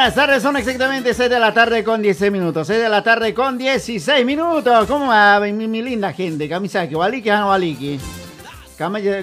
buenas 0.00 0.14
tardes, 0.14 0.42
son 0.42 0.56
exactamente 0.56 1.12
6 1.12 1.28
de 1.28 1.38
la 1.38 1.52
tarde 1.52 1.84
con 1.84 2.00
16 2.00 2.32
minutos. 2.32 2.66
6 2.68 2.80
de 2.80 2.88
la 2.88 3.02
tarde 3.02 3.34
con 3.34 3.58
16 3.58 4.24
minutos. 4.24 4.86
¿Cómo 4.86 5.08
va 5.08 5.38
mi, 5.40 5.82
linda 5.82 6.14
gente? 6.14 6.48
Kamisaki, 6.48 6.94
Waliki, 6.94 7.28
Hano 7.28 7.50
Waliki. 7.50 8.00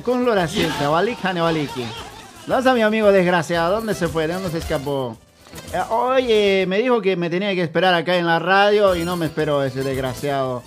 Con 0.04 0.24
Lora 0.24 0.48
Silta, 0.48 0.92
Waliki, 0.92 1.26
Hano 1.26 1.46
Waliki. 1.46 1.84
¿Dónde 2.46 2.60
está 2.60 2.76
mi 2.76 2.84
amigo 2.84 3.12
desgraciado? 3.12 3.74
¿Dónde 3.74 3.96
se 3.96 4.08
fue? 4.08 4.28
¿De 4.28 4.36
dónde 4.36 4.52
se 4.52 4.60
escapó? 4.60 5.18
Eh, 5.74 5.82
oye, 5.90 6.66
me 6.68 6.78
dijo 6.78 7.02
que 7.02 7.16
me 7.16 7.32
tenía 7.32 7.56
que 7.56 7.64
esperar 7.64 7.96
acá 7.96 8.16
en 8.16 8.28
la 8.28 8.38
radio 8.38 8.96
y 8.96 9.04
no 9.04 9.18
me 9.18 9.26
esperó 9.26 9.64
ese 9.64 9.82
desgraciado. 9.82 10.62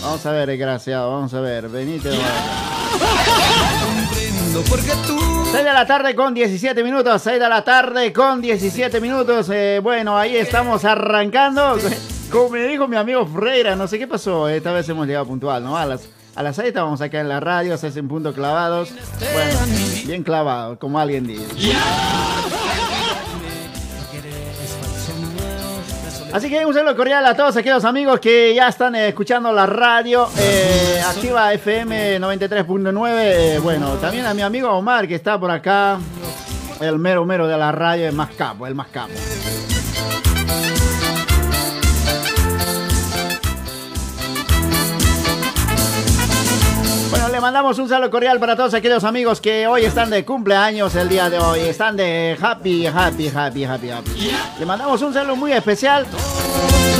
Vamos 0.00 0.24
a 0.26 0.30
ver, 0.30 0.46
desgraciado, 0.46 1.10
vamos 1.10 1.34
a 1.34 1.40
ver. 1.40 1.68
Venite. 1.68 2.10
6 5.56 5.64
de 5.64 5.72
la 5.72 5.86
tarde 5.86 6.14
con 6.14 6.34
17 6.34 6.84
minutos, 6.84 7.22
6 7.22 7.40
de 7.40 7.48
la 7.48 7.64
tarde 7.64 8.12
con 8.12 8.42
17 8.42 9.00
minutos. 9.00 9.48
Eh, 9.48 9.80
bueno, 9.82 10.18
ahí 10.18 10.36
estamos 10.36 10.84
arrancando. 10.84 11.78
Como 12.30 12.50
me 12.50 12.66
dijo 12.66 12.86
mi 12.86 12.96
amigo 12.96 13.24
Freira, 13.26 13.74
no 13.74 13.88
sé 13.88 13.98
qué 13.98 14.06
pasó, 14.06 14.50
esta 14.50 14.70
vez 14.72 14.86
hemos 14.90 15.06
llegado 15.06 15.24
puntual, 15.24 15.64
¿no? 15.64 15.74
A 15.74 15.86
las, 15.86 16.10
a 16.34 16.42
las 16.42 16.56
6 16.56 16.68
estábamos 16.68 17.00
acá 17.00 17.20
en 17.20 17.30
la 17.30 17.40
radio, 17.40 17.74
se 17.78 17.86
hacen 17.86 18.06
puntos 18.06 18.34
clavados. 18.34 18.90
Bueno, 19.32 19.58
bien 20.04 20.22
clavados, 20.22 20.76
como 20.76 20.98
alguien 20.98 21.26
dice. 21.26 21.46
Así 26.36 26.50
que 26.50 26.66
un 26.66 26.74
saludo 26.74 26.94
cordial 26.94 27.24
a 27.24 27.34
todos 27.34 27.56
aquellos 27.56 27.82
amigos 27.86 28.20
que 28.20 28.54
ya 28.54 28.68
están 28.68 28.94
eh, 28.94 29.08
escuchando 29.08 29.50
la 29.54 29.64
radio 29.64 30.28
eh, 30.36 31.00
activa 31.08 31.50
FM 31.54 32.20
93.9. 32.20 33.10
Eh, 33.14 33.58
bueno, 33.62 33.94
también 33.94 34.26
a 34.26 34.34
mi 34.34 34.42
amigo 34.42 34.68
Omar 34.68 35.08
que 35.08 35.14
está 35.14 35.40
por 35.40 35.50
acá, 35.50 35.98
el 36.78 36.98
mero 36.98 37.24
mero 37.24 37.46
de 37.46 37.56
la 37.56 37.72
radio, 37.72 38.06
el 38.06 38.14
más 38.14 38.32
capo, 38.32 38.66
el 38.66 38.74
más 38.74 38.88
capo. 38.88 39.14
Le 47.30 47.40
mandamos 47.40 47.78
un 47.78 47.88
saludo 47.88 48.10
cordial 48.10 48.38
para 48.38 48.56
todos 48.56 48.72
aquellos 48.74 49.02
amigos 49.04 49.40
que 49.40 49.66
hoy 49.66 49.84
están 49.84 50.10
de 50.10 50.24
cumpleaños 50.24 50.94
el 50.94 51.08
día 51.08 51.28
de 51.28 51.38
hoy. 51.38 51.60
Están 51.60 51.96
de 51.96 52.36
happy, 52.40 52.86
happy, 52.86 53.28
happy, 53.28 53.64
happy, 53.64 53.90
happy. 53.90 54.10
Le 54.58 54.66
mandamos 54.66 55.02
un 55.02 55.12
saludo 55.12 55.36
muy 55.36 55.52
especial. 55.52 56.06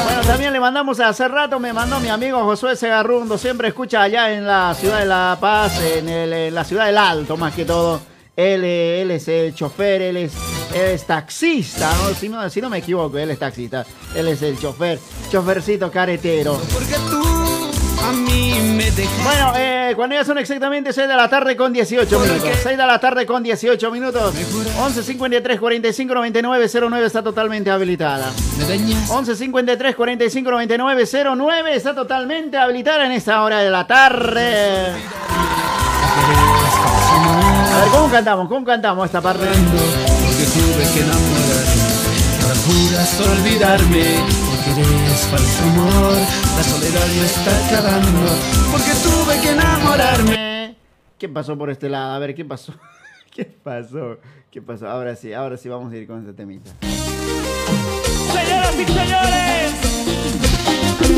Bueno, 0.04 0.20
también 0.22 0.52
le 0.52 0.60
mandamos 0.60 1.00
hace 1.00 1.28
rato, 1.28 1.60
me 1.60 1.72
mandó 1.72 2.00
mi 2.00 2.08
amigo 2.08 2.42
Josué 2.44 2.76
Segarrundo. 2.76 3.38
Siempre 3.38 3.68
escucha 3.68 4.02
allá 4.02 4.32
en 4.32 4.46
la 4.46 4.74
ciudad 4.74 4.98
de 4.98 5.06
La 5.06 5.38
Paz, 5.40 5.80
en, 5.80 6.54
la 6.54 6.64
ciudad 6.64 6.86
del 6.86 6.98
Alto 6.98 7.36
más 7.36 7.54
que 7.54 7.64
todo. 7.64 8.00
Él, 8.36 8.64
él, 8.64 9.10
es 9.12 9.28
el 9.28 9.54
chofer, 9.54 10.02
él 10.02 10.16
es, 10.18 10.34
es 10.74 11.06
taxista, 11.06 11.90
¿no? 12.02 12.14
Si, 12.14 12.28
¿no? 12.28 12.50
si 12.50 12.60
no 12.60 12.68
me 12.68 12.78
equivoco, 12.78 13.16
él 13.16 13.30
es 13.30 13.38
taxista. 13.38 13.86
Él 14.14 14.28
es 14.28 14.42
el 14.42 14.58
chofer, 14.58 14.98
chofercito 15.30 15.90
caretero. 15.90 16.60
Bueno, 19.22 19.52
eh, 19.56 19.92
cuando 19.96 20.14
ya 20.14 20.24
son 20.24 20.38
exactamente 20.38 20.92
6 20.92 21.08
de 21.08 21.16
la 21.16 21.28
tarde 21.28 21.56
con 21.56 21.72
18 21.72 22.18
minutos. 22.18 22.50
6 22.62 22.64
de 22.64 22.86
la 22.86 22.98
tarde 23.00 23.26
con 23.26 23.42
18 23.42 23.90
minutos. 23.90 24.34
11 24.78 25.02
53 25.02 25.58
45 25.60 26.14
99 26.14 26.68
09 26.88 27.06
está 27.06 27.22
totalmente 27.22 27.70
habilitada. 27.70 28.30
11 29.08 29.36
53 29.36 29.96
45 29.96 30.50
99 30.50 31.04
09 31.36 31.74
está 31.76 31.94
totalmente 31.94 32.56
habilitada 32.56 33.06
en 33.06 33.12
esta 33.12 33.42
hora 33.42 33.60
de 33.60 33.70
la 33.70 33.86
tarde. 33.86 34.92
A 37.72 37.80
ver, 37.80 37.88
¿cómo 37.92 38.10
cantamos? 38.10 38.48
¿Cómo 38.48 38.64
cantamos 38.64 39.06
esta 39.06 39.20
parte? 39.20 39.46
Porque 39.46 40.44
tuve 40.54 40.84
que 40.94 41.00
enamorar, 41.00 41.66
juras 42.66 43.20
olvidarme 43.20 44.45
eres 44.80 45.26
falso 45.26 45.62
amor, 45.62 46.12
la 46.56 46.62
soledad 46.62 47.06
me 47.06 47.24
está 47.24 47.66
acabando, 47.66 48.28
porque 48.70 48.90
tuve 49.02 49.40
que 49.40 49.50
enamorarme. 49.50 50.76
¿Qué 51.18 51.28
pasó 51.28 51.56
por 51.56 51.70
este 51.70 51.88
lado? 51.88 52.14
A 52.14 52.18
ver, 52.18 52.34
¿qué 52.34 52.44
pasó? 52.44 52.74
¿Qué 53.34 53.44
pasó? 53.44 54.18
¿Qué 54.50 54.60
pasó? 54.60 54.88
Ahora 54.88 55.16
sí, 55.16 55.32
ahora 55.32 55.56
sí 55.56 55.68
vamos 55.68 55.92
a 55.92 55.96
ir 55.96 56.06
con 56.06 56.20
este 56.20 56.32
temita. 56.32 56.70
Señoras 58.32 58.74
y 58.74 58.84
señores, 58.84 59.72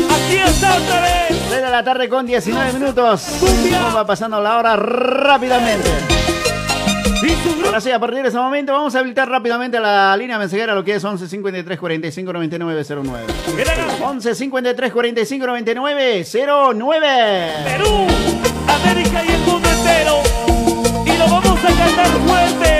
aquí 0.09 0.37
está 0.37 0.77
otra 0.77 1.01
vez. 1.01 1.39
6 1.49 1.61
de 1.61 1.69
la 1.69 1.83
tarde 1.83 2.09
con 2.09 2.25
19 2.25 2.73
minutos. 2.73 3.27
¿Cómo 3.39 3.95
va 3.95 4.05
pasando 4.05 4.41
la 4.41 4.57
hora 4.57 4.75
rápidamente? 4.75 6.18
Ahora 7.65 7.81
sí, 7.81 7.91
a 7.91 7.99
partir 7.99 8.21
de 8.21 8.29
ese 8.29 8.37
momento 8.37 8.71
vamos 8.71 8.95
a 8.95 8.99
habilitar 8.99 9.27
rápidamente 9.27 9.79
la 9.79 10.15
línea 10.15 10.39
mensajera, 10.39 10.73
lo 10.73 10.83
que 10.83 10.95
es 10.95 11.03
11 11.03 11.27
53 11.27 11.77
45 11.77 12.33
99 12.33 12.83
09. 12.87 13.25
11 14.01 14.35
53 14.35 14.91
45 14.93 15.47
99 15.47 16.25
09. 16.75 17.51
Perú, 17.65 18.07
América 18.67 19.23
y 19.25 19.31
el 19.31 19.41
mundo 19.41 19.69
entero. 19.69 20.21
Y 21.05 21.17
lo 21.17 21.27
vamos 21.27 21.59
a 21.59 21.67
cantar 21.67 22.07
fuerte. 22.25 22.78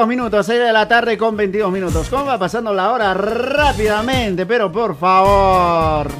22 0.00 0.08
minutos. 0.08 0.46
6 0.46 0.60
de 0.60 0.72
la 0.72 0.88
tarde 0.88 1.18
con 1.18 1.36
22 1.36 1.72
minutos. 1.72 2.08
¿Cómo 2.08 2.24
va 2.24 2.38
pasando 2.38 2.72
la 2.72 2.92
hora? 2.92 3.12
Rápidamente, 3.12 4.46
pero 4.46 4.70
por 4.70 4.96
favor. 4.96 6.10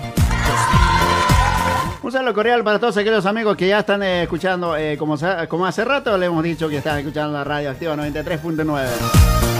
Un 2.03 2.13
saludo 2.13 2.35
cordial 2.35 2.65
para 2.65 2.79
todos 2.79 2.97
aquellos 2.97 3.25
amigos 3.27 3.57
que 3.57 3.69
ya 3.69 3.81
están 3.81 4.03
eh, 4.03 4.25
escuchando, 4.25 4.77
eh, 4.77 4.97
como, 4.99 5.17
como 5.49 5.67
hace 5.67 5.85
rato 5.85 6.17
le 6.19 6.27
hemos 6.27 6.43
dicho 6.43 6.69
que 6.69 6.79
están 6.79 6.99
escuchando 6.99 7.33
la 7.33 7.45
radio 7.45 7.71
activa 7.71 7.95
93.9. 7.97 9.60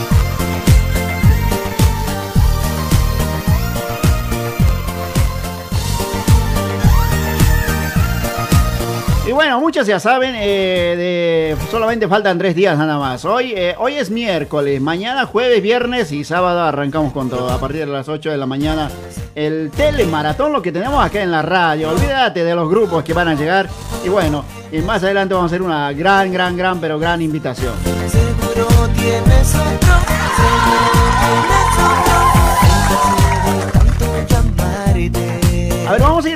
Y 9.31 9.33
bueno, 9.33 9.61
muchos 9.61 9.87
ya 9.87 9.97
saben, 9.97 10.35
eh, 10.35 11.55
de, 11.57 11.67
solamente 11.71 12.05
faltan 12.09 12.37
tres 12.37 12.53
días 12.53 12.77
nada 12.77 12.97
más. 12.97 13.23
Hoy, 13.23 13.53
eh, 13.55 13.75
hoy 13.77 13.93
es 13.93 14.11
miércoles, 14.11 14.81
mañana 14.81 15.25
jueves, 15.25 15.61
viernes 15.61 16.11
y 16.11 16.25
sábado 16.25 16.59
arrancamos 16.59 17.13
con 17.13 17.29
todo. 17.29 17.49
A 17.49 17.57
partir 17.57 17.79
de 17.79 17.85
las 17.85 18.09
8 18.09 18.29
de 18.29 18.35
la 18.35 18.45
mañana, 18.45 18.91
el 19.33 19.71
telemaratón, 19.71 20.51
lo 20.51 20.61
que 20.61 20.73
tenemos 20.73 21.01
acá 21.01 21.23
en 21.23 21.31
la 21.31 21.41
radio. 21.41 21.91
Olvídate 21.91 22.43
de 22.43 22.53
los 22.53 22.69
grupos 22.69 23.05
que 23.05 23.13
van 23.13 23.29
a 23.29 23.35
llegar. 23.35 23.69
Y 24.03 24.09
bueno, 24.09 24.43
y 24.69 24.79
más 24.79 25.01
adelante 25.01 25.33
vamos 25.33 25.49
a 25.49 25.55
hacer 25.55 25.61
una 25.61 25.93
gran, 25.93 26.29
gran, 26.33 26.57
gran, 26.57 26.81
pero 26.81 26.99
gran 26.99 27.21
invitación. 27.21 27.73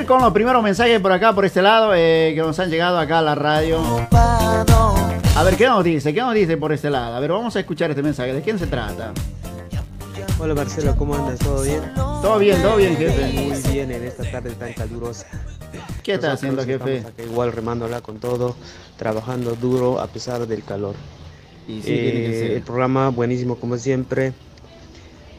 Ir 0.06 0.08
con 0.08 0.22
los 0.22 0.32
primeros 0.32 0.62
mensajes 0.62 1.00
por 1.00 1.10
acá, 1.12 1.34
por 1.34 1.44
este 1.44 1.62
lado, 1.62 1.92
eh, 1.94 2.32
que 2.34 2.40
nos 2.40 2.58
han 2.60 2.70
llegado 2.70 2.98
acá 2.98 3.18
a 3.18 3.22
la 3.22 3.34
radio. 3.34 3.80
A 4.10 5.42
ver, 5.44 5.56
¿qué 5.56 5.66
nos 5.66 5.82
dice? 5.82 6.14
¿Qué 6.14 6.20
nos 6.20 6.32
dice 6.32 6.56
por 6.56 6.72
este 6.72 6.90
lado? 6.90 7.16
A 7.16 7.20
ver, 7.20 7.32
vamos 7.32 7.56
a 7.56 7.60
escuchar 7.60 7.90
este 7.90 8.02
mensaje. 8.02 8.32
¿De 8.32 8.40
quién 8.40 8.58
se 8.58 8.66
trata? 8.66 9.12
Hola 10.38 10.54
Marcelo, 10.54 10.94
¿cómo 10.96 11.14
andas? 11.14 11.38
¿Todo 11.38 11.62
bien? 11.62 11.80
Todo 11.94 12.38
bien, 12.38 12.62
todo 12.62 12.76
bien, 12.76 12.96
jefe. 12.96 13.32
Muy 13.32 13.72
bien 13.72 13.90
en 13.90 14.04
esta 14.04 14.30
tarde 14.30 14.50
tan 14.52 14.72
calurosa. 14.74 15.26
¿Qué 16.02 16.14
está 16.14 16.32
haciendo, 16.32 16.64
jefe? 16.64 17.02
igual 17.24 17.52
remándola 17.52 18.00
con 18.00 18.18
todo, 18.18 18.54
trabajando 18.96 19.56
duro 19.56 20.00
a 20.00 20.06
pesar 20.06 20.46
del 20.46 20.62
calor. 20.62 20.94
Y 21.66 21.82
sí, 21.82 21.92
eh, 21.92 22.56
El 22.56 22.62
programa 22.62 23.08
buenísimo 23.08 23.56
como 23.56 23.76
siempre. 23.76 24.32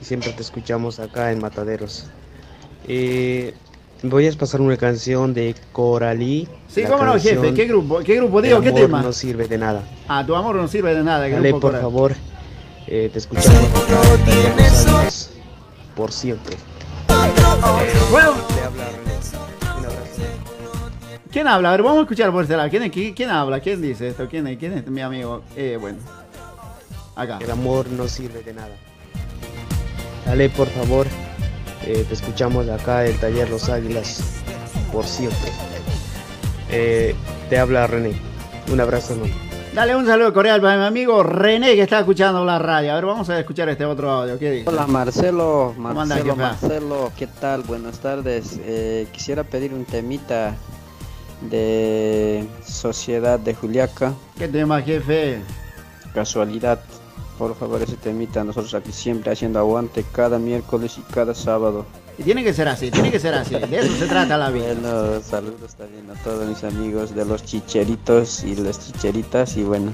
Siempre 0.01 0.31
te 0.33 0.41
escuchamos 0.41 0.99
acá 0.99 1.31
en 1.31 1.39
Mataderos. 1.39 2.07
Eh, 2.87 3.53
Voy 4.03 4.27
a 4.27 4.31
pasar 4.33 4.61
una 4.61 4.77
canción 4.77 5.33
de 5.33 5.55
Coralí. 5.71 6.47
Sí, 6.67 6.83
cómo 6.83 7.03
no, 7.03 7.19
jefe. 7.19 7.53
¿Qué 7.53 7.65
grupo? 7.65 7.99
¿Qué 7.99 8.15
grupo 8.15 8.41
digo? 8.41 8.61
¿Qué 8.61 8.71
tema? 8.71 9.01
No 9.01 9.11
sirve 9.11 9.47
de 9.47 9.57
nada. 9.57 9.83
Ah, 10.07 10.23
tu 10.25 10.35
amor 10.35 10.55
no 10.55 10.67
sirve 10.67 10.93
de 10.93 11.03
nada. 11.03 11.27
Dale, 11.27 11.53
por 11.53 11.79
favor. 11.79 12.13
Eh, 12.85 13.09
te 13.11 13.19
escuchamos. 13.19 13.59
Por 15.95 16.11
siempre. 16.11 16.55
Bueno. 18.11 18.33
¿Quién 21.31 21.47
habla? 21.47 21.69
A 21.69 21.71
ver, 21.73 21.83
vamos 21.83 21.99
a 21.99 22.01
escuchar 22.03 22.31
por 22.31 22.43
este 22.43 22.55
lado. 22.55 22.69
¿Quién, 22.69 23.13
quién, 23.13 23.29
habla? 23.29 23.59
¿Quién 23.59 23.81
dice 23.81 24.07
esto? 24.07 24.27
¿Quién 24.29 24.47
es, 24.47 24.57
quién 24.57 24.73
es 24.73 24.87
mi 24.87 25.01
amigo? 25.01 25.43
Eh, 25.55 25.77
bueno. 25.79 25.97
Acá. 27.15 27.39
El 27.41 27.51
amor 27.51 27.87
no 27.89 28.07
sirve 28.07 28.41
de 28.43 28.53
nada. 28.53 28.75
Dale, 30.25 30.49
por 30.49 30.67
favor. 30.67 31.07
Eh, 31.89 32.03
te 32.05 32.15
escuchamos 32.15 32.67
acá 32.67 32.99
del 32.99 33.17
taller 33.17 33.49
Los 33.49 33.69
Águilas 33.69 34.21
por 34.91 35.05
siempre. 35.05 35.53
Eh, 36.69 37.15
te 37.49 37.57
habla 37.57 37.87
René. 37.87 38.11
Un 38.69 38.81
abrazo 38.81 39.13
enorme. 39.13 39.33
Dale 39.73 39.95
un 39.95 40.05
saludo 40.05 40.33
cordial 40.33 40.59
para 40.59 40.77
mi 40.77 40.83
amigo 40.83 41.23
René 41.23 41.75
que 41.75 41.83
está 41.83 41.99
escuchando 41.99 42.43
la 42.43 42.59
radio. 42.59 42.91
A 42.91 42.95
ver, 42.95 43.05
vamos 43.05 43.29
a 43.29 43.39
escuchar 43.39 43.69
este 43.69 43.85
otro 43.85 44.11
audio. 44.11 44.37
¿Qué 44.37 44.65
Hola 44.65 44.85
Marcelo, 44.85 45.73
Marcelo, 45.77 46.35
Marcelo, 46.35 47.11
¿qué 47.17 47.27
tal? 47.27 47.61
Buenas 47.61 47.99
tardes. 47.99 48.59
Eh, 48.65 49.07
quisiera 49.13 49.45
pedir 49.45 49.73
un 49.73 49.85
temita 49.85 50.55
de 51.39 52.45
Sociedad 52.65 53.39
de 53.39 53.53
Juliaca. 53.53 54.13
¿Qué 54.37 54.49
tema, 54.49 54.81
jefe? 54.81 55.39
Casualidad. 56.13 56.81
Por 57.37 57.55
favor, 57.55 57.81
ese 57.81 57.97
temita, 57.97 58.43
nosotros 58.43 58.73
aquí 58.73 58.91
siempre 58.91 59.31
haciendo 59.31 59.59
aguante 59.59 60.03
cada 60.11 60.39
miércoles 60.39 60.97
y 60.97 61.01
cada 61.13 61.35
sábado. 61.35 61.85
Y 62.17 62.23
tiene 62.23 62.43
que 62.43 62.51
ser 62.51 62.67
así, 62.67 62.89
tiene 62.89 63.11
que 63.11 63.19
ser 63.19 63.35
así. 63.35 63.53
De 63.55 63.77
eso 63.77 63.93
se 63.95 64.07
trata 64.07 64.37
la 64.37 64.49
vida. 64.49 64.73
Bueno, 64.73 65.21
saludos 65.21 65.75
también 65.75 66.09
a 66.09 66.15
todos 66.23 66.47
mis 66.47 66.63
amigos 66.63 67.13
de 67.13 67.25
los 67.25 67.45
chicheritos 67.45 68.43
y 68.43 68.55
las 68.55 68.79
chicheritas. 68.79 69.55
Y 69.55 69.63
bueno, 69.63 69.91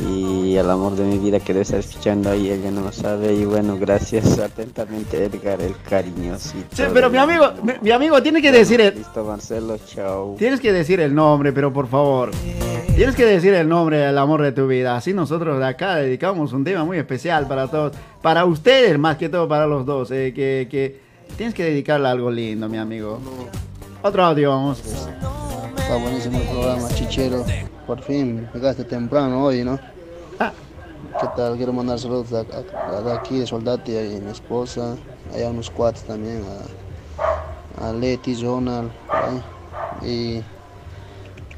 y 0.00 0.56
el 0.56 0.70
amor 0.70 0.94
de 0.94 1.04
mi 1.04 1.18
vida 1.18 1.40
que 1.40 1.52
debe 1.52 1.62
estar 1.62 1.80
escuchando 1.80 2.30
ahí, 2.30 2.50
ella 2.50 2.70
no 2.70 2.82
lo 2.82 2.92
sabe. 2.92 3.34
Y 3.34 3.44
bueno, 3.44 3.76
gracias 3.78 4.38
atentamente, 4.38 5.24
Edgar, 5.24 5.60
el 5.60 5.74
cariñosito. 5.88 6.76
Sí, 6.76 6.82
pero 6.92 7.10
mi 7.10 7.18
amigo, 7.18 7.52
mi, 7.82 7.90
amigo 7.90 8.22
tiene 8.22 8.40
que 8.40 8.52
decir 8.52 8.80
el. 8.80 8.94
Listo, 8.94 9.24
Marcelo, 9.24 9.76
chao. 9.86 10.36
Tienes 10.38 10.60
que 10.60 10.72
decir 10.72 11.00
el 11.00 11.14
nombre, 11.14 11.52
pero 11.52 11.72
por 11.72 11.88
favor. 11.88 12.30
Tienes 12.94 13.14
que 13.14 13.24
decir 13.24 13.54
el 13.54 13.68
nombre 13.68 13.98
del 13.98 14.18
amor 14.18 14.42
de 14.42 14.52
tu 14.52 14.66
vida. 14.66 14.96
Así 14.96 15.12
nosotros 15.12 15.58
de 15.58 15.66
acá 15.66 15.96
dedicamos 15.96 16.52
un 16.52 16.64
tema 16.64 16.84
muy 16.84 16.98
especial 16.98 17.46
para 17.46 17.68
todos. 17.68 17.92
Para 18.22 18.44
ustedes, 18.44 18.98
más 18.98 19.16
que 19.16 19.28
todo 19.28 19.48
para 19.48 19.66
los 19.66 19.86
dos. 19.86 20.10
Eh, 20.10 20.32
que, 20.34 20.68
que 20.70 21.00
tienes 21.36 21.54
que 21.54 21.64
dedicarle 21.64 22.08
algo 22.08 22.30
lindo, 22.30 22.68
mi 22.68 22.78
amigo. 22.78 23.20
Otro 24.02 24.24
audio, 24.24 24.50
vamos. 24.50 24.82
Está 25.88 26.02
buenísimo 26.02 26.38
el 26.38 26.46
programa, 26.48 26.88
Chichero. 26.90 27.46
Por 27.86 28.02
fin, 28.02 28.46
llegaste 28.52 28.84
temprano 28.84 29.42
hoy, 29.42 29.64
¿no? 29.64 29.78
¿Qué 30.38 31.26
tal? 31.34 31.56
Quiero 31.56 31.72
mandar 31.72 31.98
saludos 31.98 32.28
de, 32.28 33.10
aquí 33.10 33.38
de 33.38 33.46
Soldati 33.46 33.96
y 33.96 34.20
mi 34.20 34.30
esposa, 34.30 34.98
allá 35.34 35.48
unos 35.48 35.70
cuates 35.70 36.02
también, 36.02 36.42
a, 37.78 37.88
a 37.88 37.92
Leti, 37.94 38.36
Jonal, 38.38 38.90
y 40.04 40.42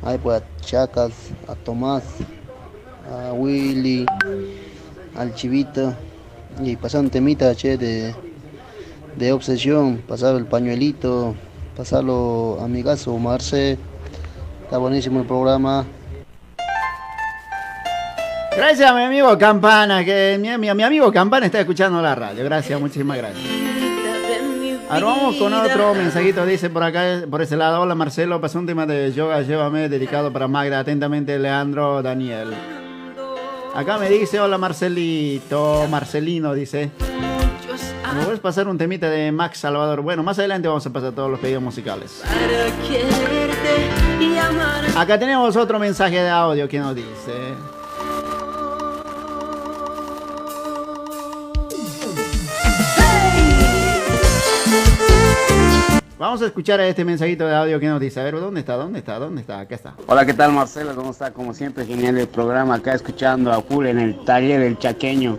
ahí 0.04 0.16
pues 0.22 0.42
a 0.42 0.60
Chacas, 0.60 1.10
a 1.48 1.56
Tomás, 1.56 2.04
a 3.12 3.32
Willy, 3.32 4.06
al 5.16 5.34
Chivito, 5.34 5.92
y 6.62 6.76
pasar 6.76 7.00
un 7.00 7.10
temita 7.10 7.52
che, 7.56 7.76
de, 7.76 8.14
de 9.16 9.32
obsesión, 9.32 10.00
pasar 10.06 10.36
el 10.36 10.46
pañuelito, 10.46 11.34
pasarlo 11.76 12.58
a 12.60 12.68
mi 12.68 12.80
gaso, 12.80 13.18
Marce, 13.18 13.76
está 14.70 14.78
buenísimo 14.78 15.18
el 15.18 15.26
programa, 15.26 15.84
Gracias 18.56 18.88
a 18.88 18.94
mi 18.94 19.02
amigo 19.02 19.36
Campana, 19.36 20.04
que 20.04 20.38
mi, 20.38 20.68
amigo 20.68 21.10
Campana 21.10 21.46
está 21.46 21.58
escuchando 21.58 22.00
la 22.00 22.14
radio. 22.14 22.44
Gracias, 22.44 22.80
muchísimas 22.80 23.16
gracias. 23.16 23.44
Ahora 24.88 25.06
vamos 25.06 25.36
con 25.36 25.52
otro 25.52 25.94
mensajito, 25.94 26.46
dice 26.46 26.70
por 26.70 26.84
acá, 26.84 27.22
por 27.28 27.42
ese 27.42 27.56
lado. 27.56 27.80
Hola 27.80 27.96
Marcelo, 27.96 28.40
pasó 28.40 28.60
un 28.60 28.66
tema 28.66 28.86
de 28.86 29.12
yoga, 29.12 29.42
llévame, 29.42 29.88
dedicado 29.88 30.32
para 30.32 30.46
Magda. 30.46 30.78
Atentamente, 30.78 31.36
Leandro 31.36 32.00
Daniel. 32.00 32.54
Acá 33.74 33.98
me 33.98 34.08
dice, 34.08 34.38
hola 34.38 34.56
Marcelito, 34.56 35.88
Marcelino, 35.90 36.54
dice. 36.54 36.92
¿Me 38.14 38.24
puedes 38.24 38.40
pasar 38.40 38.68
un 38.68 38.78
temita 38.78 39.10
de 39.10 39.32
Max 39.32 39.58
Salvador? 39.58 40.00
Bueno, 40.02 40.22
más 40.22 40.38
adelante 40.38 40.68
vamos 40.68 40.86
a 40.86 40.90
pasar 40.90 41.12
todos 41.12 41.28
los 41.28 41.40
pedidos 41.40 41.62
musicales. 41.62 42.22
Acá 44.96 45.18
tenemos 45.18 45.56
otro 45.56 45.78
mensaje 45.78 46.20
de 46.20 46.28
audio 46.28 46.68
que 46.68 46.78
nos 46.78 46.94
dice. 46.94 47.54
Vamos 56.18 56.42
a 56.42 56.46
escuchar 56.46 56.80
a 56.80 56.86
este 56.86 57.02
mensajito 57.02 57.46
de 57.46 57.54
audio 57.54 57.80
que 57.80 57.86
nos 57.88 57.98
dice. 57.98 58.20
A 58.20 58.24
ver, 58.24 58.38
¿dónde 58.38 58.60
está? 58.60 58.74
¿Dónde 58.74 58.98
está? 58.98 59.18
¿Dónde 59.18 59.40
está? 59.40 59.60
Acá 59.60 59.74
está. 59.74 59.94
Hola, 60.06 60.26
¿qué 60.26 60.34
tal 60.34 60.52
Marcelo? 60.52 60.94
¿Cómo 60.94 61.12
está? 61.12 61.32
Como 61.32 61.54
siempre, 61.54 61.86
genial 61.86 62.18
el 62.18 62.28
programa. 62.28 62.74
Acá 62.74 62.92
escuchando 62.92 63.50
a 63.50 63.62
full 63.62 63.86
en 63.86 63.98
el 63.98 64.22
taller 64.26 64.60
del 64.60 64.78
chaqueño. 64.78 65.38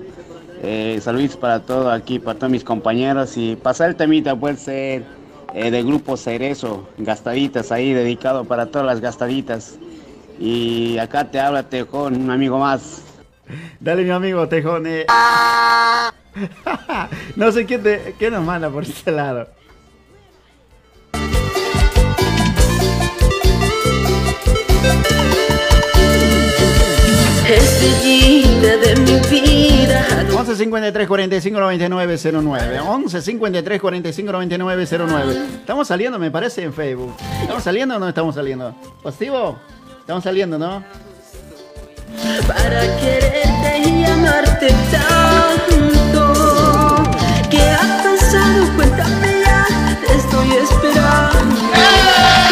Eh, 0.64 1.00
saludos 1.04 1.38
para 1.38 1.60
todos 1.60 1.94
aquí, 1.94 2.18
para 2.18 2.40
todos 2.40 2.52
mis 2.52 2.64
compañeros. 2.64 3.38
Y 3.38 3.56
pasar 3.58 3.92
el 3.92 3.96
temita 3.96 4.36
puede 4.36 4.58
ser 4.58 5.21
eh, 5.54 5.72
de 5.72 5.84
grupo 5.84 6.18
Cerezo, 6.18 6.88
gastaditas 6.98 7.72
ahí, 7.72 7.94
dedicado 7.94 8.46
para 8.46 8.68
todas 8.68 8.86
las 8.86 9.00
gastaditas. 9.02 9.78
Y 10.40 10.98
acá 10.98 11.30
te 11.30 11.40
habla 11.40 11.70
Tejón, 11.70 12.22
un 12.22 12.32
amigo 12.32 12.58
más. 12.58 13.04
Dale, 13.80 14.04
mi 14.04 14.12
amigo 14.12 14.48
Tejón. 14.48 14.86
Eh. 14.88 15.06
no 17.36 17.52
sé 17.52 17.66
qué, 17.66 17.78
te, 17.78 18.16
qué 18.18 18.32
nos 18.32 18.44
manda 18.44 18.70
por 18.70 18.84
este 18.84 19.12
lado. 19.12 19.48
Estrellita 27.48 28.78
de. 28.78 29.01
11 30.42 30.56
53 30.56 31.08
45 31.08 31.60
99 31.60 32.18
09. 32.18 32.80
11 32.80 33.22
53 33.22 33.80
45 33.80 34.32
99 34.32 34.88
09. 34.90 35.36
Estamos 35.60 35.88
saliendo, 35.88 36.18
me 36.18 36.32
parece, 36.32 36.64
en 36.64 36.74
Facebook. 36.74 37.14
¿Estamos 37.42 37.62
saliendo 37.62 37.96
o 37.96 38.00
no 38.00 38.10
estamos 38.10 38.34
saliendo? 38.34 38.74
¿Positivo? 39.04 39.60
Estamos 40.00 40.24
saliendo, 40.24 40.58
¿no? 40.58 40.84
Para 42.48 42.82
quererte 43.00 43.88
y 43.88 44.04
amarte 44.04 44.74
tanto. 44.92 46.24
Ha 47.74 48.04
pasado? 48.04 48.76
Cuéntame 48.76 49.44
estoy 50.10 50.54
esperando. 50.54 51.56
¡Eh! 51.76 52.51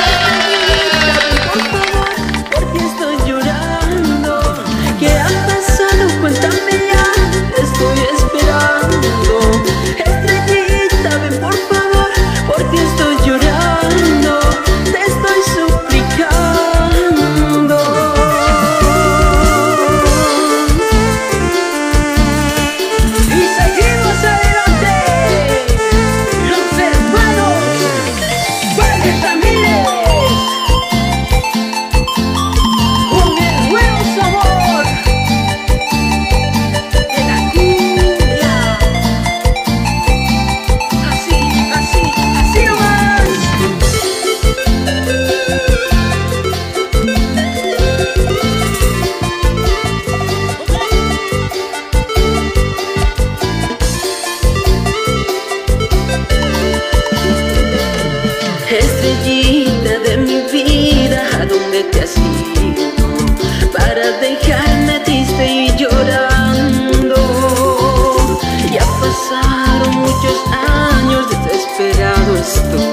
Cristo. 72.50 72.89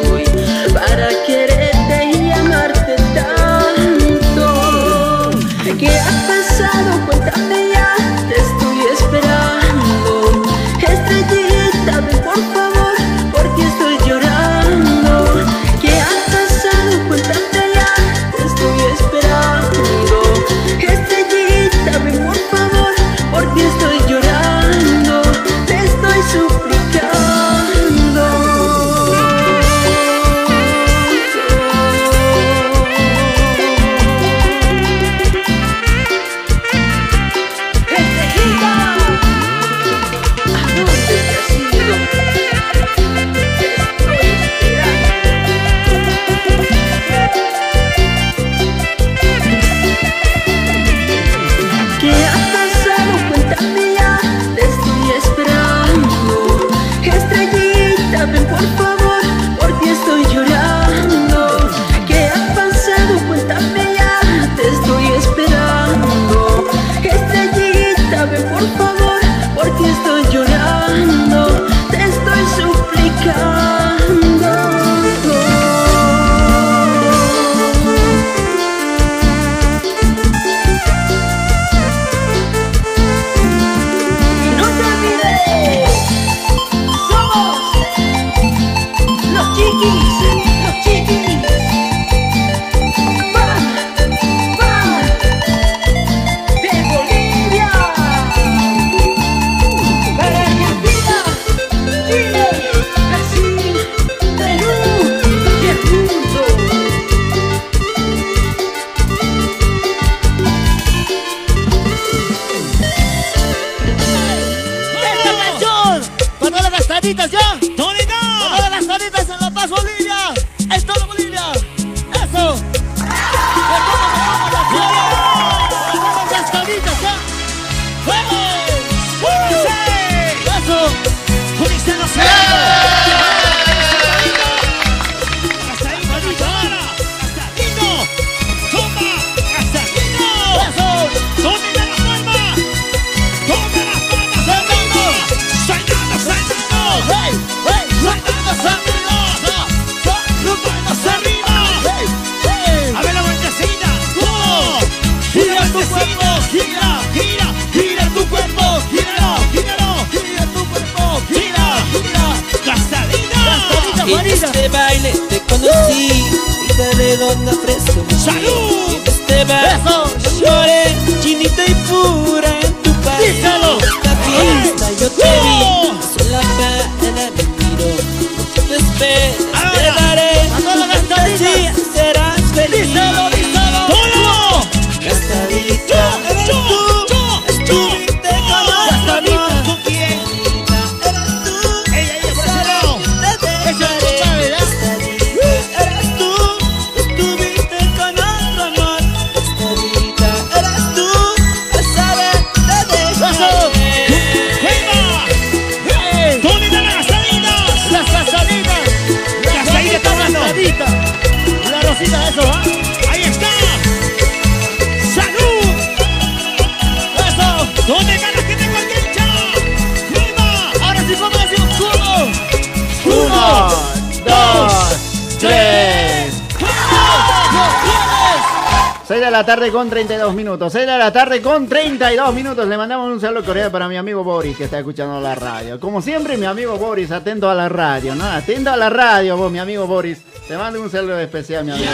Minutos. 230.57 230.73
6 230.73 230.87
de 230.87 230.99
la 230.99 231.13
tarde 231.13 231.43
con 231.43 231.69
32 231.69 232.35
minutos. 232.35 232.67
Le 232.67 232.77
mandamos 232.77 233.13
un 233.13 233.21
saludo 233.21 233.45
cordial 233.45 233.71
para 233.71 233.89
mi 233.89 233.97
amigo 233.97 234.25
Boris 234.25 234.57
que 234.57 234.65
está 234.65 234.79
escuchando 234.79 235.21
la 235.21 235.35
radio. 235.35 235.79
Como 235.79 236.01
siempre, 236.01 236.37
mi 236.39 236.47
amigo 236.47 236.79
Boris, 236.79 237.11
atento 237.11 237.51
a 237.51 237.55
la 237.55 237.69
radio, 237.69 238.15
¿no? 238.15 238.25
Atento 238.25 238.71
a 238.71 238.77
la 238.77 238.89
radio, 238.89 239.37
vos, 239.37 239.53
mi 239.53 239.59
amigo 239.59 239.87
Boris. 239.87 240.23
Te 240.49 240.57
mando 240.57 240.81
un 240.81 240.91
saludo 240.91 241.19
especial, 241.21 241.65
mi 241.65 241.73
amigo. 241.73 241.91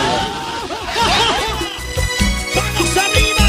¡Manos 2.55 2.97
arriba! 2.97 3.47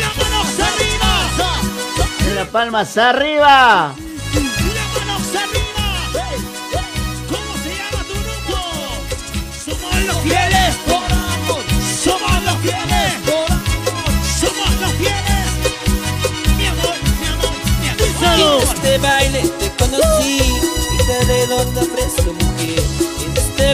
¡Las 0.00 0.16
manos 0.18 0.60
arriba! 0.60 2.34
Las 2.34 2.48
palmas 2.48 2.98
arriba. 2.98 3.94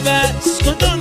En 0.05 0.13
este 0.13 0.94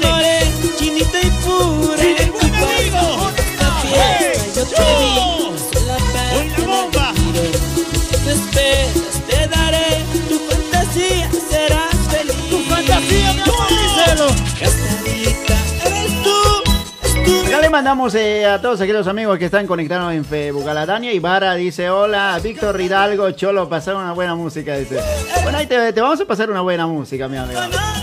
mandamos 17.75 18.15
eh, 18.15 18.47
a 18.47 18.60
todos 18.60 18.80
aquellos 18.80 19.08
amigos 19.08 19.37
que 19.37 19.47
están 19.47 19.67
conectados 19.67 20.13
en 20.13 20.25
Facebook. 20.25 20.69
A 20.69 20.75
la 20.75 20.87
Dania 20.87 21.13
Ibarra 21.13 21.56
dice: 21.56 21.91
Hola, 21.91 22.39
Víctor 22.41 22.80
Hidalgo, 22.80 23.32
Cholo, 23.32 23.69
pasar 23.69 23.97
una 23.97 24.13
buena 24.13 24.37
música. 24.37 24.76
Dice: 24.76 25.00
Bueno, 25.43 25.58
ahí 25.58 25.67
te, 25.67 25.91
vamos 26.00 26.21
a 26.21 26.25
pasar 26.25 26.49
una 26.52 26.60
buena 26.60 26.87
música, 26.87 27.26
mi 27.26 27.37
amigo. 27.37 27.60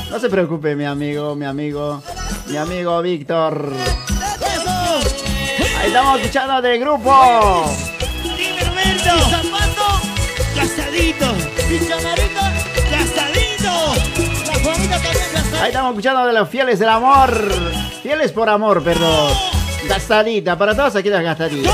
No 0.10 0.19
se 0.19 0.29
preocupe, 0.29 0.75
mi 0.75 0.84
amigo, 0.84 1.36
mi 1.36 1.45
amigo, 1.45 2.03
mi 2.47 2.57
amigo 2.57 3.01
Víctor. 3.01 3.71
Ahí 5.79 5.88
estamos 5.88 6.19
escuchando 6.19 6.62
del 6.62 6.77
grupo. 6.77 7.13
Ahí 15.62 15.67
estamos 15.67 15.91
escuchando 15.91 16.25
de 16.25 16.34
los 16.34 16.49
fieles 16.49 16.77
del 16.77 16.89
amor. 16.89 17.31
Fieles 18.03 18.34
por 18.34 18.49
amor, 18.49 18.84
perdón. 18.84 19.50
Gastadita, 19.87 20.57
para 20.57 20.75
todos 20.75 20.95
aquí 20.95 21.09
las 21.09 21.23
gastaditas. 21.23 21.73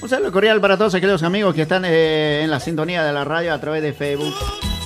Un 0.00 0.08
saludo 0.08 0.32
cordial 0.32 0.60
para 0.60 0.78
todos 0.78 0.94
aquellos 0.94 1.22
amigos 1.22 1.54
que 1.54 1.62
están 1.62 1.84
eh, 1.84 2.40
en 2.42 2.50
la 2.50 2.60
sintonía 2.60 3.04
de 3.04 3.12
la 3.12 3.24
radio 3.24 3.52
a 3.52 3.60
través 3.60 3.82
de 3.82 3.92
Facebook. 3.92 4.34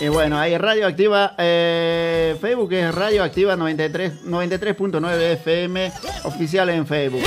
Y 0.01 0.09
bueno, 0.09 0.37
hay 0.37 0.59
Radio 0.59 0.85
Activa, 0.85 1.35
eh, 1.39 2.37
Facebook 2.41 2.73
es 2.73 2.93
Radio 2.93 3.23
Activa 3.23 3.55
93 3.55 4.25
93.9 4.25 5.21
FM 5.35 5.93
oficial 6.25 6.71
en 6.71 6.87
Facebook. 6.89 7.23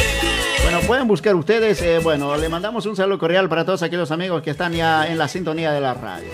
Bueno, 0.65 0.82
pueden 0.88 1.08
buscar 1.08 1.36
ustedes, 1.36 1.80
eh, 1.84 1.99
bueno, 1.99 2.36
le 2.38 2.49
mandamos 2.49 2.88
un 2.88 2.95
saludo 2.95 3.19
cordial 3.19 3.47
para 3.47 3.63
todos 3.63 3.84
aquellos 3.84 4.10
amigos 4.10 4.41
que 4.41 4.49
están 4.49 4.73
ya 4.73 5.06
en 5.06 5.15
la 5.15 5.28
sintonía 5.28 5.71
de 5.71 5.80
la 5.80 5.93
radio. 5.93 6.28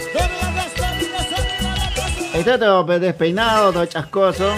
Está 2.33 2.57
todo 2.57 2.85
despeinado, 2.97 3.73
todo 3.73 3.85
chascoso. 3.87 4.49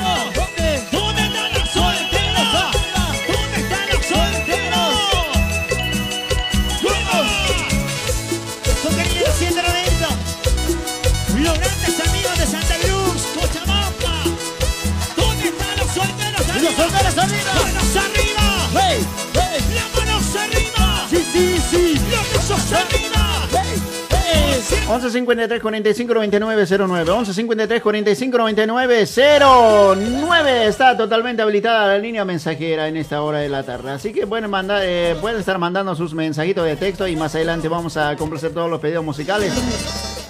11 24.93 25.09
53 25.09 25.59
45 25.59 26.13
99 26.13 26.65
09 26.67 27.11
11 27.11 27.33
53 27.33 27.81
45 27.81 28.37
99 28.37 29.05
09 29.07 30.67
está 30.67 30.95
totalmente 30.95 31.41
habilitada 31.41 31.87
la 31.87 31.97
línea 31.97 32.23
mensajera 32.23 32.87
en 32.87 32.97
esta 32.97 33.23
hora 33.23 33.39
de 33.39 33.49
la 33.49 33.63
tarde. 33.63 33.89
Así 33.89 34.13
que 34.13 34.27
pueden 34.27 34.51
mandar 34.51 34.83
eh, 34.83 35.15
pueden 35.19 35.39
estar 35.39 35.57
mandando 35.57 35.95
sus 35.95 36.13
mensajitos 36.13 36.65
de 36.65 36.75
texto 36.75 37.07
y 37.07 37.15
más 37.15 37.33
adelante 37.33 37.67
vamos 37.67 37.97
a 37.97 38.15
complacer 38.15 38.53
todos 38.53 38.69
los 38.69 38.79
pedidos 38.79 39.03
musicales 39.03 39.51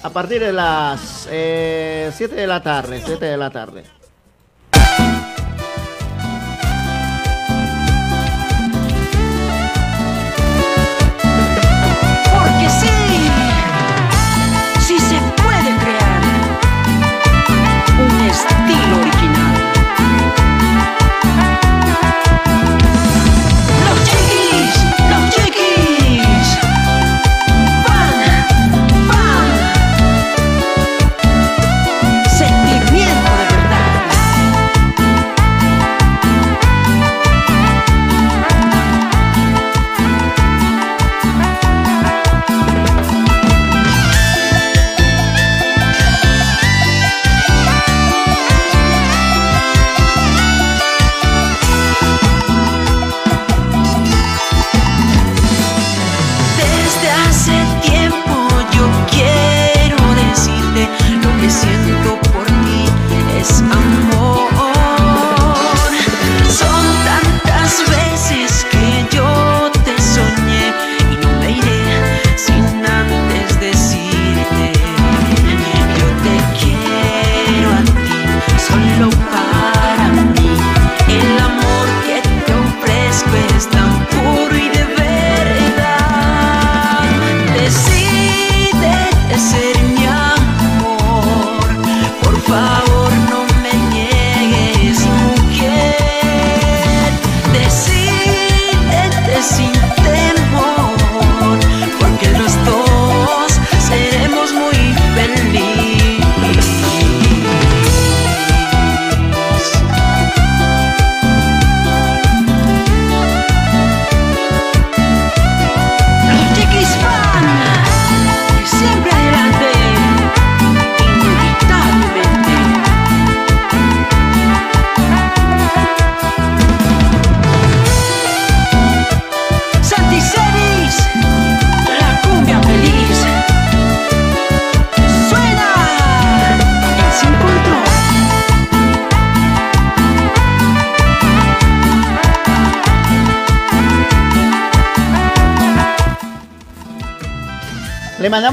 a 0.02 0.08
partir 0.08 0.40
de 0.40 0.54
las 0.54 1.28
eh, 1.30 2.10
7 2.14 2.34
de 2.34 2.46
la 2.46 2.62
tarde 2.62 3.02
7 3.04 3.22
de 3.22 3.36
la 3.36 3.50
tarde 3.50 3.84
un 18.72 18.93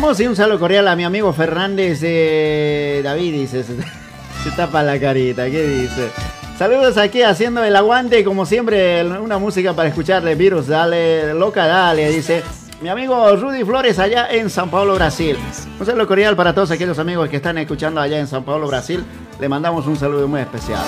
Mandamos 0.01 0.19
un 0.27 0.35
saludo 0.35 0.59
cordial 0.59 0.87
a 0.87 0.95
mi 0.95 1.03
amigo 1.03 1.31
Fernández 1.31 2.01
de 2.01 3.01
David, 3.03 3.33
dice. 3.33 3.63
Se, 3.63 4.51
tapa 4.57 4.81
la 4.81 4.99
carita, 4.99 5.45
¿qué 5.45 5.61
dice? 5.67 6.09
Saludos 6.57 6.97
aquí 6.97 7.21
haciendo 7.21 7.63
el 7.63 7.75
aguante, 7.75 8.23
como 8.23 8.47
siempre, 8.47 9.05
una 9.05 9.37
música 9.37 9.75
para 9.75 9.89
escucharle. 9.89 10.33
Virus, 10.33 10.65
dale, 10.65 11.35
loca, 11.35 11.67
dale, 11.67 12.09
dice. 12.09 12.41
Mi 12.81 12.89
amigo 12.89 13.35
Rudy 13.35 13.63
Flores 13.63 13.99
allá 13.99 14.27
en 14.31 14.49
San 14.49 14.71
Paulo, 14.71 14.95
Brasil. 14.95 15.37
Un 15.79 15.85
saludo 15.85 16.07
cordial 16.07 16.35
para 16.35 16.55
todos 16.55 16.71
aquellos 16.71 16.97
amigos 16.97 17.29
que 17.29 17.35
están 17.35 17.59
escuchando 17.59 18.01
allá 18.01 18.17
en 18.17 18.25
San 18.25 18.43
Paulo, 18.43 18.65
Brasil. 18.65 19.05
Le 19.39 19.47
mandamos 19.47 19.85
un 19.85 19.97
saludo 19.97 20.27
muy 20.27 20.41
especial. 20.41 20.81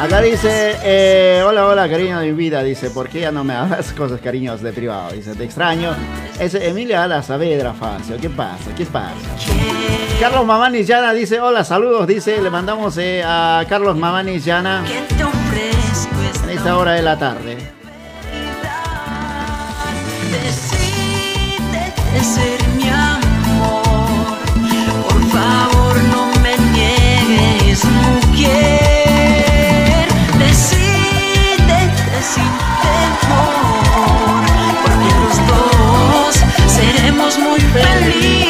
Acá 0.00 0.20
dice, 0.20 0.76
eh, 0.82 1.42
hola, 1.46 1.66
hola, 1.66 1.88
cariño 1.88 2.20
de 2.20 2.26
mi 2.26 2.32
vida. 2.32 2.62
Dice, 2.62 2.90
¿por 2.90 3.08
qué 3.08 3.20
ya 3.20 3.32
no 3.32 3.44
me 3.44 3.54
hablas 3.54 3.92
cosas 3.96 4.20
cariños 4.20 4.60
de 4.60 4.72
privado? 4.72 5.12
Dice, 5.12 5.34
te 5.34 5.44
extraño. 5.44 5.94
Es 6.38 6.54
Emilia 6.54 7.04
Ala 7.04 7.22
Saavedra, 7.22 7.72
Facio. 7.72 8.18
¿Qué 8.20 8.28
pasa? 8.28 8.74
¿Qué 8.76 8.84
pasa? 8.84 9.14
Carlos 10.20 10.44
Mamani 10.44 10.84
Llana 10.84 11.14
dice, 11.14 11.40
hola, 11.40 11.64
saludos. 11.64 12.06
Dice, 12.06 12.42
le 12.42 12.50
mandamos 12.50 12.98
eh, 12.98 13.22
a 13.24 13.64
Carlos 13.68 13.96
Mamani 13.96 14.38
Llana 14.38 14.84
en 16.44 16.50
esta 16.50 16.76
hora 16.76 16.92
de 16.92 17.02
la 17.02 17.18
tarde. 17.18 17.56
Por 25.08 25.22
favor, 25.30 25.96
no 26.04 26.32
me 26.42 26.56
niegues, 26.72 27.84
mujer. 27.84 29.45
Sin 32.34 32.44
temor. 32.82 34.44
Porque 34.82 35.10
los 35.20 35.36
dos 35.46 36.34
seremos 36.66 37.38
muy 37.38 37.60
felices. 37.60 38.45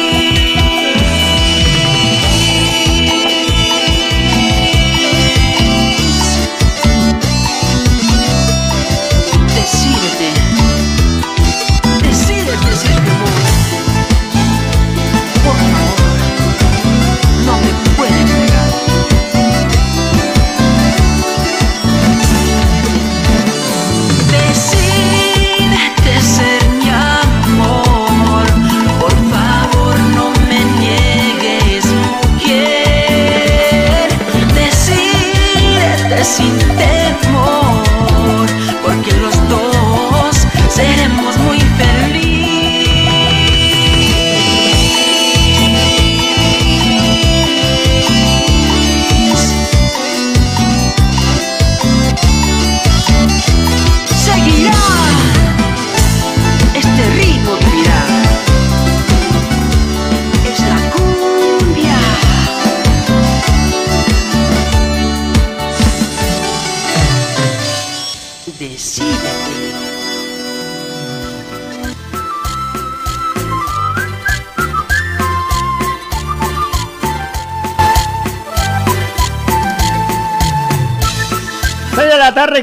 Sin 36.27 36.66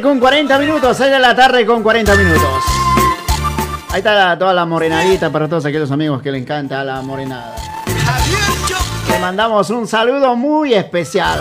con 0.05 0.21
40 0.21 0.59
minutos. 0.59 0.97
6 0.99 1.11
de 1.11 1.19
la 1.19 1.35
tarde 1.35 1.65
con 1.65 1.83
40 1.83 2.15
minutos. 2.15 2.63
Ahí 3.91 3.99
está 3.99 4.39
toda 4.39 4.53
la 4.53 4.67
morenadita 4.67 5.31
para 5.31 5.49
todos 5.49 5.65
aquellos 5.65 5.91
amigos 5.91 6.21
que 6.21 6.31
le 6.31 6.39
encanta 6.39 6.85
la 6.85 7.01
morenada. 7.01 7.57
Le 9.11 9.19
mandamos 9.19 9.71
un 9.71 9.89
saludo 9.89 10.37
muy 10.37 10.75
especial. 10.75 11.41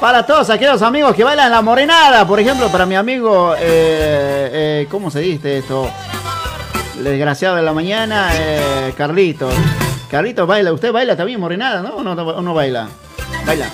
Para 0.00 0.24
todos 0.24 0.48
aquellos 0.50 0.80
amigos 0.82 1.16
que 1.16 1.24
bailan 1.24 1.50
la 1.50 1.62
morenada. 1.62 2.26
Por 2.26 2.38
ejemplo, 2.38 2.68
para 2.68 2.86
mi 2.86 2.94
amigo, 2.94 3.54
eh, 3.54 3.58
eh, 4.52 4.86
¿cómo 4.88 5.10
se 5.10 5.18
dice 5.20 5.58
esto? 5.58 5.90
El 6.96 7.04
desgraciado 7.04 7.56
de 7.56 7.62
la 7.62 7.72
mañana, 7.72 8.30
eh, 8.34 8.94
Carlitos. 8.96 9.52
Carlitos 10.08 10.46
baila. 10.46 10.72
¿Usted 10.72 10.92
baila 10.92 11.16
también 11.16 11.40
morenada, 11.40 11.82
no? 11.82 11.96
¿O 11.96 12.02
no, 12.04 12.14
no 12.14 12.54
baila? 12.54 12.88
Baila. 13.44 13.66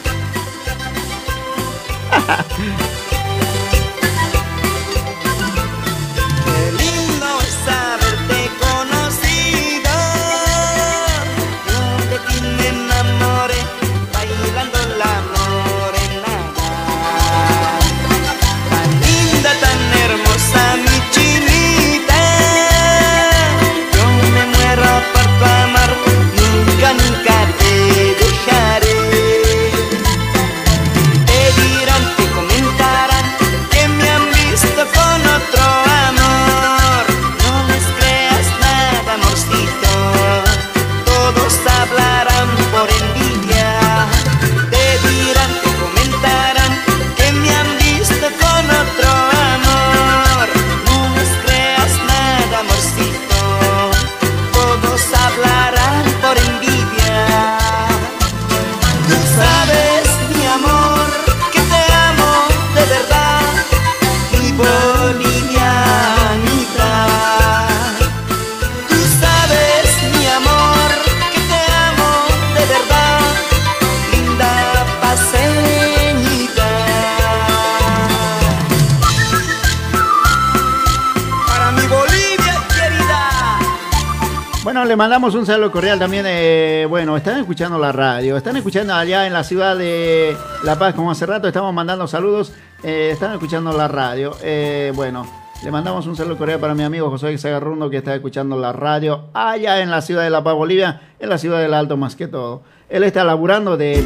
Mandamos 84.97 85.35
un 85.35 85.47
saludo 85.47 85.71
cordial 85.71 85.99
también. 85.99 86.25
eh, 86.29 86.87
bueno, 86.89 87.17
están 87.17 87.39
escuchando 87.39 87.79
la 87.79 87.93
radio, 87.93 88.37
están 88.37 88.57
escuchando 88.57 88.95
allá 88.95 89.27
en 89.27 89.33
la 89.33 89.45
ciudad 89.45 89.77
de 89.77 90.37
La 90.65 90.79
Paz, 90.79 90.95
como 90.95 91.11
hace 91.11 91.27
rato 91.27 91.49
estamos 91.49 91.73
mandando 91.75 92.07
saludos. 92.07 92.53
eh, 92.83 93.11
están 93.13 93.33
escuchando 93.33 93.73
la 93.77 93.89
radio. 93.89 94.37
eh, 94.43 94.93
bueno, 94.95 95.27
le 95.65 95.71
mandamos 95.71 96.07
un 96.07 96.17
saludo 96.17 96.37
cordial 96.37 96.61
para 96.61 96.75
mi 96.75 96.83
amigo 96.83 97.09
José 97.11 97.37
Sagarrundo 97.39 97.89
que 97.91 97.97
está 97.99 98.15
escuchando 98.15 98.59
la 98.59 98.73
radio 98.73 99.25
allá 99.33 99.81
en 99.81 99.91
la 99.91 100.03
ciudad 100.03 100.23
de 100.23 100.31
La 100.31 100.45
Paz, 100.45 100.55
Bolivia, 100.55 101.01
en 101.19 101.29
la 101.29 101.39
ciudad 101.39 101.61
del 101.61 101.75
Alto 101.75 101.97
más 101.97 102.15
que 102.17 102.29
todo. 102.29 102.63
Él 102.89 103.03
está 103.05 103.25
laburando 103.25 103.77
de- 103.77 104.01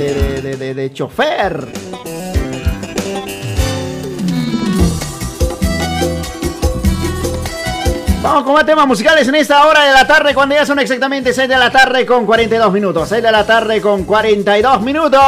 de 0.74 0.92
chofer. 0.92 1.66
Vamos 8.22 8.44
con 8.44 8.52
más 8.52 8.66
temas 8.66 8.87
musicales 8.87 9.26
en 9.28 9.35
esta 9.35 9.66
hora 9.66 9.85
de 9.85 9.92
la 9.92 10.06
tarde, 10.06 10.35
cuando 10.35 10.54
ya 10.54 10.66
son 10.66 10.78
exactamente 10.78 11.33
6 11.33 11.48
de 11.48 11.56
la 11.56 11.70
tarde 11.70 12.04
con 12.04 12.26
42 12.26 12.70
minutos. 12.70 13.09
6 13.09 13.22
de 13.22 13.33
la 13.33 13.46
tarde 13.46 13.80
con 13.80 14.04
42 14.04 14.83
minutos. 14.83 15.20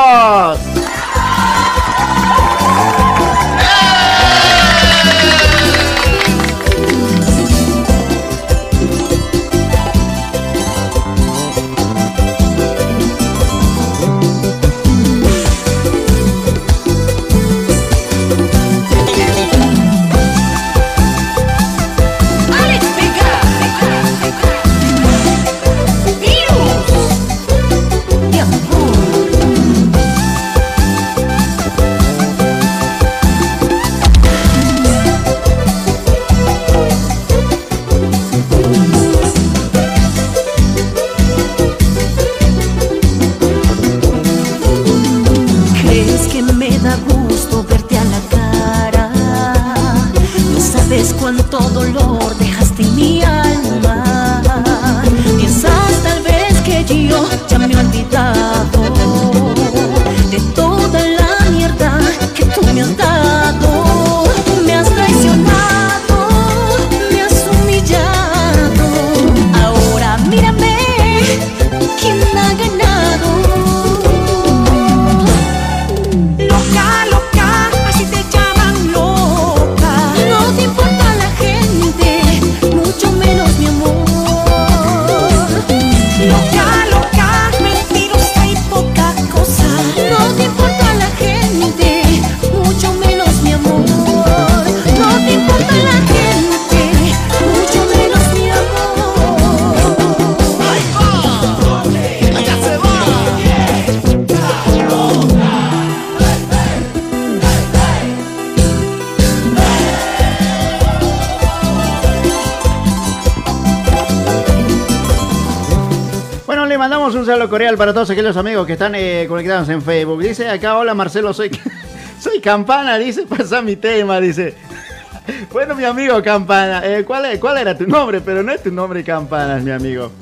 Para 117.83 117.93
todos 117.93 118.11
aquellos 118.11 118.37
amigos 118.37 118.65
que 118.65 118.75
están 118.75 118.95
eh, 118.95 119.27
conectados 119.29 119.69
en 119.69 119.83
Facebook. 119.83 120.23
Dice 120.23 120.49
acá, 120.49 120.79
hola 120.79 120.95
Marcelo, 120.95 121.35
soy, 121.35 121.51
soy 122.21 122.41
Campana, 122.41 122.97
dice, 122.97 123.27
pasa 123.27 123.61
mi 123.61 123.75
tema, 123.75 124.21
dice. 124.21 124.55
Bueno, 125.53 125.75
mi 125.75 125.83
amigo 125.83 126.23
Campana, 126.23 126.81
eh, 126.85 127.05
¿cuál, 127.05 127.41
¿cuál 127.41 127.59
era 127.59 127.77
tu 127.77 127.85
nombre? 127.89 128.21
Pero 128.21 128.45
no 128.45 128.53
es 128.53 128.63
tu 128.63 128.71
nombre 128.71 129.03
Campana, 129.03 129.57
mi 129.57 129.73
amigo. 129.73 130.13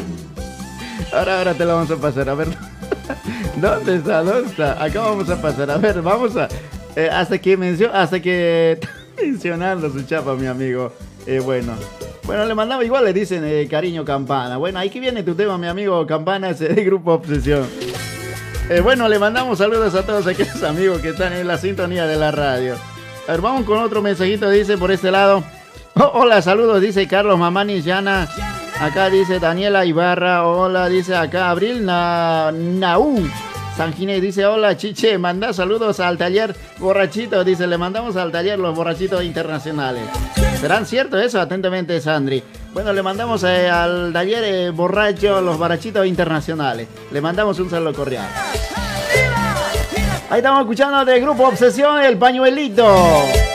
Ahora, 1.12 1.40
ahora 1.40 1.52
te 1.52 1.66
lo 1.66 1.74
vamos 1.74 1.90
a 1.90 1.96
pasar, 1.96 2.26
a 2.30 2.34
ver. 2.34 2.48
¿Dónde 3.56 3.96
está? 3.96 4.22
¿Dónde 4.22 4.48
está? 4.48 4.82
Acá 4.82 5.00
vamos 5.00 5.28
a 5.28 5.42
pasar, 5.42 5.70
a 5.70 5.76
ver, 5.76 6.00
vamos 6.00 6.38
a... 6.38 6.48
eh, 6.96 7.10
hasta 7.12 7.38
que 7.38 7.52
hasta 7.92 8.18
mencionando 9.20 9.90
su 9.90 10.02
chapa, 10.04 10.34
mi 10.36 10.46
amigo. 10.46 10.90
Eh, 11.26 11.38
bueno. 11.38 11.74
Bueno, 12.26 12.44
le 12.44 12.54
mandaba 12.56 12.84
igual, 12.84 13.04
le 13.04 13.12
dicen 13.12 13.44
eh, 13.44 13.68
cariño 13.70 14.04
Campana. 14.04 14.56
Bueno, 14.56 14.80
ahí 14.80 14.90
que 14.90 14.98
viene 14.98 15.22
tu 15.22 15.36
tema, 15.36 15.56
mi 15.58 15.68
amigo 15.68 16.04
Campana, 16.06 16.50
ese 16.50 16.68
de 16.68 16.84
Grupo 16.84 17.12
Obsesión. 17.12 17.66
Eh, 18.68 18.80
bueno, 18.80 19.08
le 19.08 19.20
mandamos 19.20 19.58
saludos 19.58 19.94
a 19.94 20.04
todos 20.04 20.26
aquellos 20.26 20.60
amigos 20.64 21.00
que 21.00 21.10
están 21.10 21.32
en 21.32 21.46
la 21.46 21.56
sintonía 21.56 22.04
de 22.06 22.16
la 22.16 22.32
radio. 22.32 22.74
A 23.28 23.32
ver, 23.32 23.40
vamos 23.40 23.64
con 23.64 23.78
otro 23.78 24.02
mensajito, 24.02 24.50
dice 24.50 24.76
por 24.76 24.90
este 24.90 25.12
lado. 25.12 25.44
Oh, 25.94 26.10
hola, 26.14 26.42
saludos, 26.42 26.80
dice 26.80 27.06
Carlos 27.06 27.38
Mamani 27.38 27.80
Llana. 27.80 28.28
Acá 28.80 29.08
dice 29.08 29.38
Daniela 29.38 29.86
Ibarra. 29.86 30.46
Hola, 30.46 30.88
dice 30.88 31.14
acá 31.14 31.50
Abril 31.50 31.86
Na, 31.86 32.50
Naú. 32.52 33.22
San 33.76 33.92
Ginés 33.92 34.22
dice, 34.22 34.46
hola 34.46 34.74
Chiche, 34.74 35.18
manda 35.18 35.52
saludos 35.52 36.00
al 36.00 36.16
taller 36.16 36.56
borrachito. 36.78 37.44
Dice, 37.44 37.66
le 37.66 37.76
mandamos 37.76 38.16
al 38.16 38.32
taller 38.32 38.58
los 38.58 38.74
borrachitos 38.74 39.22
internacionales. 39.22 40.02
¿Serán 40.58 40.86
cierto 40.86 41.18
eso? 41.18 41.38
Atentamente, 41.38 42.00
Sandri. 42.00 42.42
Bueno, 42.72 42.94
le 42.94 43.02
mandamos 43.02 43.44
eh, 43.44 43.68
al 43.68 44.14
taller 44.14 44.44
eh, 44.44 44.70
borracho 44.70 45.42
los 45.42 45.58
borrachitos 45.58 46.06
internacionales. 46.06 46.88
Le 47.12 47.20
mandamos 47.20 47.58
un 47.60 47.68
saludo 47.68 47.92
cordial. 47.92 48.26
Ahí 50.30 50.38
estamos 50.38 50.60
escuchando 50.60 51.04
del 51.04 51.20
grupo 51.20 51.46
Obsesión, 51.46 52.02
el 52.02 52.16
pañuelito. 52.16 53.45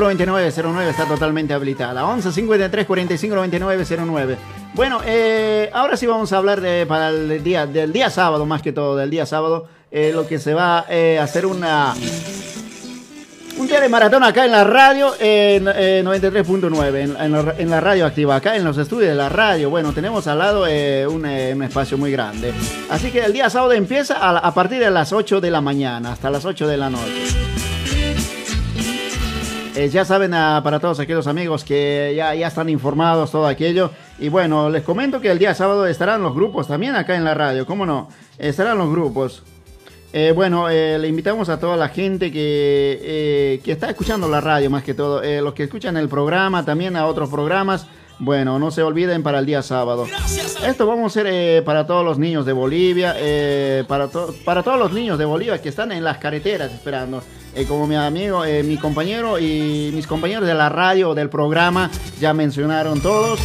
45 0.00 0.32
99 0.32 0.52
09 0.72 0.90
está 0.90 1.04
totalmente 1.06 1.54
habilitada. 1.54 2.06
11 2.06 2.32
53 2.32 2.86
45 2.86 3.34
99 3.34 3.84
09. 4.06 4.36
Bueno, 4.74 5.00
eh, 5.04 5.70
ahora 5.72 5.96
sí 5.96 6.06
vamos 6.06 6.32
a 6.32 6.38
hablar 6.38 6.62
para 6.88 7.10
el 7.10 7.42
día, 7.42 7.66
del 7.66 7.92
día 7.92 8.08
sábado, 8.08 8.46
más 8.46 8.62
que 8.62 8.72
todo, 8.72 8.96
del 8.96 9.10
día 9.10 9.26
sábado, 9.26 9.68
eh, 9.90 10.12
lo 10.14 10.26
que 10.26 10.38
se 10.38 10.54
va 10.54 10.86
eh, 10.88 11.18
a 11.20 11.24
hacer 11.24 11.46
una. 11.46 11.94
Un 13.58 13.66
día 13.66 13.80
de 13.80 13.90
maratón 13.90 14.22
acá 14.24 14.46
en 14.46 14.52
la 14.52 14.64
radio 14.64 15.12
en 15.18 15.68
eh, 15.68 16.02
93.9, 16.02 16.96
en, 16.96 17.16
en 17.34 17.52
en 17.58 17.70
la 17.70 17.80
radio 17.80 18.06
activa, 18.06 18.36
acá 18.36 18.56
en 18.56 18.64
los 18.64 18.78
estudios 18.78 19.10
de 19.10 19.14
la 19.14 19.28
radio. 19.28 19.68
Bueno, 19.68 19.92
tenemos 19.92 20.26
al 20.28 20.38
lado 20.38 20.62
un, 20.62 21.26
espacio 21.62 21.98
muy 21.98 22.10
grande. 22.10 22.54
Así 22.88 23.10
que 23.10 23.20
el 23.20 23.34
día 23.34 23.50
sábado 23.50 23.72
empieza 23.72 24.16
a, 24.16 24.38
a 24.38 24.54
partir 24.54 24.78
de 24.78 24.90
las 24.90 25.12
8 25.12 25.42
de 25.42 25.50
la 25.50 25.60
mañana 25.60 26.12
hasta 26.12 26.30
las 26.30 26.46
8 26.46 26.66
de 26.66 26.76
la 26.78 26.88
noche. 26.88 27.19
Eh, 29.80 29.88
ya 29.88 30.04
saben 30.04 30.34
ah, 30.34 30.60
para 30.62 30.78
todos 30.78 31.00
aquellos 31.00 31.26
amigos 31.26 31.64
que 31.64 32.12
ya, 32.14 32.34
ya 32.34 32.48
están 32.48 32.68
informados 32.68 33.30
todo 33.30 33.46
aquello. 33.46 33.90
Y 34.18 34.28
bueno, 34.28 34.68
les 34.68 34.82
comento 34.82 35.22
que 35.22 35.30
el 35.30 35.38
día 35.38 35.54
sábado 35.54 35.86
estarán 35.86 36.22
los 36.22 36.34
grupos 36.34 36.68
también 36.68 36.94
acá 36.96 37.16
en 37.16 37.24
la 37.24 37.32
radio. 37.32 37.64
¿Cómo 37.64 37.86
no? 37.86 38.10
Estarán 38.36 38.76
los 38.76 38.90
grupos. 38.90 39.42
Eh, 40.12 40.34
bueno, 40.36 40.68
eh, 40.68 40.98
le 40.98 41.08
invitamos 41.08 41.48
a 41.48 41.58
toda 41.58 41.78
la 41.78 41.88
gente 41.88 42.30
que, 42.30 43.58
que 43.64 43.72
está 43.72 43.88
escuchando 43.88 44.28
la 44.28 44.42
radio 44.42 44.68
más 44.68 44.82
que 44.82 44.92
todo, 44.92 45.22
los 45.40 45.54
que 45.54 45.62
escuchan 45.62 45.96
el 45.96 46.10
programa, 46.10 46.62
también 46.62 46.94
a 46.94 47.06
otros 47.06 47.30
programas. 47.30 47.86
Bueno, 48.18 48.58
no 48.58 48.70
se 48.70 48.82
olviden 48.82 49.22
para 49.22 49.38
el 49.38 49.46
día 49.46 49.62
sábado. 49.62 50.06
Esto 50.62 50.86
vamos 50.86 51.04
a 51.04 51.06
hacer 51.06 51.26
eh, 51.32 51.62
para 51.64 51.86
todos 51.86 52.04
los 52.04 52.18
niños 52.18 52.44
de 52.44 52.52
Bolivia, 52.52 53.16
para, 53.88 54.08
para 54.44 54.62
todos 54.62 54.78
los 54.78 54.92
niños 54.92 55.18
de 55.18 55.24
Bolivia 55.24 55.62
que 55.62 55.70
están 55.70 55.90
en 55.90 56.04
las 56.04 56.18
carreteras 56.18 56.70
esperando. 56.70 57.22
Eh, 57.54 57.64
como 57.66 57.86
mi 57.86 57.96
amigo, 57.96 58.44
eh, 58.44 58.62
mi 58.62 58.76
compañero 58.76 59.38
y 59.38 59.90
mis 59.92 60.06
compañeros 60.06 60.46
de 60.46 60.54
la 60.54 60.68
radio, 60.68 61.14
del 61.14 61.28
programa, 61.28 61.90
ya 62.20 62.32
mencionaron 62.32 63.00
todos. 63.00 63.40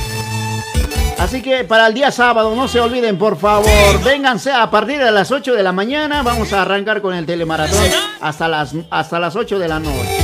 Así 1.18 1.42
que 1.42 1.64
para 1.64 1.88
el 1.88 1.94
día 1.94 2.12
sábado, 2.12 2.56
no 2.56 2.68
se 2.68 2.80
olviden, 2.80 3.18
por 3.18 3.38
favor, 3.38 3.68
vénganse 4.04 4.52
a 4.52 4.70
partir 4.70 5.00
de 5.00 5.12
las 5.12 5.32
8 5.32 5.56
de 5.56 5.64
la 5.64 5.72
mañana. 5.72 6.22
Vamos 6.22 6.54
a 6.54 6.62
arrancar 6.62 7.02
con 7.02 7.16
el 7.16 7.26
telemaratón 7.26 7.80
hasta 8.22 8.48
las, 8.48 8.76
hasta 8.90 9.20
las 9.20 9.36
8 9.36 9.58
de 9.58 9.68
la 9.68 9.80
noche. 9.80 10.20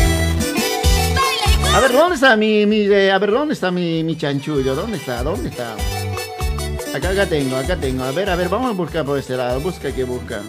A 1.74 1.80
ver, 1.80 1.94
¿dónde 1.94 2.16
está 2.16 2.36
mi, 2.36 2.66
mi, 2.66 2.82
eh, 2.82 3.12
a 3.12 3.18
ver, 3.18 3.32
¿dónde 3.32 3.54
está 3.54 3.72
mi, 3.72 4.04
mi 4.04 4.18
chanchullo? 4.18 4.76
¿Dónde 4.76 4.98
está? 4.98 5.24
¿Dónde 5.24 5.50
está? 5.50 5.74
Acá, 6.94 7.10
acá 7.12 7.26
tengo, 7.26 7.56
acá 7.56 7.78
tengo. 7.78 8.04
A 8.04 8.12
ver, 8.12 8.30
a 8.30 8.36
ver, 8.36 8.50
vamos 8.50 8.70
a 8.70 8.74
buscar 8.74 9.06
por 9.06 9.18
este 9.18 9.38
lado. 9.38 9.62
Busca 9.62 9.92
que 9.94 10.04
busca. 10.04 10.42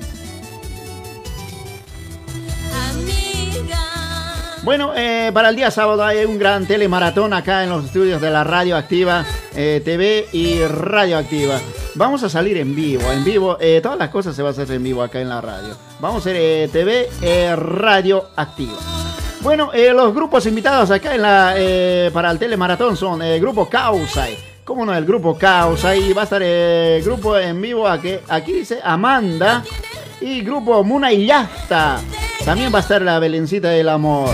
Bueno, 4.62 4.92
eh, 4.94 5.33
para 5.35 5.48
el 5.48 5.57
día 5.57 5.72
sábado 5.72 6.05
hay 6.05 6.25
un 6.25 6.38
gran 6.38 6.66
telemaratón 6.66 7.33
acá 7.33 7.64
en 7.64 7.70
los 7.70 7.85
estudios 7.87 8.20
de 8.20 8.31
la 8.31 8.44
Radio 8.44 8.77
Activa 8.77 9.25
eh, 9.57 9.83
TV 9.85 10.29
y 10.31 10.64
Radio 10.64 11.18
Activa. 11.18 11.61
Vamos 11.96 12.22
a 12.22 12.29
salir 12.29 12.57
en 12.57 12.72
vivo, 12.72 13.11
en 13.11 13.25
vivo. 13.25 13.57
eh, 13.61 13.81
todas 13.83 13.98
las 13.98 14.11
cosas 14.11 14.37
se 14.37 14.42
van 14.42 14.51
a 14.51 14.53
hacer 14.53 14.70
en 14.70 14.85
vivo 14.85 15.03
acá 15.03 15.20
en 15.20 15.29
la 15.29 15.40
radio. 15.40 15.77
Vamos 15.98 16.25
a 16.25 16.31
hacer 16.31 16.70
TV, 16.70 17.09
Radio 17.57 18.29
Activa. 18.37 18.79
Bueno, 19.40 19.72
los 19.94 20.14
grupos 20.14 20.46
invitados 20.46 20.92
acá 20.92 21.16
en 21.16 21.22
la, 21.22 22.11
para 22.12 22.31
el 22.31 22.38
telemaratón 22.38 22.96
son 22.96 23.20
el 23.20 23.40
grupo 23.40 23.68
Causai. 23.68 24.38
¿Cómo 24.64 24.87
no? 24.87 24.94
El 24.94 25.05
grupo 25.05 25.37
Causai. 25.37 26.11
Y 26.11 26.12
va 26.12 26.20
a 26.22 26.25
estar 26.25 26.40
el 26.40 27.03
grupo 27.03 27.37
en 27.37 27.61
vivo 27.61 27.88
aquí, 27.88 28.14
aquí 28.29 28.53
dice 28.53 28.79
Amanda. 28.85 29.64
Y 30.20 30.40
grupo 30.42 30.85
Muna 30.85 31.12
y 31.12 31.27
Yasta. 31.27 31.98
También 32.45 32.73
va 32.75 32.79
a 32.79 32.81
estar 32.83 33.01
la 33.03 33.19
Belencita 33.19 33.69
del 33.71 33.89
Amor. 33.89 34.31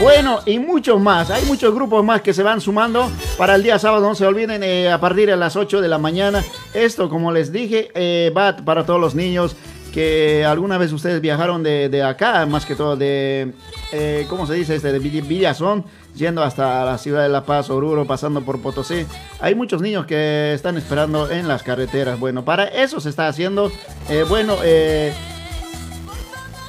Bueno, 0.00 0.40
y 0.46 0.58
muchos 0.58 1.00
más. 1.00 1.30
Hay 1.30 1.44
muchos 1.44 1.74
grupos 1.74 2.04
más 2.04 2.22
que 2.22 2.32
se 2.34 2.42
van 2.42 2.60
sumando 2.60 3.08
para 3.38 3.54
el 3.54 3.62
día 3.62 3.78
sábado. 3.78 4.06
No 4.08 4.14
se 4.14 4.26
olviden, 4.26 4.62
eh, 4.64 4.90
a 4.90 4.98
partir 4.98 5.28
de 5.28 5.36
las 5.36 5.56
8 5.56 5.80
de 5.80 5.88
la 5.88 5.98
mañana. 5.98 6.42
Esto, 6.74 7.08
como 7.08 7.30
les 7.32 7.52
dije, 7.52 7.90
eh, 7.94 8.32
va 8.36 8.56
para 8.56 8.84
todos 8.84 9.00
los 9.00 9.14
niños 9.14 9.54
que 9.92 10.44
alguna 10.44 10.78
vez 10.78 10.92
ustedes 10.92 11.20
viajaron 11.20 11.62
de, 11.64 11.88
de 11.88 12.02
acá, 12.02 12.46
más 12.46 12.64
que 12.64 12.76
todo 12.76 12.96
de, 12.96 13.52
eh, 13.92 14.24
¿cómo 14.28 14.46
se 14.46 14.54
dice? 14.54 14.76
Este, 14.76 14.92
de 14.92 15.00
Vill- 15.00 15.26
Villazón, 15.26 15.84
yendo 16.14 16.44
hasta 16.44 16.84
la 16.84 16.96
ciudad 16.96 17.24
de 17.24 17.28
La 17.28 17.44
Paz, 17.44 17.70
Oruro, 17.70 18.06
pasando 18.06 18.40
por 18.42 18.62
Potosí. 18.62 19.04
Hay 19.40 19.54
muchos 19.56 19.82
niños 19.82 20.06
que 20.06 20.52
están 20.54 20.76
esperando 20.76 21.28
en 21.30 21.48
las 21.48 21.62
carreteras. 21.64 22.18
Bueno, 22.20 22.44
para 22.44 22.66
eso 22.66 23.00
se 23.00 23.08
está 23.08 23.26
haciendo, 23.26 23.70
eh, 24.08 24.24
bueno, 24.28 24.56
eh, 24.62 25.12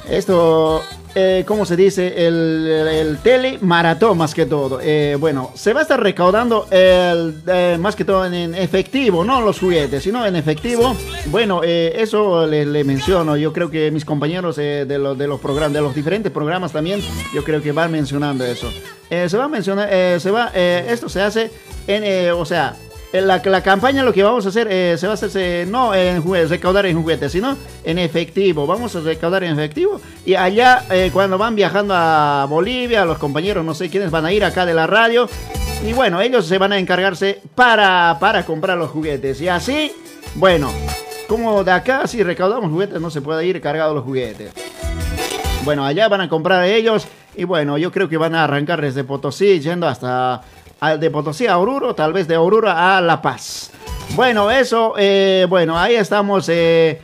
esto, 0.08 0.82
eh, 1.14 1.44
¿cómo 1.46 1.64
se 1.66 1.76
dice? 1.76 2.26
El, 2.26 2.66
el, 2.66 2.88
el 2.88 3.18
telemaratón 3.18 4.18
más 4.18 4.34
que 4.34 4.46
todo. 4.46 4.80
Eh, 4.82 5.16
bueno, 5.18 5.50
se 5.54 5.72
va 5.72 5.80
a 5.80 5.82
estar 5.82 6.02
recaudando 6.02 6.66
el, 6.70 7.42
eh, 7.46 7.76
más 7.78 7.94
que 7.94 8.04
todo 8.04 8.24
en, 8.26 8.54
efectivo, 8.54 9.24
no 9.24 9.40
los 9.40 9.60
juguetes, 9.60 10.02
sino 10.02 10.24
en 10.26 10.36
efectivo. 10.36 10.96
Bueno, 11.26 11.60
eh, 11.64 11.94
eso 11.98 12.46
le, 12.46 12.84
menciono. 12.84 13.36
Yo 13.36 13.52
creo 13.52 13.70
que 13.70 13.90
mis 13.90 14.04
compañeros 14.04 14.56
de, 14.56 14.86
los, 14.98 15.16
de 15.16 15.26
los 15.26 15.40
programas, 15.40 15.72
de 15.72 15.80
los 15.80 15.94
diferentes 15.94 16.32
programas 16.32 16.72
también, 16.72 17.00
yo 17.34 17.44
creo 17.44 17.62
que 17.62 17.72
van 17.72 17.92
mencionando 17.92 18.44
eso. 18.44 18.70
Se 19.08 19.36
va 19.36 19.44
a 19.44 19.48
mencionar, 19.48 19.90
se 20.20 20.30
va, 20.30 20.48
esto 20.48 21.10
se 21.10 21.20
hace 21.20 21.50
en, 21.86 22.32
o 22.32 22.46
sea, 22.46 22.76
la, 23.12 23.42
la 23.44 23.62
campaña 23.62 24.02
lo 24.02 24.12
que 24.12 24.22
vamos 24.22 24.46
a 24.46 24.48
hacer 24.48 24.68
eh, 24.70 24.96
se 24.98 25.06
va 25.06 25.12
a 25.12 25.14
hacer 25.14 25.68
no 25.68 25.94
en 25.94 26.22
juguetes, 26.22 26.50
recaudar 26.50 26.86
en 26.86 26.96
juguetes, 27.00 27.32
sino 27.32 27.56
en 27.84 27.98
efectivo. 27.98 28.66
Vamos 28.66 28.96
a 28.96 29.00
recaudar 29.00 29.44
en 29.44 29.52
efectivo. 29.52 30.00
Y 30.24 30.34
allá, 30.34 30.84
eh, 30.90 31.10
cuando 31.12 31.36
van 31.36 31.54
viajando 31.54 31.94
a 31.94 32.46
Bolivia, 32.48 33.04
los 33.04 33.18
compañeros, 33.18 33.64
no 33.64 33.74
sé 33.74 33.90
quiénes 33.90 34.10
van 34.10 34.24
a 34.24 34.32
ir 34.32 34.44
acá 34.44 34.64
de 34.64 34.74
la 34.74 34.86
radio. 34.86 35.28
Y 35.86 35.92
bueno, 35.92 36.20
ellos 36.20 36.46
se 36.46 36.58
van 36.58 36.72
a 36.72 36.78
encargarse 36.78 37.42
para, 37.54 38.16
para 38.18 38.46
comprar 38.46 38.78
los 38.78 38.90
juguetes. 38.90 39.40
Y 39.40 39.48
así, 39.48 39.92
bueno, 40.36 40.70
como 41.28 41.64
de 41.64 41.72
acá, 41.72 42.06
si 42.06 42.22
recaudamos 42.22 42.70
juguetes, 42.70 43.00
no 43.00 43.10
se 43.10 43.20
puede 43.20 43.44
ir 43.44 43.60
cargados 43.60 43.94
los 43.94 44.04
juguetes. 44.04 44.52
Bueno, 45.64 45.84
allá 45.84 46.08
van 46.08 46.22
a 46.22 46.28
comprar 46.28 46.64
ellos. 46.64 47.06
Y 47.34 47.44
bueno, 47.44 47.78
yo 47.78 47.90
creo 47.90 48.08
que 48.08 48.16
van 48.16 48.34
a 48.34 48.44
arrancar 48.44 48.80
desde 48.80 49.04
Potosí, 49.04 49.60
yendo 49.60 49.88
hasta 49.88 50.42
de 50.82 51.10
Potosí 51.10 51.46
a 51.46 51.58
Oruro, 51.58 51.94
tal 51.94 52.12
vez 52.12 52.26
de 52.26 52.36
Oruro 52.36 52.68
a 52.68 53.00
La 53.00 53.22
Paz. 53.22 53.70
Bueno, 54.16 54.50
eso, 54.50 54.94
eh, 54.98 55.46
bueno, 55.48 55.78
ahí 55.78 55.94
estamos 55.94 56.48
eh, 56.48 57.00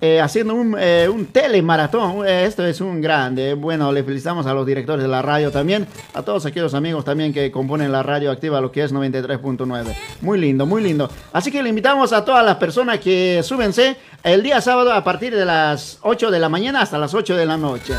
eh, 0.00 0.20
haciendo 0.20 0.54
un, 0.54 0.74
un 0.74 1.26
telemaratón. 1.26 2.26
Esto 2.26 2.66
es 2.66 2.80
un 2.80 3.00
grande. 3.02 3.52
Bueno, 3.54 3.92
le 3.92 4.02
felicitamos 4.02 4.46
a 4.46 4.54
los 4.54 4.66
directores 4.66 5.02
de 5.02 5.08
la 5.08 5.20
radio 5.20 5.50
también, 5.50 5.86
a 6.14 6.22
todos 6.22 6.46
aquellos 6.46 6.72
amigos 6.72 7.04
también 7.04 7.32
que 7.32 7.52
componen 7.52 7.92
la 7.92 8.02
radio 8.02 8.30
activa, 8.30 8.60
lo 8.60 8.72
que 8.72 8.82
es 8.82 8.92
93.9. 8.92 9.94
Muy 10.22 10.40
lindo, 10.40 10.64
muy 10.64 10.82
lindo. 10.82 11.10
Así 11.32 11.52
que 11.52 11.62
le 11.62 11.68
invitamos 11.68 12.12
a 12.14 12.24
todas 12.24 12.44
las 12.44 12.56
personas 12.56 13.00
que 13.00 13.42
súbense 13.44 13.96
el 14.24 14.42
día 14.42 14.62
sábado 14.62 14.92
a 14.94 15.04
partir 15.04 15.36
de 15.36 15.44
las 15.44 15.98
8 16.00 16.30
de 16.30 16.38
la 16.38 16.48
mañana 16.48 16.80
hasta 16.80 16.98
las 16.98 17.12
8 17.12 17.36
de 17.36 17.46
la 17.46 17.58
noche. 17.58 17.94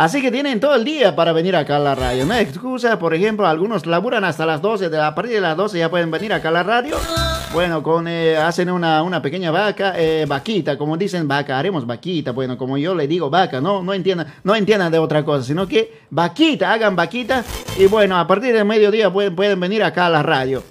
Así 0.00 0.22
que 0.22 0.30
tienen 0.30 0.60
todo 0.60 0.76
el 0.76 0.84
día 0.84 1.14
para 1.14 1.34
venir 1.34 1.54
acá 1.54 1.76
a 1.76 1.78
la 1.78 1.94
radio. 1.94 2.24
No 2.24 2.32
hay 2.32 2.44
excusa, 2.44 2.98
por 2.98 3.12
ejemplo, 3.12 3.46
algunos 3.46 3.84
laburan 3.84 4.24
hasta 4.24 4.46
las 4.46 4.62
12, 4.62 4.88
de, 4.88 4.98
a 4.98 5.14
partir 5.14 5.34
de 5.34 5.42
las 5.42 5.54
12 5.58 5.78
ya 5.78 5.90
pueden 5.90 6.10
venir 6.10 6.32
acá 6.32 6.48
a 6.48 6.52
la 6.52 6.62
radio. 6.62 6.96
Bueno, 7.52 7.82
con, 7.82 8.08
eh, 8.08 8.34
hacen 8.38 8.70
una, 8.70 9.02
una 9.02 9.20
pequeña 9.20 9.50
vaca, 9.50 9.92
eh, 9.98 10.24
vaquita, 10.26 10.78
como 10.78 10.96
dicen 10.96 11.28
vaca, 11.28 11.58
haremos 11.58 11.86
vaquita. 11.86 12.30
Bueno, 12.32 12.56
como 12.56 12.78
yo 12.78 12.94
le 12.94 13.06
digo 13.06 13.28
vaca, 13.28 13.60
no, 13.60 13.82
no 13.82 13.92
entiendan, 13.92 14.26
no 14.42 14.54
entiendan 14.54 14.90
de 14.90 14.98
otra 14.98 15.22
cosa, 15.22 15.44
sino 15.44 15.68
que 15.68 15.98
vaquita, 16.08 16.72
hagan 16.72 16.96
vaquita. 16.96 17.44
Y 17.78 17.84
bueno, 17.84 18.16
a 18.18 18.26
partir 18.26 18.54
del 18.54 18.64
mediodía 18.64 19.12
pueden, 19.12 19.36
pueden 19.36 19.60
venir 19.60 19.84
acá 19.84 20.06
a 20.06 20.10
la 20.10 20.22
radio. 20.22 20.62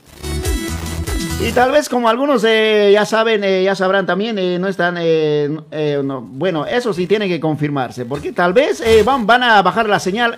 Y 1.42 1.54
tal 1.54 1.72
vez 1.72 1.88
como 1.88 2.10
algunos 2.10 2.44
eh, 2.46 2.92
ya 2.92 3.06
saben, 3.06 3.46
eh, 3.46 3.64
ya 3.64 3.74
sabrán 3.74 4.06
también, 4.06 4.38
eh, 4.38 4.60
no 4.60 4.68
están, 4.68 4.96
no, 4.96 6.22
bueno, 6.22 6.66
eso 6.66 6.94
sí 6.94 7.08
tiene 7.08 7.30
que 7.30 7.40
confirmarse, 7.40 8.04
porque 8.06 8.34
tal 8.34 8.52
vez 8.52 8.84
van, 9.06 9.26
van 9.26 9.44
a 9.44 9.62
bajar 9.62 9.88
la 9.88 10.02
señal 10.02 10.38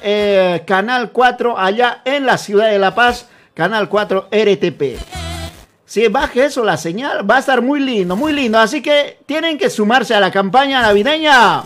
Canal 0.66 1.12
4 1.12 1.58
allá 1.58 2.02
en 2.06 2.28
la 2.28 2.38
ciudad 2.38 2.70
de 2.70 2.78
La 2.78 2.94
Paz, 2.94 3.28
Canal 3.56 3.90
4 3.90 4.28
RTP. 4.32 5.00
Si 5.86 6.08
baje 6.08 6.46
eso 6.46 6.64
la 6.64 6.78
señal, 6.78 7.30
va 7.30 7.38
a 7.38 7.40
estar 7.40 7.64
muy 7.64 7.80
lindo, 7.80 8.16
muy 8.16 8.32
lindo, 8.32 8.60
así 8.60 8.82
que 8.82 9.18
tienen 9.26 9.58
que 9.58 9.72
sumarse 9.72 10.14
a 10.14 10.20
la 10.20 10.32
campaña 10.32 10.82
navideña. 10.84 11.64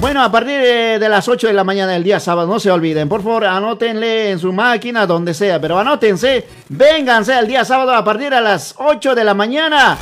Bueno, 0.00 0.22
a 0.22 0.30
partir 0.30 0.60
de, 0.60 1.08
las 1.08 1.28
8 1.28 1.48
de 1.48 1.52
la 1.52 1.64
mañana 1.64 1.92
del 1.92 2.04
día 2.04 2.20
sábado, 2.20 2.46
no 2.46 2.60
se 2.60 2.70
olviden, 2.70 3.08
por 3.08 3.20
favor, 3.20 3.46
anótenle 3.46 4.30
en 4.30 4.38
su 4.38 4.52
máquina, 4.52 5.06
donde 5.06 5.34
sea, 5.34 5.60
pero 5.60 5.76
anótense, 5.76 6.46
vénganse 6.68 7.36
el 7.36 7.48
día 7.48 7.64
sábado 7.64 7.92
a 7.92 8.04
partir 8.04 8.30
de 8.30 8.40
las 8.40 8.76
8 8.78 9.16
de 9.16 9.24
la 9.24 9.34
mañana. 9.34 9.98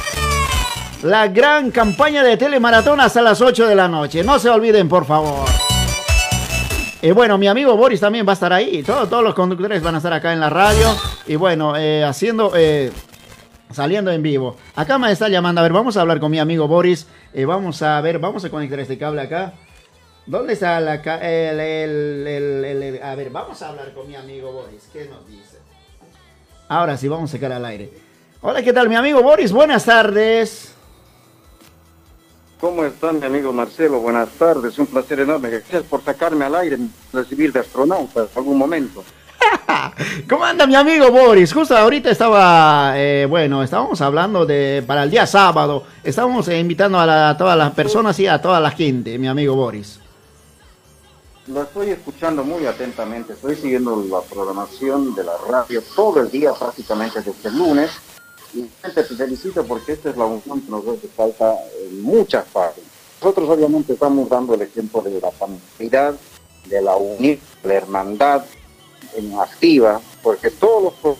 La 1.03 1.29
gran 1.29 1.71
campaña 1.71 2.23
de 2.23 2.37
telemaratón 2.37 3.01
hasta 3.01 3.23
las 3.23 3.41
8 3.41 3.67
de 3.67 3.75
la 3.75 3.89
noche. 3.89 4.23
No 4.23 4.39
se 4.39 4.51
olviden, 4.51 4.87
por 4.87 5.07
favor. 5.07 5.49
Y 7.01 7.11
bueno, 7.13 7.39
mi 7.39 7.49
amigo 7.49 7.75
Boris 7.75 8.01
también 8.01 8.27
va 8.27 8.33
a 8.33 8.35
estar 8.35 8.53
ahí. 8.53 8.83
Todos, 8.83 9.09
todos 9.09 9.25
los 9.25 9.35
conductores 9.35 9.83
van 9.83 9.95
a 9.95 9.99
estar 9.99 10.13
acá 10.13 10.33
en 10.33 10.41
la 10.41 10.51
radio. 10.51 10.95
Y 11.27 11.37
bueno, 11.37 11.75
eh, 11.75 12.05
haciendo... 12.05 12.53
eh, 12.55 12.93
saliendo 13.73 14.11
en 14.11 14.23
vivo. 14.23 14.57
Acá 14.75 14.99
me 14.99 15.11
está 15.11 15.29
llamando. 15.29 15.61
A 15.61 15.63
ver, 15.63 15.73
vamos 15.73 15.97
a 15.97 16.01
hablar 16.03 16.21
con 16.21 16.31
mi 16.31 16.39
amigo 16.39 16.69
Boris. 16.69 17.07
Eh, 17.33 17.45
vamos 17.45 17.83
a 17.83 18.01
ver, 18.01 18.19
vamos 18.19 18.45
a 18.45 18.51
conectar 18.51 18.79
este 18.81 18.99
cable 18.99 19.23
acá. 19.23 19.55
¿Dónde 20.27 20.55
está 20.55 20.81
la 20.81 20.95
el, 20.95 21.61
el- 21.61 22.27
el- 22.27 22.83
el- 22.83 23.03
A 23.03 23.15
ver, 23.15 23.31
vamos 23.31 23.63
a 23.63 23.69
hablar 23.69 23.93
con 23.93 24.09
mi 24.09 24.17
amigo 24.17 24.51
Boris. 24.53 24.89
¿Qué 24.93 25.05
nos 25.07 25.27
dice? 25.29 25.59
Ahora 26.69 26.97
sí, 26.97 27.07
vamos 27.07 27.31
a 27.31 27.33
sacar 27.37 27.53
al 27.53 27.65
aire. 27.65 27.91
Hola, 28.41 28.61
¿qué 28.63 28.73
tal, 28.73 28.89
mi 28.89 28.97
amigo 28.97 29.23
Boris? 29.23 29.53
Buenas 29.53 29.85
tardes. 29.85 30.73
¿Cómo 32.61 32.85
está 32.85 33.13
mi 33.13 33.25
amigo 33.25 33.53
Marcelo? 33.53 34.01
Buenas 34.01 34.31
tardes, 34.31 34.77
un 34.79 34.87
placer 34.87 35.21
enorme. 35.21 35.51
Gracias 35.51 35.83
por 35.85 36.03
sacarme 36.03 36.45
al 36.45 36.55
aire, 36.57 36.79
recibir 37.13 37.53
de 37.53 37.61
astronauta 37.61 38.23
en 38.23 38.29
algún 38.35 38.59
momento. 38.59 39.05
¿Cómo 40.29 40.45
anda 40.45 40.67
mi 40.67 40.75
amigo 40.75 41.11
Boris? 41.13 41.53
Justo 41.53 41.77
ahorita 41.77 42.11
estaba, 42.11 42.95
eh, 42.97 43.27
bueno, 43.29 43.63
estábamos 43.63 44.01
hablando 44.01 44.45
de 44.47 44.83
para 44.87 45.05
el 45.05 45.11
día 45.11 45.27
sábado. 45.27 45.85
Estábamos 46.03 46.49
invitando 46.49 46.99
a, 46.99 47.07
la- 47.07 47.29
a 47.31 47.37
todas 47.37 47.57
las 47.57 47.73
personas 47.75 48.19
y 48.19 48.27
a 48.27 48.41
toda 48.41 48.59
la 48.59 48.71
gente, 48.71 49.19
mi 49.19 49.29
amigo 49.29 49.55
Boris. 49.55 50.01
Lo 51.49 51.63
estoy 51.63 51.91
escuchando 51.91 52.43
muy 52.43 52.67
atentamente, 52.67 53.35
estoy 53.35 53.55
siguiendo 53.55 54.05
la 54.11 54.21
programación 54.21 55.15
de 55.15 55.23
la 55.23 55.37
radio 55.49 55.81
todo 55.95 56.21
el 56.21 56.29
día, 56.29 56.53
prácticamente 56.53 57.21
desde 57.21 57.49
el 57.49 57.57
lunes. 57.57 57.91
Y 58.53 58.63
te 58.63 59.05
felicito 59.05 59.65
porque 59.65 59.93
esta 59.93 60.11
es 60.11 60.17
la 60.17 60.25
unión 60.25 60.61
que 60.61 60.71
nos 60.71 60.87
hace 60.89 61.07
falta 61.07 61.55
en 61.85 62.03
muchas 62.03 62.45
partes. 62.47 62.83
nosotros 63.21 63.49
obviamente 63.49 63.93
estamos 63.93 64.29
dando 64.29 64.55
el 64.55 64.63
ejemplo 64.63 65.03
de 65.03 65.21
la 65.21 65.31
familiaridad, 65.31 66.17
de 66.65 66.83
la 66.83 66.97
unión, 66.97 67.39
de 67.63 67.69
la 67.69 67.75
hermandad 67.75 68.45
en 69.15 69.39
activa, 69.39 70.01
porque 70.25 70.51
todos 70.51 70.95
los 71.05 71.17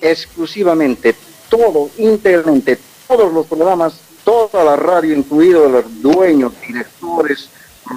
exclusivamente, 0.00 1.14
todo, 1.48 1.88
íntegramente, 1.98 2.80
todos 3.06 3.32
los 3.32 3.46
programas, 3.46 4.00
toda 4.24 4.64
la 4.64 4.74
radio, 4.74 5.14
incluido 5.14 5.68
los 5.68 6.02
dueños, 6.02 6.52
directores, 6.66 7.48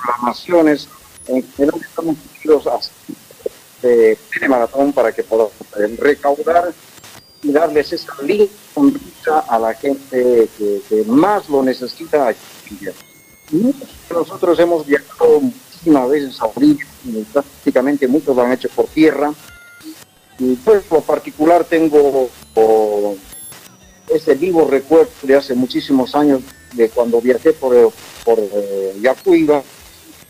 programaciones, 0.01 0.87
en 1.27 1.43
general 1.53 1.81
estamos 1.81 2.15
unidos 2.43 2.67
a 2.67 2.79
este 2.79 4.47
maratón 4.47 4.93
para 4.93 5.11
que 5.11 5.23
podamos 5.23 5.53
recaudar 5.97 6.73
y 7.41 7.51
darles 7.51 7.93
esa 7.93 8.13
linda 8.21 9.39
a 9.47 9.59
la 9.59 9.73
gente 9.73 10.49
que, 10.57 11.03
más 11.07 11.49
lo 11.49 11.61
necesita 11.63 12.33
Nosotros 14.09 14.59
hemos 14.59 14.85
viajado 14.85 15.41
muchísimas 15.41 16.09
veces 16.09 16.41
a 16.41 16.45
Bolivia, 16.45 16.85
prácticamente 17.31 18.07
muchos 18.07 18.35
lo 18.35 18.41
han 18.41 18.53
hecho 18.53 18.69
por 18.69 18.87
tierra. 18.87 19.33
Y 20.37 20.55
pues 20.55 20.83
por 20.83 21.03
particular 21.03 21.63
tengo 21.63 22.29
ese 24.09 24.33
vivo 24.35 24.67
recuerdo 24.69 25.11
de 25.23 25.35
hace 25.35 25.53
muchísimos 25.53 26.13
años 26.15 26.41
de 26.73 26.89
cuando 26.89 27.21
viajé 27.21 27.53
por, 27.53 27.73
por 28.23 28.39
eh, 28.39 28.97
Yacuiba 29.01 29.63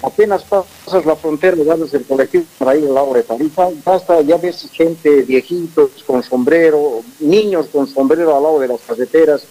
apenas 0.02 0.43
pasas 0.43 1.06
la 1.06 1.16
frontera, 1.16 1.58
vas 1.66 1.93
el 1.93 2.06
colectivo 2.06 2.46
para 2.58 2.76
ir 2.76 2.86
al 2.86 2.93
lado 2.93 3.14
de 3.14 3.24
Tarifa, 3.24 3.70
basta, 3.84 4.22
ya 4.22 4.38
ves 4.38 4.70
gente, 4.72 5.22
viejitos 5.24 5.91
con 6.06 6.24
sombrero, 6.24 7.02
niños 7.20 7.68
con 7.72 7.88
sombrero 7.88 8.36
al 8.36 8.43
lado 8.43 8.60
de 8.60 8.68
las 8.68 8.82
carreteras, 8.82 9.43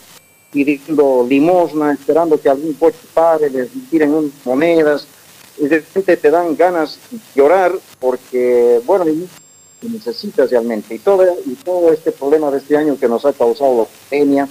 pidiendo 0.51 1.27
limosna, 1.29 1.93
esperando 1.93 2.41
que 2.41 2.49
algún 2.49 2.75
coche 2.75 2.99
pare, 3.13 3.51
les 3.51 3.69
tiren 3.91 4.15
unas 4.15 4.33
monedas, 4.45 5.07
y 5.59 5.67
de 5.67 5.77
repente 5.77 6.17
te 6.17 6.31
dan 6.31 6.57
ganas 6.57 6.99
de 7.11 7.19
llorar 7.35 7.73
porque, 8.01 8.81
bueno, 8.85 9.05
necesitas 9.83 10.51
realmente. 10.51 10.95
Y 10.95 10.99
todo, 10.99 11.25
y 11.45 11.55
todo 11.57 11.93
este 11.93 12.13
problema 12.13 12.51
de 12.51 12.59
este 12.59 12.77
año 12.77 12.99
que 12.99 13.09
nos 13.09 13.25
ha 13.25 13.33
causado 13.33 13.79
la 13.83 13.87
pandemia 14.11 14.49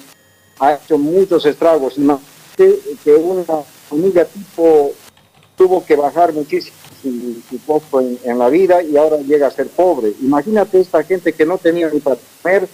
ha 0.59 0.73
hecho 0.73 0.97
muchos 0.97 1.45
estragos. 1.45 1.97
Imagínate 1.97 2.79
que 3.03 3.15
una 3.15 3.63
familia 3.89 4.25
tipo 4.25 4.93
tuvo 5.55 5.85
que 5.85 5.95
bajar 5.95 6.33
muchísimo 6.33 6.75
su, 7.01 7.41
su 7.49 8.19
en, 8.23 8.39
la 8.39 8.49
vida 8.49 8.81
y 8.81 8.97
ahora 8.97 9.17
llega 9.17 9.47
a 9.47 9.51
ser 9.51 9.67
pobre. 9.67 10.13
Imagínate 10.21 10.79
esta 10.79 11.03
gente 11.03 11.33
que 11.33 11.45
no 11.45 11.57
tenía 11.57 11.89
ni 11.89 11.99
para 11.99 12.17
comer, 12.41 12.67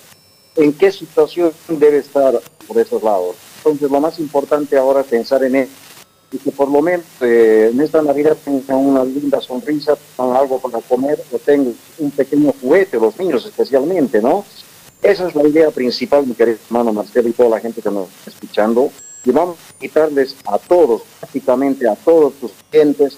en 0.56 0.74
qué 0.74 0.92
situación 0.92 1.52
debe 1.68 2.00
estar 2.00 2.40
por 2.68 2.78
esos 2.78 3.02
lados. 3.02 3.36
Entonces 3.58 3.90
lo 3.90 4.00
más 4.00 4.20
importante 4.20 4.78
ahora 4.78 5.02
es 5.02 5.08
pensar 5.08 5.44
en 5.44 5.56
él 5.56 5.70
y 6.32 6.38
que 6.38 6.52
por 6.52 6.70
lo 6.70 6.82
menos 6.82 7.06
eh, 7.22 7.72
en 7.74 7.82
esta 7.82 8.02
Navidad 8.02 8.38
tengan 8.44 8.78
una 8.78 9.04
linda 9.04 9.42
sonrisa, 9.42 9.98
tengan 10.16 10.36
algo 10.36 10.60
para 10.60 10.80
comer 10.80 11.24
o 11.32 11.40
tengan 11.40 11.74
un 11.98 12.12
pequeño 12.12 12.54
juguete, 12.62 13.00
los 13.00 13.18
niños 13.18 13.46
especialmente, 13.46 14.22
¿no? 14.22 14.46
Esa 15.02 15.28
es 15.28 15.36
la 15.36 15.48
idea 15.48 15.72
principal, 15.72 16.28
mi 16.28 16.34
querido 16.34 16.58
hermano 16.68 16.94
Marcelo 16.94 17.30
y 17.30 17.34
toda 17.34 17.50
la 17.50 17.60
gente 17.60 17.82
que 17.82 17.90
nos 17.90 18.10
está 18.10 18.32
escuchando, 18.32 18.92
y 19.26 19.32
vamos 19.32 19.58
a 19.58 19.80
quitarles 19.80 20.36
a 20.46 20.58
todos, 20.58 21.02
prácticamente 21.20 21.88
a 21.88 21.96
todos 21.96 22.34
tus 22.36 22.52
clientes, 22.70 23.18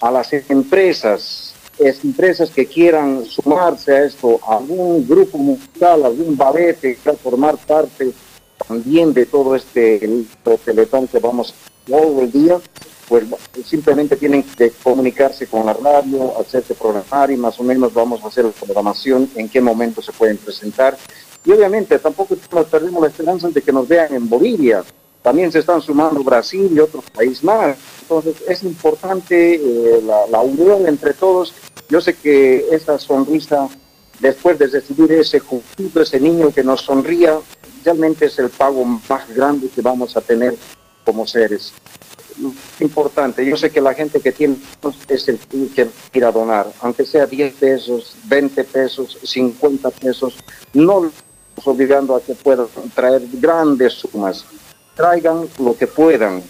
a 0.00 0.10
las 0.10 0.32
empresas, 0.32 1.54
es 1.78 2.04
empresas 2.04 2.50
que 2.50 2.66
quieran 2.66 3.24
sumarse 3.24 3.92
a 3.92 4.04
esto, 4.04 4.40
algún 4.46 5.06
grupo 5.06 5.38
musical, 5.38 6.04
algún 6.04 6.36
ballet 6.36 6.78
que 6.80 6.96
formar 7.22 7.56
parte 7.56 8.12
también 8.66 9.12
de 9.14 9.26
todo 9.26 9.54
este 9.54 10.26
teletón 10.64 11.06
que 11.06 11.18
vamos 11.18 11.54
todo 11.86 12.22
el 12.22 12.32
día, 12.32 12.58
pues 13.08 13.24
simplemente 13.64 14.16
tienen 14.16 14.42
que 14.42 14.70
comunicarse 14.82 15.46
con 15.46 15.64
la 15.64 15.72
radio, 15.72 16.38
hacerse 16.38 16.74
programar 16.74 17.30
y 17.30 17.36
más 17.36 17.58
o 17.60 17.62
menos 17.62 17.94
vamos 17.94 18.22
a 18.22 18.28
hacer 18.28 18.44
la 18.44 18.50
programación, 18.50 19.30
en 19.36 19.48
qué 19.48 19.60
momento 19.60 20.02
se 20.02 20.12
pueden 20.12 20.36
presentar. 20.36 20.98
Y 21.44 21.52
obviamente 21.52 21.98
tampoco 21.98 22.36
nos 22.52 22.66
perdemos 22.66 23.00
la 23.00 23.08
esperanza 23.08 23.48
de 23.48 23.62
que 23.62 23.72
nos 23.72 23.86
vean 23.88 24.12
en 24.12 24.28
Bolivia, 24.28 24.84
también 25.28 25.52
se 25.52 25.58
están 25.58 25.82
sumando 25.82 26.24
Brasil 26.24 26.70
y 26.74 26.78
otros 26.78 27.04
países 27.10 27.44
más. 27.44 27.76
Entonces 28.00 28.36
es 28.48 28.62
importante 28.62 29.56
eh, 29.56 30.02
la, 30.30 30.40
unión 30.40 30.86
entre 30.86 31.12
todos. 31.12 31.52
Yo 31.90 32.00
sé 32.00 32.14
que 32.14 32.64
esa 32.70 32.98
sonrisa, 32.98 33.68
después 34.20 34.58
de 34.58 34.68
recibir 34.68 35.12
ese 35.12 35.42
conjunto, 35.42 36.00
ese 36.00 36.18
niño 36.18 36.50
que 36.50 36.64
nos 36.64 36.80
sonría, 36.80 37.38
realmente 37.84 38.24
es 38.24 38.38
el 38.38 38.48
pago 38.48 38.82
más 38.86 39.28
grande 39.34 39.68
que 39.68 39.82
vamos 39.82 40.16
a 40.16 40.22
tener 40.22 40.56
como 41.04 41.26
seres. 41.26 41.74
Importante, 42.80 43.44
yo 43.44 43.58
sé 43.58 43.68
que 43.68 43.82
la 43.82 43.92
gente 43.92 44.20
que 44.20 44.32
tiene 44.32 44.56
es 45.08 45.28
el 45.28 45.38
que 45.74 45.88
quiera 46.10 46.32
donar, 46.32 46.72
aunque 46.80 47.04
sea 47.04 47.26
10 47.26 47.52
pesos, 47.52 48.16
20 48.24 48.64
pesos, 48.64 49.18
50 49.22 49.90
pesos, 49.90 50.36
no 50.72 51.12
obligando 51.64 52.16
a 52.16 52.22
que 52.22 52.34
puedan 52.34 52.68
traer 52.94 53.22
grandes 53.34 53.92
sumas 53.92 54.46
traigan 54.98 55.48
lo 55.60 55.76
que 55.76 55.86
puedan, 55.86 56.42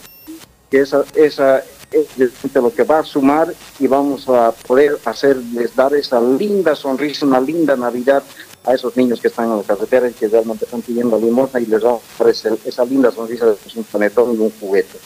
que 0.71 0.81
esa, 0.81 1.05
esa 1.15 1.63
es 1.91 2.55
lo 2.55 2.73
que 2.73 2.83
va 2.83 3.01
a 3.01 3.05
sumar 3.05 3.55
y 3.79 3.87
vamos 3.87 4.27
a 4.27 4.53
poder 4.53 4.99
hacerles 5.05 5.77
dar 5.77 5.95
esa 5.95 6.19
linda 6.19 6.75
sonrisa, 6.75 7.27
una 7.27 7.41
linda 7.41 7.77
Navidad 7.77 8.23
a 8.65 8.73
esos 8.73 8.97
niños 8.97 9.21
que 9.21 9.29
están 9.29 9.51
en 9.51 9.59
la 9.59 9.63
carretera 9.63 10.09
y 10.09 10.15
que 10.15 10.29
realmente 10.29 10.65
están 10.65 10.81
pidiendo 10.81 11.19
limosna 11.19 11.61
y 11.61 11.67
les 11.67 11.85
va 11.85 11.91
a 11.91 11.95
ofrecer 11.95 12.59
esa 12.65 12.87
linda 12.87 13.11
sonrisa 13.13 13.45
de 13.45 13.57
un 13.77 13.85
panetón 13.85 14.35
y 14.35 14.39
un 14.39 14.51
juguete. 14.59 14.99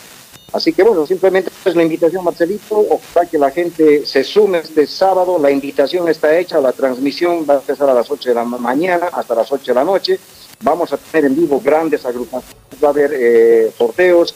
Así 0.52 0.72
que 0.72 0.82
bueno, 0.82 1.06
simplemente 1.06 1.50
es 1.64 1.74
la 1.74 1.82
invitación, 1.82 2.24
Marcelito, 2.24 2.84
ojalá 2.90 3.26
que 3.26 3.38
la 3.38 3.50
gente 3.50 4.04
se 4.04 4.22
sume 4.22 4.58
este 4.58 4.86
sábado, 4.86 5.38
la 5.38 5.50
invitación 5.50 6.08
está 6.08 6.36
hecha, 6.38 6.60
la 6.60 6.72
transmisión 6.72 7.46
va 7.48 7.54
a 7.54 7.56
empezar 7.58 7.88
a 7.88 7.94
las 7.94 8.10
8 8.10 8.28
de 8.28 8.34
la 8.34 8.44
mañana 8.44 9.08
hasta 9.12 9.34
las 9.34 9.50
8 9.50 9.64
de 9.64 9.74
la 9.74 9.84
noche. 9.84 10.20
Vamos 10.60 10.92
a 10.92 10.98
tener 10.98 11.30
en 11.30 11.36
vivo 11.36 11.60
grandes 11.64 12.04
agrupaciones, 12.04 12.56
va 12.82 12.88
a 12.88 12.90
haber 12.90 13.12
eh, 13.14 13.72
sorteos, 13.76 14.34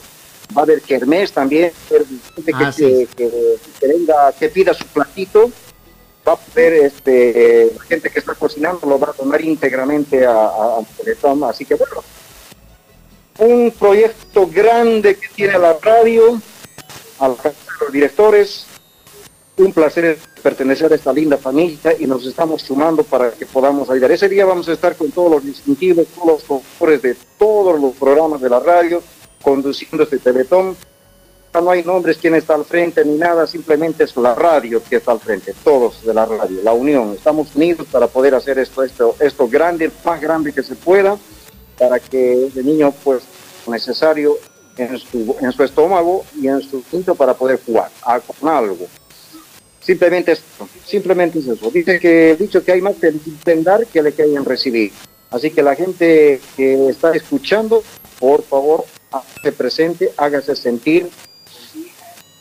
va 0.57 0.61
a 0.61 0.63
haber 0.63 0.81
kermés 0.81 1.31
también, 1.31 1.71
gente 1.87 2.51
que, 2.51 2.63
ah, 2.63 2.73
que, 2.75 3.87
venga, 3.87 4.31
que 4.39 4.49
pida 4.49 4.73
su 4.73 4.85
platito, 4.87 5.51
va 6.27 6.33
a 6.33 6.39
haber 6.51 6.73
este, 6.73 7.71
gente 7.87 8.09
que 8.09 8.19
está 8.19 8.33
cocinando, 8.33 8.87
lo 8.87 8.99
va 8.99 9.11
a 9.11 9.13
tomar 9.13 9.39
íntegramente 9.41 10.25
a, 10.25 10.79
Teletón, 10.97 11.43
así 11.43 11.63
que 11.63 11.75
bueno, 11.75 12.03
un 13.39 13.71
proyecto 13.71 14.47
grande 14.47 15.15
que 15.15 15.27
tiene 15.35 15.57
la 15.59 15.77
radio, 15.81 16.41
a 17.19 17.27
los 17.27 17.37
directores, 17.91 18.65
un 19.57 19.73
placer 19.73 20.17
pertenecer 20.41 20.91
a 20.91 20.95
esta 20.95 21.11
linda 21.11 21.37
familia 21.37 21.95
y 21.99 22.05
nos 22.05 22.25
estamos 22.25 22.61
sumando 22.61 23.03
para 23.03 23.31
que 23.31 23.45
podamos 23.45 23.89
ayudar. 23.89 24.11
Ese 24.11 24.29
día 24.29 24.45
vamos 24.45 24.69
a 24.69 24.73
estar 24.73 24.95
con 24.95 25.11
todos 25.11 25.31
los 25.31 25.43
distintivos, 25.43 26.07
todos 26.07 26.27
los 26.27 26.43
conductores 26.43 27.01
de 27.01 27.15
todos 27.37 27.79
los 27.79 27.93
programas 27.95 28.41
de 28.41 28.49
la 28.49 28.59
radio, 28.59 29.01
conduciendo 29.41 30.03
este 30.03 30.19
teletón. 30.19 30.75
No 31.53 31.71
hay 31.71 31.83
nombres 31.83 32.17
quién 32.17 32.35
está 32.35 32.53
al 32.53 32.65
frente 32.65 33.03
ni 33.03 33.17
nada, 33.17 33.47
simplemente 33.47 34.03
es 34.03 34.15
la 34.15 34.35
radio 34.35 34.79
que 34.87 34.97
está 34.97 35.11
al 35.11 35.19
frente, 35.19 35.55
todos 35.63 36.05
de 36.05 36.13
la 36.13 36.25
radio, 36.25 36.61
la 36.63 36.73
unión. 36.73 37.13
Estamos 37.13 37.55
unidos 37.55 37.87
para 37.91 38.05
poder 38.05 38.35
hacer 38.35 38.59
esto, 38.59 38.83
esto, 38.83 39.15
esto 39.19 39.47
grande, 39.47 39.89
más 40.05 40.21
grande 40.21 40.53
que 40.53 40.61
se 40.61 40.75
pueda, 40.75 41.17
para 41.77 41.99
que 41.99 42.47
ese 42.47 42.63
niño, 42.63 42.93
pues, 43.03 43.23
necesario 43.67 44.37
en 44.77 44.97
su, 44.97 45.35
en 45.41 45.51
su 45.51 45.63
estómago 45.63 46.25
y 46.39 46.47
en 46.47 46.61
su 46.61 46.77
instinto 46.77 47.15
para 47.15 47.33
poder 47.33 47.59
jugar 47.65 47.91
con 48.39 48.49
algo. 48.49 48.87
Simplemente 49.79 50.33
eso, 50.33 50.43
simplemente 50.85 51.39
es 51.39 51.47
eso. 51.47 51.71
Dice 51.71 51.99
que 51.99 52.35
dicho 52.37 52.63
que 52.63 52.73
hay 52.73 52.81
más 52.81 52.95
que 52.97 53.13
dar 53.61 53.85
que 53.87 54.01
le 54.01 54.13
que 54.13 54.23
hayan 54.23 54.45
recibir. 54.45 54.91
Así 55.29 55.51
que 55.51 55.61
la 55.61 55.75
gente 55.75 56.41
que 56.55 56.89
está 56.89 57.11
escuchando, 57.11 57.83
por 58.19 58.43
favor, 58.43 58.85
hágase 59.11 59.51
presente, 59.51 60.11
hágase 60.17 60.55
sentir, 60.55 61.09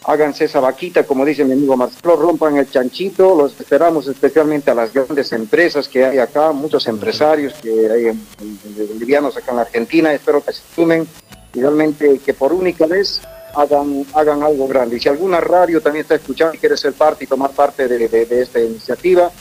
háganse 0.07 0.44
esa 0.44 0.61
vaquita, 0.61 1.02
como 1.04 1.24
dice 1.24 1.44
mi 1.44 1.52
amigo 1.52 1.76
Marcelo, 1.76 2.14
rompan 2.14 2.57
el 2.57 2.70
chanchito, 2.70 3.34
los 3.34 3.59
esperamos 3.59 4.07
especialmente 4.07 4.70
a 4.70 4.74
las 4.74 4.92
grandes 4.92 5.32
empresas 5.32 5.88
que 5.88 6.04
hay 6.04 6.18
acá, 6.18 6.52
muchos 6.52 6.86
empresarios 6.86 7.54
que 7.54 7.90
hay 7.90 8.18
bolivianos 8.88 9.36
acá 9.36 9.50
en 9.52 9.59
Argentina, 9.59 10.12
espero 10.12 10.44
que 10.44 10.52
se 10.52 10.62
sumen 10.74 11.09
y 11.52 11.61
realmente 11.61 12.20
que 12.24 12.34
por 12.34 12.52
única 12.52 12.86
vez 12.86 13.20
hagan, 13.57 14.07
hagan 14.14 14.44
algo 14.44 14.68
grande. 14.68 14.96
Y 14.96 15.00
si 15.00 15.09
alguna 15.09 15.40
radio 15.40 15.80
también 15.80 16.02
está 16.02 16.14
escuchando 16.14 16.54
y 16.54 16.59
quiere 16.59 16.76
ser 16.76 16.92
parte 16.92 17.24
y 17.24 17.26
tomar 17.26 17.50
parte 17.50 17.88
de, 17.88 18.26
esta 18.40 18.61
iniciativa, 18.61 19.32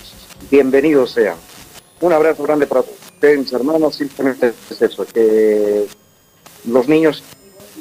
bienvenidos 0.49 1.11
sean. 1.11 1.36
Un 2.01 2.11
abrazo 2.11 2.41
grande 2.41 2.66
para 2.66 2.82
ustedes, 2.82 3.38
mis 3.38 3.53
hermanos. 3.53 3.95
Simplemente 3.95 4.53
es 4.70 4.82
eso, 4.82 5.05
que 5.05 5.86
los 6.66 6.88
niños 6.88 7.24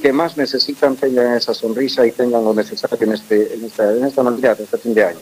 que 0.04 0.12
más 0.12 0.36
necesitan 0.36 0.96
tengan 0.96 1.34
esa 1.34 1.54
sonrisa 1.54 2.06
y 2.06 2.12
tengan 2.12 2.44
lo 2.44 2.52
necesario 2.52 2.98
en, 3.00 3.12
este, 3.14 3.54
en, 3.54 3.64
esta, 3.64 3.90
en 3.90 4.04
esta 4.04 4.22
Navidad, 4.22 4.60
este 4.60 4.76
fin 4.76 4.92
de 4.92 5.02
año. 5.02 5.18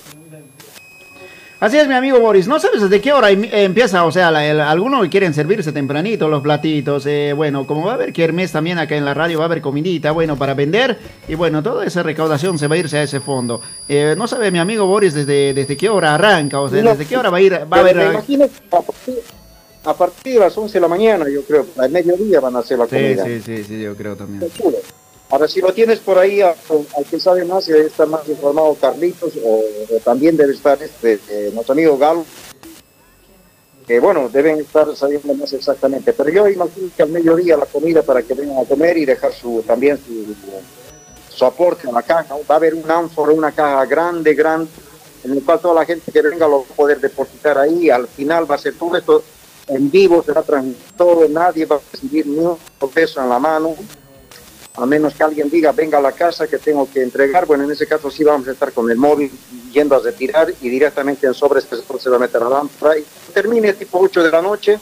Así 1.61 1.76
es, 1.78 1.87
mi 1.87 1.95
amigo 1.95 2.18
Boris. 2.18 2.49
No 2.49 2.59
sabes 2.59 2.83
desde 2.83 3.01
qué 3.01 3.12
hora 3.12 3.30
em- 3.30 3.45
empieza, 3.53 4.05
o 4.05 4.11
sea, 4.11 4.33
la- 4.33 4.45
el- 4.45 4.61
algunos 4.61 5.07
quieren 5.07 5.33
servirse 5.35 5.70
tempranito 5.70 6.26
los 6.28 6.43
platitos. 6.43 7.07
eh, 7.07 7.33
bueno, 7.33 7.64
como 7.64 7.85
va 7.87 7.93
a 7.93 7.95
haber 7.95 8.12
kermés 8.12 8.51
también 8.51 8.78
acá 8.78 8.97
en 8.97 9.05
la 9.05 9.14
radio, 9.14 9.39
va 9.39 9.45
a 9.45 9.47
haber 9.47 9.61
comidita, 9.61 10.11
bueno, 10.11 10.37
para 10.37 10.55
vender. 10.55 10.99
Y 11.28 11.37
bueno, 11.37 11.62
toda 11.62 11.87
esa 11.87 12.03
recaudación 12.03 12.59
se 12.59 12.66
va 12.66 12.74
a 12.74 12.78
irse 12.78 12.99
a 12.99 13.05
ese 13.05 13.20
fondo. 13.20 13.61
Eh, 13.89 14.16
no 14.18 14.26
sabe 14.26 14.51
mi 14.51 14.59
amigo 14.59 14.85
Boris 14.89 15.14
desde, 15.14 15.55
desde 15.55 15.76
qué 15.76 15.89
hora 15.89 16.16
arranca, 16.16 16.59
o 16.59 16.68
sea, 16.68 16.83
No, 16.83 16.91
desde 16.91 17.07
qué 17.07 17.16
hora 17.16 17.30
va 17.30 17.37
a 17.37 17.41
ir, 17.41 17.53
va 17.72 17.76
a 17.76 17.80
haber... 17.80 17.97
a 19.85 19.95
partir, 19.95 20.35
de 20.35 20.39
las 20.41 20.57
11 20.57 20.74
de 20.74 20.80
la 20.80 20.89
mañana, 20.89 21.28
yo 21.28 21.43
creo, 21.45 21.66
al 21.76 21.91
mediodía 21.91 22.41
van 22.41 22.57
a 22.57 22.61
hacer 22.61 22.78
la 22.78 22.85
Sí, 22.87 22.91
comida. 22.91 23.24
sí, 23.24 23.41
sí, 23.45 23.64
sí, 23.64 23.80
yo 23.83 23.97
creo 23.97 24.16
también. 24.16 24.43
Está 24.43 24.62
chulo. 24.62 24.78
Ahora, 25.30 25.49
si 25.49 25.61
lo 25.61 25.72
tienes 25.72 25.99
por 26.01 26.18
ahí, 26.18 26.41
al 26.43 26.55
al 26.97 27.05
que 27.11 27.18
sabe 27.18 27.45
más, 27.45 27.66
debe 27.66 27.87
estar 27.87 28.07
más 28.07 28.28
informado 28.28 28.74
Carlitos, 28.80 29.33
o, 29.43 29.61
o 29.95 29.99
también 30.05 30.37
debe 30.37 30.53
estar 30.53 30.80
este, 30.83 31.18
eh, 31.30 31.51
nuestro 31.55 31.72
amigo 31.72 31.97
Galo, 31.97 32.24
que 33.87 33.99
bueno, 33.99 34.28
deben 34.28 34.61
estar 34.61 34.95
sabiendo 34.95 35.35
más 35.35 35.53
exactamente. 35.53 36.12
Pero 36.12 36.30
yo 36.30 36.49
imagino 36.49 36.89
que 36.97 37.03
al 37.03 37.09
mediodía 37.09 37.57
la 37.57 37.66
comida 37.66 38.03
para 38.03 38.22
que 38.22 38.35
vengan 38.35 38.59
a 38.59 38.64
comer 38.68 38.97
y 38.99 39.05
dejar 39.07 39.33
su 39.33 39.64
también 39.66 39.99
su, 39.99 40.35
su 41.35 41.45
aporte 41.45 41.89
a 41.89 41.93
la 41.93 42.03
caja. 42.03 42.37
Va 42.49 42.55
a 42.55 42.59
haber 42.59 42.74
un 42.74 42.89
ánfora, 42.89 43.33
una 43.33 43.51
caja 43.53 43.85
grande, 43.87 44.35
grande, 44.35 44.70
en 45.24 45.33
el 45.33 45.43
cual 45.43 45.61
toda 45.61 45.74
la 45.74 45.85
gente 45.87 46.12
que 46.12 46.22
venga 46.22 46.47
lo 46.47 46.59
va 46.61 46.66
a 46.70 46.76
poder 46.76 47.01
depositar 47.01 47.59
ahí. 47.59 47.91
Al 47.91 48.07
final 48.07 48.49
va 48.49 48.55
a 48.55 48.59
ser 48.59 48.74
todo 48.74 48.97
esto 48.97 49.24
en 49.68 49.90
vivo, 49.90 50.22
será 50.22 50.42
transmitido 50.42 51.28
nadie 51.28 51.64
va 51.66 51.76
a 51.76 51.80
recibir 51.92 52.26
ni 52.26 52.38
un 52.38 52.58
peso 52.92 53.22
en 53.22 53.28
la 53.28 53.38
mano 53.38 53.76
a 54.74 54.86
menos 54.86 55.14
que 55.14 55.22
alguien 55.22 55.50
diga, 55.50 55.72
venga 55.72 55.98
a 55.98 56.00
la 56.00 56.12
casa 56.12 56.46
que 56.46 56.58
tengo 56.58 56.88
que 56.90 57.02
entregar, 57.02 57.46
bueno, 57.46 57.64
en 57.64 57.72
ese 57.72 57.86
caso 57.86 58.10
sí 58.10 58.24
vamos 58.24 58.48
a 58.48 58.52
estar 58.52 58.72
con 58.72 58.90
el 58.90 58.96
móvil 58.96 59.30
yendo 59.70 59.96
a 59.96 60.00
retirar 60.00 60.52
y 60.60 60.68
directamente 60.68 61.26
en 61.26 61.34
sobres 61.34 61.66
se 61.98 62.10
va 62.10 62.16
a 62.16 62.18
meter 62.18 62.40
a 62.42 62.48
la 62.48 62.56
lámpara. 62.56 62.94
Termine 63.34 63.74
tipo 63.74 63.98
8 64.00 64.22
de 64.22 64.30
la 64.30 64.40
noche, 64.40 64.78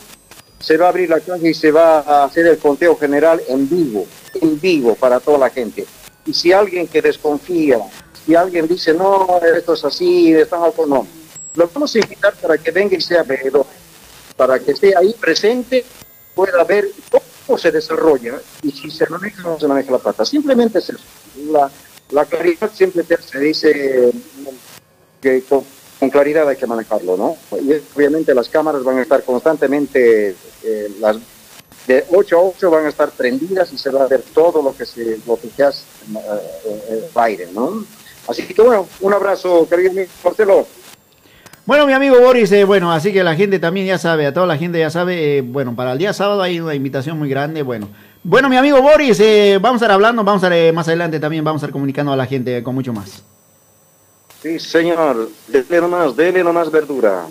se 0.61 0.77
va 0.77 0.87
a 0.87 0.89
abrir 0.91 1.11
la 1.11 1.21
caja 1.21 1.47
y 1.47 1.55
se 1.55 1.73
va 1.73 2.01
a 2.01 2.25
hacer 2.25 2.47
el 2.47 2.59
conteo 2.59 2.97
general 2.97 3.43
en 3.49 3.69
vivo, 3.69 4.07
en 4.41 4.61
vivo 4.61 4.95
para 4.95 5.19
toda 5.19 5.39
la 5.39 5.51
gente. 5.51 5.85
Y 6.25 6.35
si 6.35 6.53
alguien 6.53 6.87
que 6.87 7.03
desconfía, 7.03 7.79
si 8.25 8.37
alguien 8.37 8.69
dice, 8.69 8.95
no, 8.95 9.41
esto 9.57 9.75
es 9.75 9.85
así, 9.85 10.33
están 10.35 10.63
algo, 10.63 10.87
no, 10.87 11.07
lo 11.55 11.71
vamos 11.75 11.93
a 11.97 11.99
invitar 11.99 12.35
para 12.37 12.57
que 12.59 12.71
venga 12.71 12.97
y 12.97 13.01
sea 13.01 13.25
veedor, 13.25 13.67
para 14.41 14.59
que 14.59 14.71
esté 14.71 14.97
ahí 14.97 15.15
presente, 15.21 15.85
pueda 16.35 16.65
ver 16.65 16.89
cómo 17.11 17.59
se 17.59 17.71
desarrolla 17.71 18.41
y 18.63 18.71
si 18.71 18.91
se 18.91 19.07
maneja 19.11 19.47
o 19.47 19.51
no 19.53 19.61
se 19.61 19.69
maneja 19.69 19.93
la 19.93 19.99
plata. 19.99 20.25
Simplemente 20.25 20.79
es 20.79 20.89
eso. 20.89 21.05
La, 21.53 21.71
la 22.11 22.25
claridad 22.25 22.71
siempre 22.73 23.05
se 23.05 23.39
dice 23.39 24.11
que 25.21 25.43
con, 25.43 25.63
con 25.99 26.09
claridad 26.09 26.49
hay 26.49 26.57
que 26.57 26.67
manejarlo, 26.67 27.19
¿no? 27.19 27.37
Y 27.61 27.83
obviamente 27.95 28.35
las 28.35 28.49
cámaras 28.49 28.83
van 28.83 28.97
a 28.97 29.03
estar 29.03 29.23
constantemente, 29.25 30.35
eh, 30.63 30.91
las 31.01 31.19
de 31.87 32.07
8 32.11 32.39
a 32.39 32.43
8 32.43 32.71
van 32.71 32.87
a 32.87 32.89
estar 32.89 33.11
prendidas 33.11 33.71
y 33.75 33.77
se 33.77 33.91
va 33.91 34.05
a 34.05 34.09
ver 34.09 34.23
todo 34.33 34.63
lo 34.63 34.75
que 34.75 34.87
se 34.87 35.21
lo 35.27 35.39
que 35.39 35.63
hace 35.63 35.83
eh, 36.17 37.11
el 37.13 37.21
aire, 37.21 37.47
¿no? 37.53 37.85
Así 38.27 38.47
que 38.47 38.63
bueno, 38.63 38.89
un 39.01 39.13
abrazo, 39.13 39.69
querido 39.69 40.03
Marcelo. 40.25 40.67
Bueno, 41.67 41.87
mi 41.87 41.93
amigo 41.93 42.19
Boris, 42.19 42.51
eh, 42.53 42.65
bueno, 42.65 42.91
así 42.91 43.13
que 43.13 43.23
la 43.23 43.37
gente 43.37 43.59
también 43.59 43.87
ya 43.87 43.99
sabe, 43.99 44.27
a 44.27 44.33
toda 44.33 44.47
la 44.47 44.57
gente 44.57 44.79
ya 44.79 44.91
sabe, 44.91 45.39
eh, 45.39 45.43
bueno, 45.43 45.77
para 45.77 45.93
el 45.93 45.99
día 45.99 46.13
sábado 46.13 46.43
hay 46.43 46.59
una 46.59 46.75
invitación 46.75 47.19
muy 47.19 47.29
grande, 47.29 47.63
bueno. 47.63 47.89
Bueno, 48.23 48.51
mi 48.51 48.57
amigo 48.57 48.83
Boris, 48.83 49.19
eh, 49.21 49.59
vamos 49.61 49.81
a 49.81 49.85
estar 49.85 49.93
hablando, 49.93 50.23
vamos 50.23 50.43
a 50.43 50.47
estar 50.47 50.59
eh, 50.59 50.73
más 50.73 50.87
adelante 50.89 51.19
también, 51.19 51.43
vamos 51.43 51.63
a 51.63 51.67
estar 51.67 51.73
comunicando 51.73 52.13
a 52.13 52.17
la 52.17 52.27
gente 52.27 52.63
con 52.63 52.75
mucho 52.75 52.93
más. 52.93 53.23
Sí, 54.43 54.59
señor, 54.59 55.31
dele 55.49 55.81
nomás, 55.81 56.17
dele 56.17 56.45
nomás 56.45 56.71
verdura. 56.71 57.27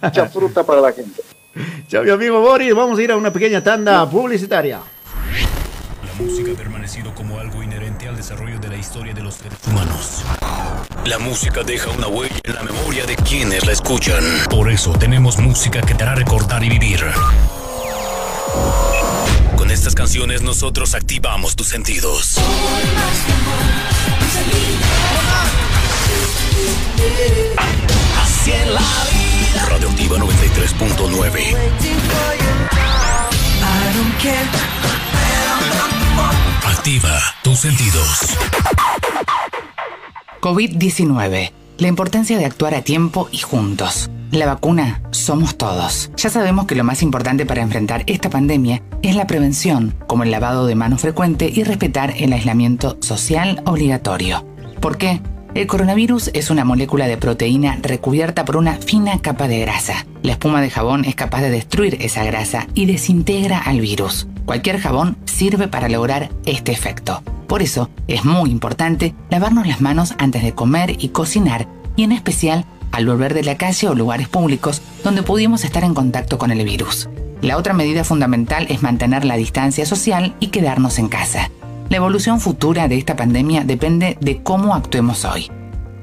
Mucha 0.00 0.28
fruta 0.30 0.64
para 0.64 0.80
la 0.80 0.92
gente. 0.92 1.22
Chao, 1.86 2.02
mi 2.02 2.10
amigo 2.10 2.40
Boris, 2.40 2.74
vamos 2.74 2.98
a 2.98 3.02
ir 3.02 3.12
a 3.12 3.16
una 3.16 3.32
pequeña 3.32 3.62
tanda 3.62 4.08
publicitaria. 4.08 4.80
La 6.04 6.24
música 6.24 6.50
ha 6.52 6.54
permanecido 6.56 7.14
como 7.14 7.38
algo 7.38 7.62
inherente 7.62 8.08
al 8.08 8.16
desarrollo 8.16 8.58
de 8.58 8.68
la 8.68 8.76
historia 8.76 9.14
de 9.14 9.22
los 9.22 9.34
seres 9.34 9.58
humanos. 9.66 10.24
La 11.04 11.18
música 11.18 11.62
deja 11.62 11.90
una 11.90 12.06
huella 12.06 12.40
en 12.44 12.54
la 12.54 12.62
memoria 12.62 13.04
de 13.06 13.16
quienes 13.16 13.66
la 13.66 13.72
escuchan. 13.72 14.22
Por 14.48 14.70
eso 14.70 14.92
tenemos 14.92 15.38
música 15.38 15.80
que 15.80 15.94
te 15.94 16.02
hará 16.02 16.14
recordar 16.14 16.62
y 16.62 16.68
vivir. 16.68 17.04
Con 19.56 19.70
estas 19.70 19.94
canciones 19.94 20.42
nosotros 20.42 20.94
activamos 20.94 21.56
tus 21.56 21.68
sentidos. 21.68 22.38
Es 28.44 28.66
la 28.66 28.80
vida. 28.80 29.66
Radioactiva 29.68 30.18
93.9. 30.18 31.40
I 31.40 31.54
don't 33.94 34.18
care. 34.20 34.72
Activa 36.64 37.20
tus 37.42 37.60
sentidos. 37.60 38.36
COVID-19. 40.42 41.52
La 41.78 41.86
importancia 41.86 42.36
de 42.36 42.44
actuar 42.44 42.74
a 42.74 42.82
tiempo 42.82 43.28
y 43.30 43.38
juntos. 43.38 44.10
La 44.32 44.44
vacuna 44.44 45.00
somos 45.12 45.56
todos. 45.56 46.10
Ya 46.16 46.30
sabemos 46.30 46.66
que 46.66 46.74
lo 46.74 46.82
más 46.82 47.04
importante 47.04 47.46
para 47.46 47.62
enfrentar 47.62 48.02
esta 48.08 48.28
pandemia 48.28 48.82
es 49.02 49.14
la 49.14 49.28
prevención, 49.28 49.94
como 50.08 50.24
el 50.24 50.32
lavado 50.32 50.66
de 50.66 50.74
manos 50.74 51.00
frecuente 51.00 51.48
y 51.48 51.62
respetar 51.62 52.14
el 52.16 52.32
aislamiento 52.32 52.96
social 53.00 53.62
obligatorio. 53.66 54.44
¿Por 54.80 54.98
qué? 54.98 55.20
El 55.54 55.66
coronavirus 55.66 56.30
es 56.32 56.48
una 56.48 56.64
molécula 56.64 57.06
de 57.06 57.18
proteína 57.18 57.78
recubierta 57.82 58.46
por 58.46 58.56
una 58.56 58.76
fina 58.76 59.18
capa 59.20 59.48
de 59.48 59.60
grasa. 59.60 60.06
La 60.22 60.32
espuma 60.32 60.62
de 60.62 60.70
jabón 60.70 61.04
es 61.04 61.14
capaz 61.14 61.42
de 61.42 61.50
destruir 61.50 61.98
esa 62.00 62.24
grasa 62.24 62.66
y 62.72 62.86
desintegra 62.86 63.58
al 63.58 63.80
virus. 63.80 64.26
Cualquier 64.46 64.80
jabón 64.80 65.18
sirve 65.26 65.68
para 65.68 65.90
lograr 65.90 66.30
este 66.46 66.72
efecto. 66.72 67.22
Por 67.48 67.60
eso 67.60 67.90
es 68.08 68.24
muy 68.24 68.48
importante 68.50 69.14
lavarnos 69.28 69.66
las 69.66 69.82
manos 69.82 70.14
antes 70.16 70.42
de 70.42 70.54
comer 70.54 70.96
y 70.98 71.10
cocinar 71.10 71.68
y 71.96 72.04
en 72.04 72.12
especial 72.12 72.64
al 72.90 73.04
volver 73.04 73.34
de 73.34 73.44
la 73.44 73.58
calle 73.58 73.88
o 73.88 73.94
lugares 73.94 74.28
públicos 74.28 74.80
donde 75.04 75.22
pudimos 75.22 75.64
estar 75.64 75.84
en 75.84 75.92
contacto 75.92 76.38
con 76.38 76.50
el 76.50 76.64
virus. 76.64 77.10
La 77.42 77.58
otra 77.58 77.74
medida 77.74 78.04
fundamental 78.04 78.66
es 78.70 78.82
mantener 78.82 79.26
la 79.26 79.36
distancia 79.36 79.84
social 79.84 80.34
y 80.40 80.46
quedarnos 80.46 80.98
en 80.98 81.08
casa. 81.08 81.50
La 81.92 81.98
evolución 81.98 82.40
futura 82.40 82.88
de 82.88 82.96
esta 82.96 83.16
pandemia 83.16 83.64
depende 83.64 84.16
de 84.18 84.42
cómo 84.42 84.74
actuemos 84.74 85.26
hoy. 85.26 85.50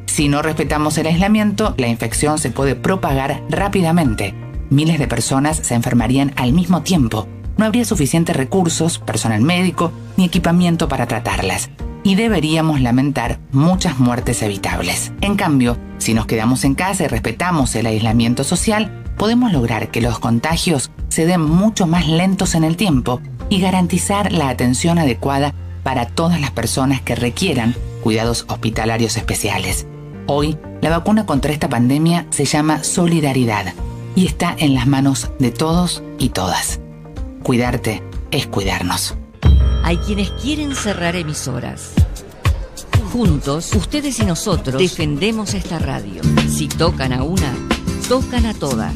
Si 0.05 0.27
no 0.27 0.43
respetamos 0.43 0.95
el 0.99 1.07
aislamiento, 1.07 1.73
la 1.79 1.87
infección 1.87 2.37
se 2.37 2.51
puede 2.51 2.75
propagar 2.75 3.41
rápidamente. 3.49 4.35
Miles 4.69 4.99
de 4.99 5.07
personas 5.07 5.57
se 5.57 5.73
enfermarían 5.73 6.31
al 6.35 6.53
mismo 6.53 6.83
tiempo. 6.83 7.27
No 7.57 7.65
habría 7.65 7.85
suficientes 7.85 8.35
recursos, 8.35 8.99
personal 8.99 9.41
médico 9.41 9.91
ni 10.15 10.25
equipamiento 10.25 10.87
para 10.87 11.07
tratarlas. 11.07 11.71
Y 12.03 12.13
deberíamos 12.13 12.81
lamentar 12.81 13.39
muchas 13.51 13.97
muertes 13.97 14.43
evitables. 14.43 15.11
En 15.21 15.35
cambio, 15.35 15.75
si 15.97 16.13
nos 16.13 16.27
quedamos 16.27 16.65
en 16.65 16.75
casa 16.75 17.05
y 17.05 17.07
respetamos 17.07 17.73
el 17.73 17.87
aislamiento 17.87 18.43
social, 18.43 19.05
podemos 19.17 19.51
lograr 19.51 19.89
que 19.89 20.01
los 20.01 20.19
contagios 20.19 20.91
se 21.07 21.25
den 21.25 21.41
mucho 21.41 21.87
más 21.87 22.07
lentos 22.07 22.53
en 22.53 22.63
el 22.63 22.77
tiempo 22.77 23.21
y 23.49 23.59
garantizar 23.59 24.31
la 24.31 24.49
atención 24.49 24.99
adecuada 24.99 25.55
para 25.83 26.07
todas 26.07 26.39
las 26.39 26.51
personas 26.51 27.01
que 27.01 27.15
requieran 27.15 27.75
cuidados 28.01 28.45
hospitalarios 28.47 29.17
especiales. 29.17 29.85
Hoy, 30.27 30.57
la 30.81 30.89
vacuna 30.89 31.25
contra 31.25 31.51
esta 31.51 31.69
pandemia 31.69 32.27
se 32.29 32.45
llama 32.45 32.83
solidaridad 32.83 33.73
y 34.15 34.27
está 34.27 34.55
en 34.57 34.73
las 34.73 34.87
manos 34.87 35.29
de 35.39 35.51
todos 35.51 36.03
y 36.17 36.29
todas. 36.29 36.79
Cuidarte 37.43 38.03
es 38.31 38.47
cuidarnos. 38.47 39.15
Hay 39.83 39.97
quienes 39.97 40.29
quieren 40.31 40.75
cerrar 40.75 41.15
emisoras. 41.15 41.93
Juntos, 43.11 43.73
ustedes 43.73 44.19
y 44.19 44.25
nosotros 44.25 44.79
defendemos 44.79 45.55
esta 45.55 45.79
radio. 45.79 46.21
Si 46.47 46.67
tocan 46.67 47.11
a 47.11 47.23
una, 47.23 47.55
tocan 48.07 48.45
a 48.45 48.53
todas. 48.53 48.95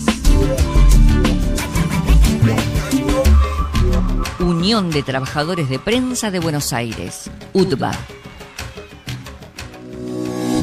Unión 4.43 4.91
de 4.91 5.03
Trabajadores 5.03 5.69
de 5.69 5.79
Prensa 5.79 6.29
de 6.29 6.39
Buenos 6.39 6.73
Aires, 6.73 7.31
UTBA. 7.53 7.93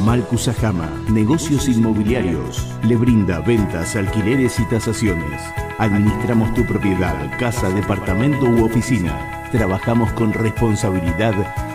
Malcusajama, 0.05 0.87
negocios 1.09 1.67
inmobiliarios. 1.67 2.63
Le 2.83 2.95
brinda 2.95 3.39
ventas, 3.39 3.95
alquileres 3.95 4.59
y 4.59 4.65
tasaciones. 4.65 5.41
Administramos 5.79 6.53
tu 6.53 6.63
propiedad, 6.65 7.15
casa, 7.39 7.69
departamento 7.69 8.45
u 8.45 8.65
oficina. 8.65 9.49
Trabajamos 9.51 10.11
con 10.13 10.31
responsabilidad 10.31 11.33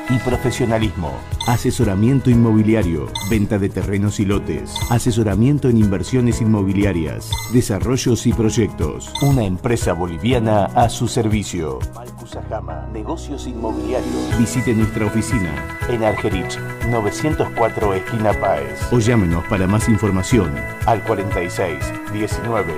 y 0.09 0.18
profesionalismo. 0.18 1.12
Asesoramiento 1.46 2.30
inmobiliario, 2.30 3.07
venta 3.30 3.59
de 3.59 3.68
terrenos 3.68 4.20
y 4.20 4.24
lotes. 4.24 4.74
Asesoramiento 4.90 5.68
en 5.68 5.78
inversiones 5.78 6.40
inmobiliarias, 6.40 7.30
desarrollos 7.52 8.26
y 8.26 8.32
proyectos. 8.32 9.12
Una 9.22 9.44
empresa 9.44 9.92
boliviana 9.92 10.66
a 10.66 10.88
su 10.88 11.09
servicio. 11.09 11.78
Kusahama, 12.18 12.88
negocios 12.92 13.46
inmobiliarios. 13.46 14.38
Visite 14.38 14.74
nuestra 14.74 15.07
oficina 15.07 15.54
en 15.88 16.02
Argerich 16.02 16.59
904 16.90 17.94
esquina 17.94 18.32
Páez 18.32 18.92
o 18.92 18.98
llámenos 18.98 19.44
para 19.44 19.66
más 19.66 19.88
información 19.88 20.52
al 20.86 21.02
46 21.04 21.78
19 22.12 22.74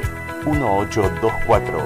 1824. 0.47 1.79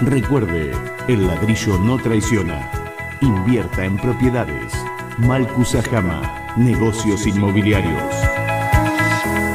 Recuerde, 0.00 0.72
el 1.08 1.26
ladrillo 1.26 1.78
no 1.78 1.98
traiciona. 1.98 2.77
Invierta 3.20 3.84
en 3.84 3.96
propiedades. 3.96 4.72
Malcusajama, 5.18 6.54
negocios 6.56 7.26
inmobiliarios. 7.26 8.14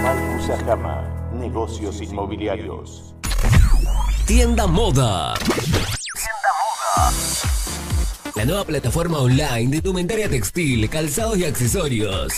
Malcusajama, 0.02 1.32
negocios 1.34 2.02
inmobiliarios. 2.02 3.16
Tienda 4.26 4.68
Moda. 4.68 5.36
La 8.36 8.44
nueva 8.44 8.66
plataforma 8.66 9.20
online 9.20 9.70
de 9.70 9.78
indumentaria 9.78 10.28
textil, 10.28 10.90
calzados 10.90 11.38
y 11.38 11.46
accesorios. 11.46 12.34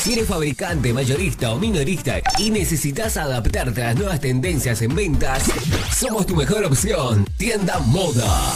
Si 0.00 0.12
eres 0.12 0.28
fabricante, 0.28 0.92
mayorista 0.92 1.52
o 1.52 1.58
minorista 1.58 2.20
y 2.36 2.50
necesitas 2.50 3.16
adaptarte 3.16 3.82
a 3.82 3.86
las 3.86 3.96
nuevas 3.96 4.20
tendencias 4.20 4.82
en 4.82 4.94
ventas, 4.94 5.44
somos 5.90 6.26
tu 6.26 6.36
mejor 6.36 6.64
opción. 6.66 7.24
Tienda 7.38 7.78
Moda. 7.78 8.52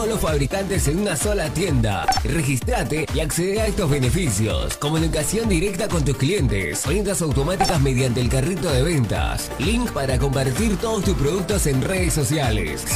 Todos 0.00 0.12
los 0.12 0.20
fabricantes 0.22 0.88
en 0.88 1.00
una 1.00 1.14
sola 1.14 1.50
tienda. 1.50 2.06
Registrate 2.24 3.04
y 3.12 3.20
accede 3.20 3.60
a 3.60 3.66
estos 3.66 3.90
beneficios. 3.90 4.78
Comunicación 4.78 5.46
directa 5.46 5.88
con 5.88 6.02
tus 6.06 6.16
clientes. 6.16 6.86
Ventas 6.86 7.20
automáticas 7.20 7.78
mediante 7.82 8.22
el 8.22 8.30
carrito 8.30 8.72
de 8.72 8.82
ventas. 8.82 9.50
Link 9.58 9.90
para 9.92 10.18
compartir 10.18 10.78
todos 10.78 11.04
tus 11.04 11.14
productos 11.18 11.66
en 11.66 11.82
redes 11.82 12.14
sociales. 12.14 12.86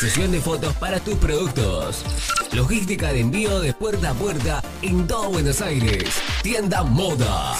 Sesión 0.00 0.32
de 0.32 0.40
fotos 0.40 0.74
para 0.74 0.98
tus 0.98 1.14
productos. 1.14 2.04
Logística 2.50 3.12
de 3.12 3.20
envío 3.20 3.60
de 3.60 3.72
puerta 3.72 4.10
a 4.10 4.14
puerta 4.14 4.64
en 4.82 5.06
todo 5.06 5.30
Buenos 5.30 5.60
Aires. 5.62 6.06
Tienda 6.42 6.82
Moda. 6.82 7.54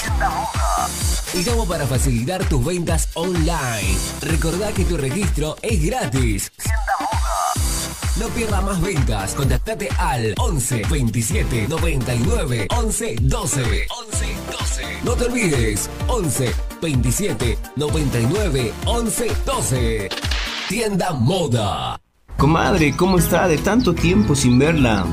Y 1.34 1.44
como 1.44 1.68
para 1.68 1.86
facilitar 1.86 2.44
tus 2.48 2.64
ventas 2.64 3.10
online. 3.14 3.96
Recordá 4.22 4.72
que 4.72 4.84
tu 4.84 4.96
registro 4.96 5.56
es 5.62 5.80
gratis. 5.84 6.50
No 8.20 8.28
pierdas 8.28 8.62
más 8.62 8.80
ventas. 8.82 9.34
Contactate 9.34 9.88
al 9.98 10.34
11 10.36 10.82
27 10.90 11.68
99 11.68 12.68
11 12.70 13.16
12. 13.22 13.62
11 13.62 14.26
12. 14.52 14.82
No 15.04 15.12
te 15.14 15.24
olvides. 15.24 15.88
11 16.06 16.54
27 16.82 17.58
99 17.76 18.72
11 18.84 19.26
12. 19.46 20.08
Tienda 20.68 21.12
Moda. 21.14 21.98
Comadre, 22.41 22.97
¿cómo 22.97 23.18
está? 23.18 23.47
De 23.49 23.59
tanto 23.59 23.93
tiempo 23.93 24.34
sin 24.34 24.59
verla. 24.59 25.05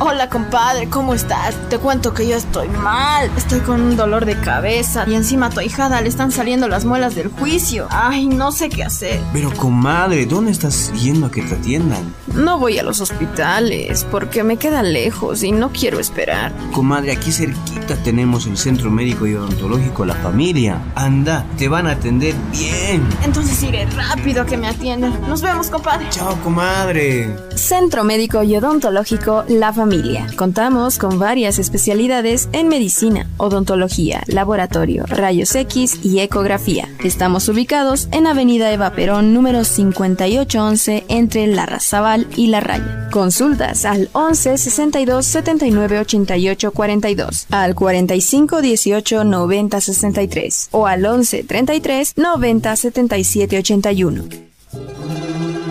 Hola 0.00 0.28
compadre, 0.28 0.88
¿cómo 0.88 1.14
estás? 1.14 1.54
Te 1.68 1.78
cuento 1.78 2.12
que 2.12 2.26
yo 2.26 2.36
estoy 2.36 2.68
mal. 2.68 3.30
Estoy 3.36 3.60
con 3.60 3.80
un 3.80 3.96
dolor 3.96 4.24
de 4.24 4.38
cabeza 4.40 5.04
y 5.06 5.14
encima 5.14 5.46
a 5.46 5.50
tu 5.50 5.60
ahijada 5.60 6.00
le 6.00 6.08
están 6.08 6.32
saliendo 6.32 6.66
las 6.66 6.84
muelas 6.84 7.14
del 7.14 7.28
juicio. 7.28 7.86
Ay, 7.90 8.26
no 8.26 8.50
sé 8.50 8.68
qué 8.68 8.82
hacer. 8.82 9.20
Pero 9.32 9.52
comadre, 9.52 10.26
¿dónde 10.26 10.50
estás 10.50 10.92
yendo 10.94 11.26
a 11.26 11.30
que 11.30 11.42
te 11.42 11.54
atiendan? 11.54 12.12
No 12.34 12.58
voy 12.58 12.78
a 12.78 12.82
los 12.82 13.00
hospitales 13.00 14.04
porque 14.10 14.42
me 14.42 14.56
queda 14.56 14.82
lejos 14.82 15.44
y 15.44 15.52
no 15.52 15.70
quiero 15.70 16.00
esperar. 16.00 16.52
Comadre, 16.72 17.12
aquí 17.12 17.30
cerquita 17.30 17.94
tenemos 18.02 18.46
el 18.46 18.58
Centro 18.58 18.90
Médico 18.90 19.28
y 19.28 19.34
Odontológico 19.34 20.04
La 20.04 20.14
Familia. 20.14 20.82
Anda, 20.96 21.46
te 21.56 21.68
van 21.68 21.86
a 21.86 21.92
atender 21.92 22.34
bien. 22.50 23.06
Entonces 23.22 23.62
iré 23.62 23.86
rápido 23.86 24.42
a 24.42 24.46
que 24.46 24.56
me 24.56 24.66
atiendan. 24.66 25.20
Nos 25.28 25.40
vemos, 25.40 25.70
compadre. 25.70 26.06
Chao, 26.10 26.23
comadre. 26.42 27.28
Centro 27.54 28.04
Médico 28.04 28.42
y 28.42 28.56
Odontológico 28.56 29.44
La 29.48 29.72
Familia. 29.72 30.26
Contamos 30.36 30.98
con 30.98 31.18
varias 31.18 31.58
especialidades 31.58 32.48
en 32.52 32.68
medicina, 32.68 33.28
odontología, 33.36 34.22
laboratorio, 34.26 35.04
rayos 35.06 35.54
X 35.54 36.00
y 36.02 36.20
ecografía. 36.20 36.88
Estamos 37.02 37.48
ubicados 37.48 38.08
en 38.12 38.26
Avenida 38.26 38.72
Eva 38.72 38.90
Perón, 38.90 39.34
número 39.34 39.64
5811, 39.64 41.04
entre 41.08 41.46
La 41.46 41.66
Razabal 41.66 42.26
y 42.36 42.48
La 42.48 42.60
Raya. 42.60 43.08
Consultas 43.10 43.84
al 43.84 44.08
11 44.12 44.58
62 44.58 45.24
79 45.26 45.98
88 46.00 46.72
42, 46.72 47.46
al 47.50 47.74
45 47.74 48.60
18 48.60 49.24
90 49.24 49.80
63 49.80 50.68
o 50.72 50.86
al 50.86 51.04
11 51.04 51.44
33 51.44 52.14
90 52.16 52.76
77 52.76 53.58
81. 53.58 54.53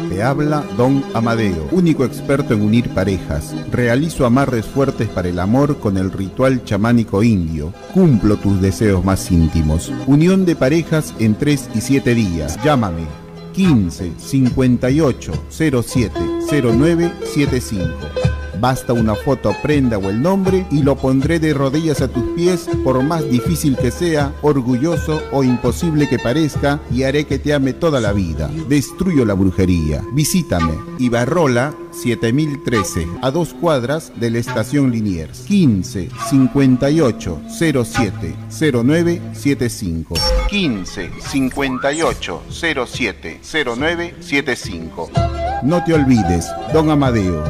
Te 0.10 0.22
habla 0.22 0.64
Don 0.78 1.04
Amadeo, 1.14 1.68
único 1.72 2.06
experto 2.06 2.54
en 2.54 2.62
unir 2.62 2.90
parejas. 2.90 3.56
Realizo 3.72 4.26
amarres 4.26 4.66
fuertes 4.66 5.08
para 5.10 5.30
el 5.30 5.40
amor 5.40 5.80
con 5.80 5.98
el 5.98 6.12
ritual 6.12 6.64
chamánico 6.64 7.24
indio. 7.24 7.74
Cumplo 7.94 8.38
tus 8.38 8.62
deseos 8.62 9.04
más 9.04 9.32
íntimos. 9.32 9.92
Unión 10.06 10.46
de 10.46 10.56
parejas 10.56 11.14
en 11.20 11.36
3 11.36 11.70
y 11.74 11.82
7 11.82 12.14
días. 12.14 12.60
Llámame 12.64 13.08
15 13.54 14.14
58 14.18 15.32
07 15.50 16.20
09 16.50 17.14
75. 17.34 18.33
Basta 18.60 18.94
una 18.94 19.16
foto, 19.16 19.54
prenda 19.62 19.98
o 19.98 20.10
el 20.10 20.22
nombre 20.22 20.66
y 20.72 20.84
lo 20.84 20.96
pondré 20.96 21.40
de 21.40 21.54
rodillas 21.54 22.02
a 22.02 22.08
tus 22.08 22.24
pies, 22.36 22.70
por 22.84 23.02
más 23.04 23.30
difícil 23.30 23.76
que 23.78 23.92
sea, 23.92 24.34
orgulloso 24.42 25.22
o 25.32 25.44
imposible 25.44 26.08
que 26.08 26.20
parezca, 26.20 26.80
y 26.92 27.04
haré 27.04 27.26
que 27.26 27.40
te 27.40 27.54
ame 27.54 27.74
toda 27.74 28.00
la 28.00 28.14
vida. 28.14 28.50
Destruyo 28.68 29.26
la 29.26 29.34
brujería. 29.34 30.04
Visítame. 30.14 30.74
Ibarrola 31.00 31.74
7013, 31.92 33.08
a 33.22 33.32
dos 33.32 33.54
cuadras 33.54 34.12
de 34.20 34.32
la 34.32 34.40
estación 34.40 34.92
Liniers. 34.92 35.42
15 35.42 36.10
58 36.30 37.42
07 37.48 38.36
09 38.60 39.22
75. 39.34 40.16
15 40.50 41.12
58 41.20 42.42
07 42.50 43.40
09 43.76 44.16
75. 44.20 45.43
No 45.62 45.84
te 45.84 45.94
olvides, 45.94 46.48
Don 46.74 46.90
Amadeo. 46.90 47.44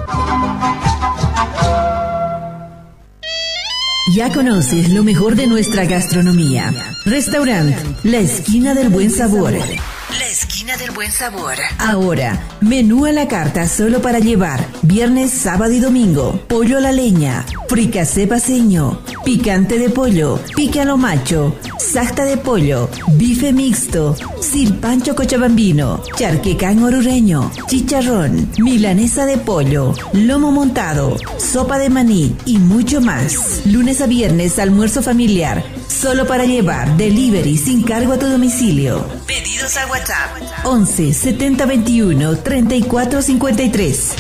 Ya 4.16 4.32
conoces 4.32 4.90
lo 4.90 5.04
mejor 5.04 5.36
de 5.36 5.48
nuestra 5.48 5.86
gastronomía. 5.86 6.72
Restaurante 7.06 7.78
La 8.04 8.20
Esquina 8.20 8.76
del 8.76 8.90
Buen 8.90 9.10
Sabor. 9.10 9.54
La 9.54 10.28
esquina 10.34 10.76
del 10.78 10.90
buen 10.90 11.12
sabor. 11.12 11.56
Ahora, 11.78 12.42
menú 12.60 13.06
a 13.06 13.12
la 13.12 13.28
carta 13.28 13.68
solo 13.68 14.02
para 14.02 14.18
llevar. 14.18 14.66
Viernes, 14.82 15.30
sábado 15.30 15.72
y 15.72 15.80
domingo. 15.80 16.40
Pollo 16.48 16.78
a 16.80 16.82
la 16.82 16.92
leña. 16.92 17.46
Fricasé 17.70 18.26
paseño. 18.26 19.00
Picante 19.24 19.78
de 19.78 19.90
pollo. 19.92 20.40
Pica 20.56 20.82
a 20.82 20.86
lo 20.86 20.98
macho. 20.98 21.56
Sacta 21.78 22.26
de 22.26 22.38
pollo. 22.38 22.90
Bife 23.14 23.54
mixto. 23.54 24.16
Silpancho 24.42 25.16
cochabambino. 25.16 26.02
Charquecán 26.16 26.84
orureño. 26.84 27.52
Chicharrón. 27.68 28.50
Milanesa 28.58 29.28
de 29.28 29.38
pollo. 29.38 29.94
Lomo 30.14 30.52
montado. 30.52 31.16
Sopa 31.38 31.78
de 31.78 31.90
maní 31.92 32.36
y 32.46 32.58
mucho 32.58 33.02
más. 33.02 33.62
Lunes 33.66 34.02
a 34.02 34.08
viernes, 34.08 34.58
almuerzo 34.58 35.04
familiar. 35.04 35.64
Solo 35.88 36.26
para 36.26 36.46
llevar. 36.46 36.98
Delivery 36.98 37.56
sin 37.56 37.84
cargo 37.84 38.14
a 38.14 38.20
tu 38.20 38.28
domicilio. 38.28 39.06
Pedidos 39.28 39.78
a 39.78 39.86
WhatsApp. 39.88 40.23
11 40.64 41.14
70 41.14 41.66
21 41.66 42.38
34 42.38 43.22
53 43.22 44.14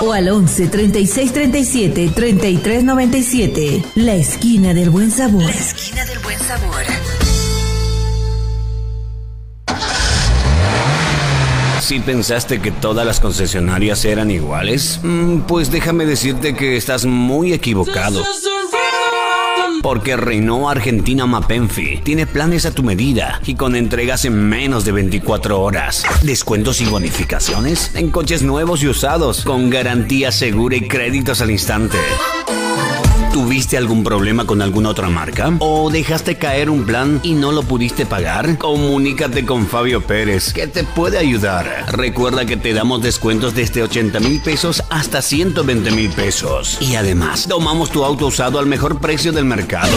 o 0.00 0.12
al 0.12 0.28
11 0.28 0.68
36 0.68 1.32
37 1.32 2.08
33 2.14 2.84
97. 2.84 3.84
La 3.96 4.14
esquina 4.14 4.74
del 4.74 4.90
buen 4.90 5.10
sabor. 5.10 5.42
La 5.42 5.50
esquina 5.50 6.04
del 6.04 6.18
buen 6.20 6.38
sabor. 6.38 6.82
Si 11.80 12.00
pensaste 12.00 12.60
que 12.60 12.70
todas 12.70 13.06
las 13.06 13.18
concesionarias 13.18 14.04
eran 14.04 14.30
iguales, 14.30 15.00
Mm, 15.02 15.40
pues 15.46 15.70
déjame 15.70 16.04
decirte 16.04 16.54
que 16.54 16.76
estás 16.76 17.06
muy 17.06 17.54
equivocado. 17.54 18.22
Porque 19.82 20.16
Renault 20.16 20.70
Argentina 20.70 21.26
Mapenfi 21.26 22.00
tiene 22.02 22.26
planes 22.26 22.66
a 22.66 22.72
tu 22.72 22.82
medida 22.82 23.40
y 23.46 23.54
con 23.54 23.76
entregas 23.76 24.24
en 24.24 24.48
menos 24.48 24.84
de 24.84 24.92
24 24.92 25.60
horas. 25.60 26.04
Descuentos 26.22 26.80
y 26.80 26.86
bonificaciones 26.86 27.94
en 27.94 28.10
coches 28.10 28.42
nuevos 28.42 28.82
y 28.82 28.88
usados 28.88 29.44
con 29.44 29.70
garantía 29.70 30.32
segura 30.32 30.76
y 30.76 30.88
créditos 30.88 31.40
al 31.40 31.50
instante. 31.50 31.98
Tu 33.38 33.44
¿Tuviste 33.44 33.76
algún 33.76 34.02
problema 34.02 34.46
con 34.46 34.62
alguna 34.62 34.88
otra 34.88 35.08
marca? 35.08 35.54
¿O 35.60 35.90
dejaste 35.90 36.36
caer 36.38 36.68
un 36.68 36.84
plan 36.84 37.20
y 37.22 37.34
no 37.34 37.52
lo 37.52 37.62
pudiste 37.62 38.04
pagar? 38.04 38.58
Comunícate 38.58 39.46
con 39.46 39.68
Fabio 39.68 40.02
Pérez, 40.02 40.52
que 40.52 40.66
te 40.66 40.82
puede 40.82 41.18
ayudar. 41.18 41.86
Recuerda 41.92 42.46
que 42.46 42.56
te 42.56 42.74
damos 42.74 43.00
descuentos 43.00 43.54
desde 43.54 43.84
80 43.84 44.18
mil 44.18 44.40
pesos 44.40 44.82
hasta 44.90 45.22
120 45.22 45.92
mil 45.92 46.10
pesos. 46.10 46.78
Y 46.80 46.96
además, 46.96 47.46
tomamos 47.48 47.90
tu 47.90 48.04
auto 48.04 48.26
usado 48.26 48.58
al 48.58 48.66
mejor 48.66 49.00
precio 49.00 49.30
del 49.30 49.44
mercado. 49.44 49.96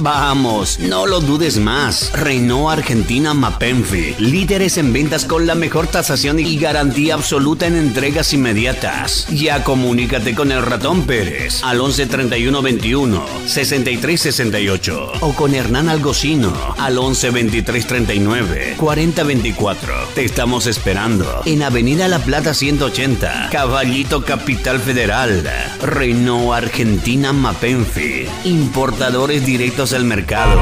Vamos, 0.00 0.80
no 0.80 1.06
lo 1.06 1.20
dudes 1.20 1.58
más. 1.58 2.10
Renault 2.12 2.78
Argentina 2.78 3.34
Mapenfi. 3.34 4.16
Líderes 4.18 4.78
en 4.78 4.92
ventas 4.92 5.24
con 5.24 5.46
la 5.46 5.54
mejor 5.54 5.86
tasación 5.86 6.40
y 6.40 6.56
garantía 6.56 7.14
absoluta 7.14 7.66
en 7.66 7.76
entregas 7.76 8.32
inmediatas. 8.34 9.28
Ya 9.28 9.62
comunícate 9.62 10.34
con 10.34 10.50
el 10.50 10.62
ratón 10.62 11.02
Pérez 11.02 11.62
al 11.62 11.80
11 11.80 12.06
31 12.06 12.63
21 12.64 13.22
63 13.46 14.20
68 14.20 15.12
o 15.20 15.32
con 15.34 15.54
Hernán 15.54 15.88
Algocino 15.88 16.52
al 16.78 16.98
11 16.98 17.30
23 17.30 17.86
39 17.86 18.74
40 18.76 19.22
24. 19.22 19.94
Te 20.14 20.24
estamos 20.24 20.66
esperando 20.66 21.42
en 21.44 21.62
Avenida 21.62 22.08
La 22.08 22.18
Plata 22.18 22.54
180, 22.54 23.50
Caballito 23.52 24.24
Capital 24.24 24.80
Federal. 24.80 25.44
Renault 25.82 26.54
Argentina 26.54 27.32
Mapenfi. 27.32 28.26
Importadores 28.44 29.46
directos 29.46 29.92
al 29.92 30.04
mercado. 30.04 30.58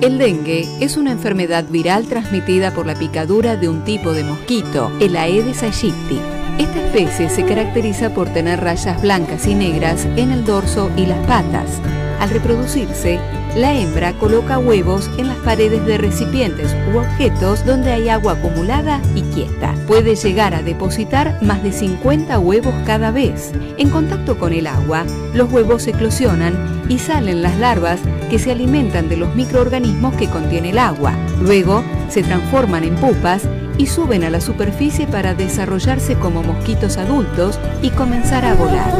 El 0.00 0.18
dengue 0.18 0.68
es 0.80 0.96
una 0.96 1.12
enfermedad 1.12 1.64
viral 1.70 2.06
transmitida 2.06 2.74
por 2.74 2.86
la 2.86 2.96
picadura 2.96 3.56
de 3.56 3.68
un 3.68 3.84
tipo 3.84 4.12
de 4.12 4.24
mosquito, 4.24 4.90
el 5.00 5.16
Aedes 5.16 5.62
aegypti. 5.62 6.18
Esta 6.58 6.80
especie 6.80 7.28
se 7.28 7.44
caracteriza 7.44 8.14
por 8.14 8.30
tener 8.30 8.60
rayas 8.60 9.02
blancas 9.02 9.46
y 9.46 9.54
negras 9.54 10.06
en 10.16 10.30
el 10.30 10.46
dorso 10.46 10.90
y 10.96 11.04
las 11.04 11.18
patas. 11.26 11.82
Al 12.18 12.30
reproducirse, 12.30 13.20
la 13.54 13.74
hembra 13.74 14.14
coloca 14.14 14.58
huevos 14.58 15.10
en 15.18 15.28
las 15.28 15.36
paredes 15.38 15.84
de 15.84 15.98
recipientes 15.98 16.74
u 16.94 16.98
objetos 16.98 17.64
donde 17.66 17.92
hay 17.92 18.08
agua 18.08 18.32
acumulada 18.32 19.02
y 19.14 19.20
quieta. 19.20 19.74
Puede 19.86 20.16
llegar 20.16 20.54
a 20.54 20.62
depositar 20.62 21.38
más 21.42 21.62
de 21.62 21.72
50 21.72 22.38
huevos 22.38 22.74
cada 22.86 23.10
vez. 23.10 23.52
En 23.76 23.90
contacto 23.90 24.38
con 24.38 24.54
el 24.54 24.66
agua, 24.66 25.04
los 25.34 25.52
huevos 25.52 25.86
eclosionan 25.86 26.86
y 26.88 26.98
salen 26.98 27.42
las 27.42 27.58
larvas 27.58 28.00
que 28.30 28.38
se 28.38 28.50
alimentan 28.50 29.10
de 29.10 29.18
los 29.18 29.34
microorganismos 29.34 30.14
que 30.14 30.30
contiene 30.30 30.70
el 30.70 30.78
agua. 30.78 31.12
Luego, 31.42 31.84
se 32.08 32.22
transforman 32.22 32.84
en 32.84 32.94
pupas 32.94 33.42
y 33.78 33.86
suben 33.86 34.24
a 34.24 34.30
la 34.30 34.40
superficie 34.40 35.06
para 35.06 35.34
desarrollarse 35.34 36.14
como 36.14 36.42
mosquitos 36.42 36.96
adultos 36.96 37.58
y 37.82 37.90
comenzar 37.90 38.44
a 38.44 38.54
volar. 38.54 38.90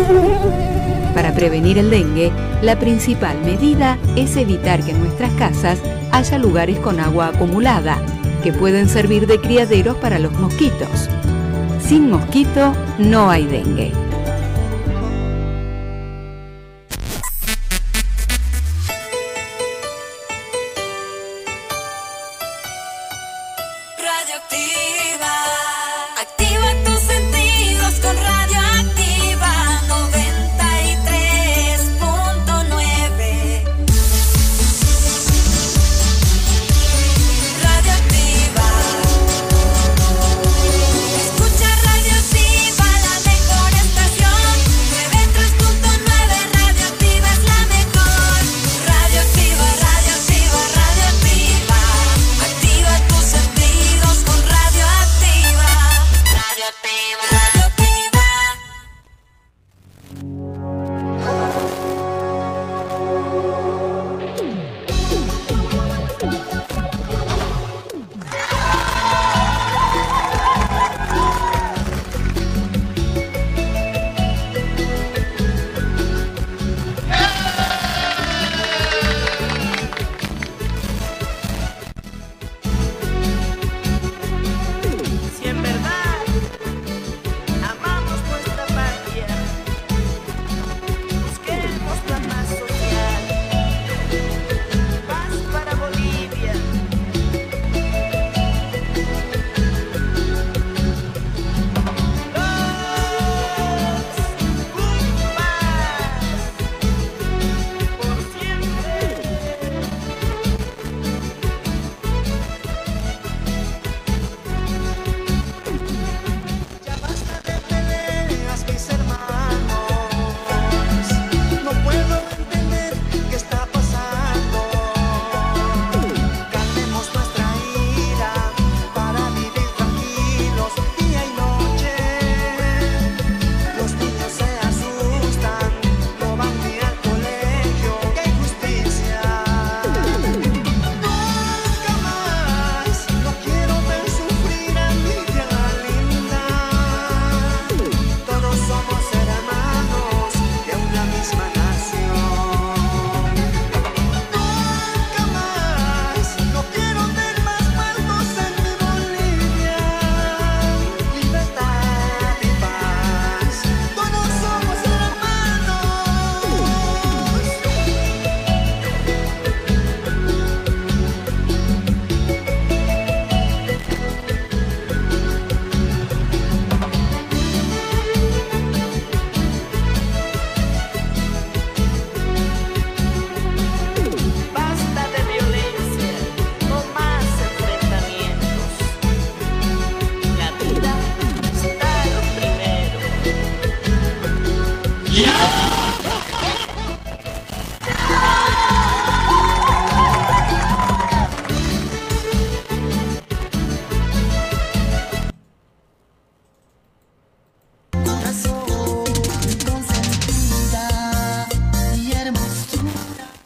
Para 1.14 1.32
prevenir 1.34 1.78
el 1.78 1.90
dengue, 1.90 2.30
la 2.62 2.78
principal 2.78 3.38
medida 3.42 3.96
es 4.16 4.36
evitar 4.36 4.82
que 4.84 4.90
en 4.90 5.00
nuestras 5.00 5.32
casas 5.32 5.78
haya 6.12 6.38
lugares 6.38 6.78
con 6.78 7.00
agua 7.00 7.28
acumulada, 7.28 7.98
que 8.42 8.52
pueden 8.52 8.88
servir 8.88 9.26
de 9.26 9.40
criaderos 9.40 9.96
para 9.96 10.18
los 10.18 10.32
mosquitos. 10.32 11.08
Sin 11.80 12.10
mosquito 12.10 12.72
no 12.98 13.30
hay 13.30 13.46
dengue. 13.46 14.05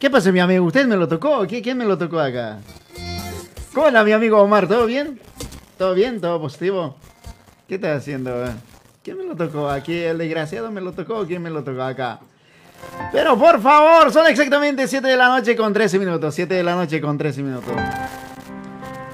¿Qué 0.01 0.09
pasa, 0.09 0.31
mi 0.31 0.39
amigo? 0.39 0.65
¿Usted 0.65 0.87
me 0.87 0.95
lo 0.95 1.07
tocó? 1.07 1.43
¿Qui- 1.45 1.61
¿Quién 1.61 1.77
me 1.77 1.85
lo 1.85 1.95
tocó 1.95 2.19
acá? 2.19 2.57
¿Cómo 3.71 4.03
mi 4.03 4.11
amigo 4.11 4.41
Omar? 4.41 4.67
¿Todo 4.67 4.87
bien? 4.87 5.19
¿Todo 5.77 5.93
bien? 5.93 6.19
¿Todo 6.19 6.41
positivo? 6.41 6.95
¿Qué 7.67 7.75
estás 7.75 7.99
haciendo? 7.99 8.33
¿Quién 9.03 9.19
me 9.19 9.25
lo 9.25 9.35
tocó 9.35 9.69
aquí? 9.69 9.95
¿El 9.95 10.17
desgraciado 10.17 10.71
me 10.71 10.81
lo 10.81 10.93
tocó 10.93 11.23
quién 11.27 11.43
me 11.43 11.51
lo 11.51 11.63
tocó 11.63 11.83
acá? 11.83 12.19
Pero 13.11 13.37
por 13.37 13.61
favor, 13.61 14.11
son 14.11 14.25
exactamente 14.25 14.87
7 14.87 15.07
de 15.07 15.15
la 15.15 15.27
noche 15.27 15.55
con 15.55 15.71
13 15.71 15.99
minutos. 15.99 16.33
7 16.33 16.51
de 16.51 16.63
la 16.63 16.73
noche 16.73 16.99
con 16.99 17.15
13 17.15 17.43
minutos. 17.43 17.71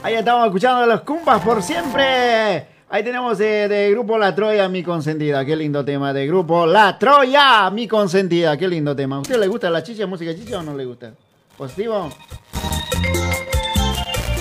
Ahí 0.04 0.16
estamos 0.16 0.46
escuchando 0.46 0.84
a 0.84 0.86
los 0.86 1.02
Cumpas 1.02 1.42
por 1.42 1.62
siempre. 1.62 2.66
Ahí 2.90 3.04
tenemos 3.04 3.38
de, 3.38 3.68
de 3.68 3.92
grupo 3.92 4.18
La 4.18 4.34
Troya, 4.34 4.70
mi 4.70 4.82
consentida. 4.82 5.44
Qué 5.44 5.58
lindo 5.58 5.84
tema 5.84 6.14
de 6.14 6.26
grupo 6.26 6.66
La 6.66 6.98
Troya, 6.98 7.70
mi 7.70 7.86
consentida. 7.86 8.56
Qué 8.56 8.66
lindo 8.66 8.96
tema. 8.96 9.18
¿A 9.18 9.20
usted 9.20 9.38
le 9.38 9.48
gusta 9.48 9.70
la 9.70 9.84
chicha, 9.84 10.08
música 10.08 10.34
chicha 10.34 10.60
o 10.60 10.64
no 10.64 10.74
le 10.74 10.86
gusta? 10.86 11.12
¿Positivo? 11.58 12.10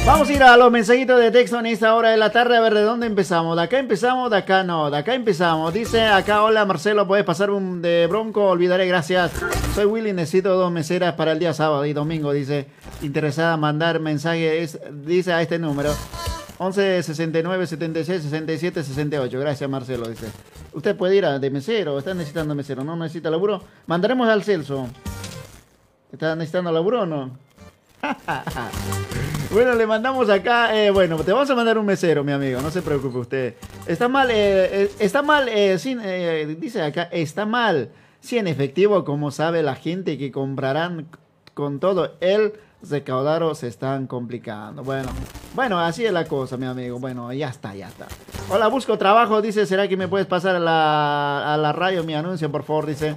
Vamos 0.07 0.28
a 0.28 0.32
ir 0.32 0.42
a 0.44 0.57
los 0.57 0.70
mensajitos 0.70 1.18
de 1.18 1.32
texto 1.32 1.59
en 1.59 1.66
esta 1.66 1.92
hora 1.97 2.11
de 2.11 2.16
la 2.18 2.30
tarde 2.30 2.57
a 2.57 2.61
ver 2.61 2.74
de 2.74 2.82
dónde 2.82 3.09
empezamos. 3.09 3.57
De 3.57 3.64
acá 3.64 3.80
empezamos, 3.80 4.30
de 4.30 4.36
acá 4.36 4.62
no, 4.62 4.92
de 4.92 4.99
acá 4.99 5.14
empezamos. 5.14 5.74
Dice 5.74 6.03
acá, 6.03 6.44
hola 6.44 6.64
Marcelo, 6.64 7.09
¿puedes 7.09 7.24
pasar 7.24 7.51
un 7.51 7.82
de 7.82 8.07
bronco? 8.07 8.44
Olvidaré, 8.44 8.86
gracias. 8.86 9.32
Soy 9.74 9.86
Willy, 9.86 10.12
necesito 10.12 10.55
dos 10.55 10.70
meseras 10.70 11.14
para 11.14 11.32
el 11.32 11.40
día 11.40 11.53
sábado 11.53 11.84
y 11.84 11.92
domingo. 11.92 12.30
Dice, 12.30 12.68
interesada, 13.03 13.57
mandar 13.57 13.99
mensaje, 13.99 14.62
es, 14.62 14.78
dice 15.05 15.32
a 15.32 15.42
este 15.42 15.59
número. 15.59 15.92
11 16.59 17.02
69 17.02 17.66
76 17.66 18.22
67 18.22 18.82
68. 18.82 19.40
Gracias, 19.40 19.70
Marcelo. 19.70 20.09
Dice. 20.09 20.26
Usted 20.72 20.96
puede 20.96 21.16
ir 21.16 21.24
a 21.24 21.38
de 21.38 21.50
mesero. 21.50 21.98
¿Está 21.98 22.14
necesitando 22.14 22.54
mesero? 22.54 22.84
¿No 22.84 22.96
necesita 22.96 23.30
laburo? 23.30 23.62
Mandaremos 23.86 24.28
al 24.28 24.42
Celso. 24.42 24.88
¿Está 26.12 26.34
necesitando 26.34 26.72
laburo 26.72 27.02
o 27.02 27.07
no? 27.07 27.38
Bueno, 29.52 29.74
le 29.74 29.86
mandamos 29.86 30.28
acá, 30.28 30.76
eh, 30.76 30.90
bueno, 30.90 31.16
te 31.18 31.32
vamos 31.32 31.48
a 31.48 31.54
mandar 31.54 31.78
un 31.78 31.86
mesero, 31.86 32.24
mi 32.24 32.32
amigo, 32.32 32.61
no 32.61 32.70
se 32.70 32.82
preocupe 32.82 33.18
usted. 33.18 33.54
Está 33.86 34.09
mal, 34.09 34.28
eh, 34.30 34.82
eh, 34.82 34.90
está 34.98 35.22
mal, 35.22 35.48
eh, 35.48 35.78
eh, 35.84 36.57
dice 36.59 36.82
acá, 36.82 37.04
está 37.04 37.46
mal. 37.46 37.90
Si 38.20 38.38
en 38.38 38.48
efectivo, 38.48 39.04
como 39.04 39.30
sabe 39.30 39.62
la 39.62 39.76
gente 39.76 40.18
que 40.18 40.32
comprarán 40.32 41.07
con 41.54 41.78
todo 41.78 42.16
el 42.20 42.54
recaudado 42.82 43.54
se 43.54 43.68
están 43.68 44.06
complicando. 44.06 44.82
Bueno, 44.82 45.08
bueno, 45.54 45.80
así 45.80 46.04
es 46.04 46.12
la 46.12 46.24
cosa, 46.24 46.56
mi 46.56 46.66
amigo. 46.66 46.98
Bueno, 46.98 47.32
ya 47.32 47.48
está, 47.48 47.74
ya 47.74 47.88
está. 47.88 48.06
Hola, 48.48 48.68
busco 48.68 48.96
trabajo, 48.98 49.42
dice, 49.42 49.66
¿será 49.66 49.88
que 49.88 49.96
me 49.96 50.08
puedes 50.08 50.26
pasar 50.26 50.56
a 50.56 50.60
la, 50.60 51.56
la 51.58 51.72
radio 51.72 52.04
mi 52.04 52.14
anuncio, 52.14 52.50
por 52.50 52.62
favor? 52.62 52.86
Dice, 52.86 53.16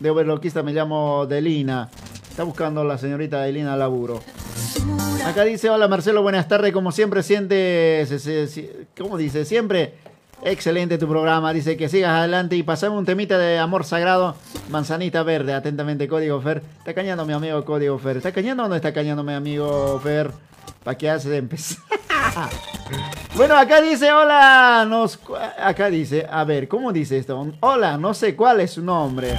de 0.00 0.10
overloquista 0.10 0.62
me 0.62 0.72
llamo 0.72 1.26
Delina. 1.26 1.88
Está 2.30 2.44
buscando 2.44 2.82
la 2.84 2.96
señorita 2.96 3.40
Delina 3.42 3.76
laburo. 3.76 4.20
Acá 5.26 5.44
dice, 5.44 5.68
hola 5.70 5.86
Marcelo, 5.86 6.22
buenas 6.22 6.48
tardes. 6.48 6.72
Como 6.72 6.90
siempre, 6.92 7.22
siente, 7.22 8.06
¿cómo 8.96 9.18
dice? 9.18 9.44
Siempre 9.44 9.94
excelente 10.42 10.98
tu 10.98 11.08
programa. 11.08 11.52
Dice 11.52 11.76
que 11.76 11.88
sigas 11.88 12.12
adelante 12.12 12.56
y 12.56 12.62
pasame 12.62 12.96
un 12.96 13.04
temita 13.04 13.38
de 13.38 13.58
amor 13.58 13.84
sagrado. 13.84 14.36
Manzanita 14.70 15.22
verde, 15.22 15.54
atentamente, 15.54 16.08
Código 16.08 16.40
Fer. 16.40 16.62
Está 16.78 16.94
cañando 16.94 17.24
mi 17.24 17.32
amigo 17.32 17.64
Código 17.64 17.98
Fer. 17.98 18.18
¿Está 18.18 18.32
cañando 18.32 18.64
o 18.64 18.68
no 18.68 18.74
está 18.74 18.92
cañando 18.92 19.22
mi 19.22 19.32
amigo 19.32 20.00
Fer? 20.02 20.30
¿Para 20.84 20.98
qué 20.98 21.10
hace 21.10 21.28
de 21.28 21.38
empezar? 21.38 21.82
bueno, 23.36 23.56
acá 23.56 23.80
dice, 23.80 24.12
hola, 24.12 24.86
nos... 24.88 25.18
Acá 25.58 25.88
dice, 25.88 26.26
a 26.30 26.44
ver, 26.44 26.68
¿cómo 26.68 26.92
dice 26.92 27.18
esto? 27.18 27.52
Hola, 27.60 27.96
no 27.96 28.14
sé 28.14 28.34
cuál 28.34 28.60
es 28.60 28.72
su 28.72 28.82
nombre. 28.82 29.36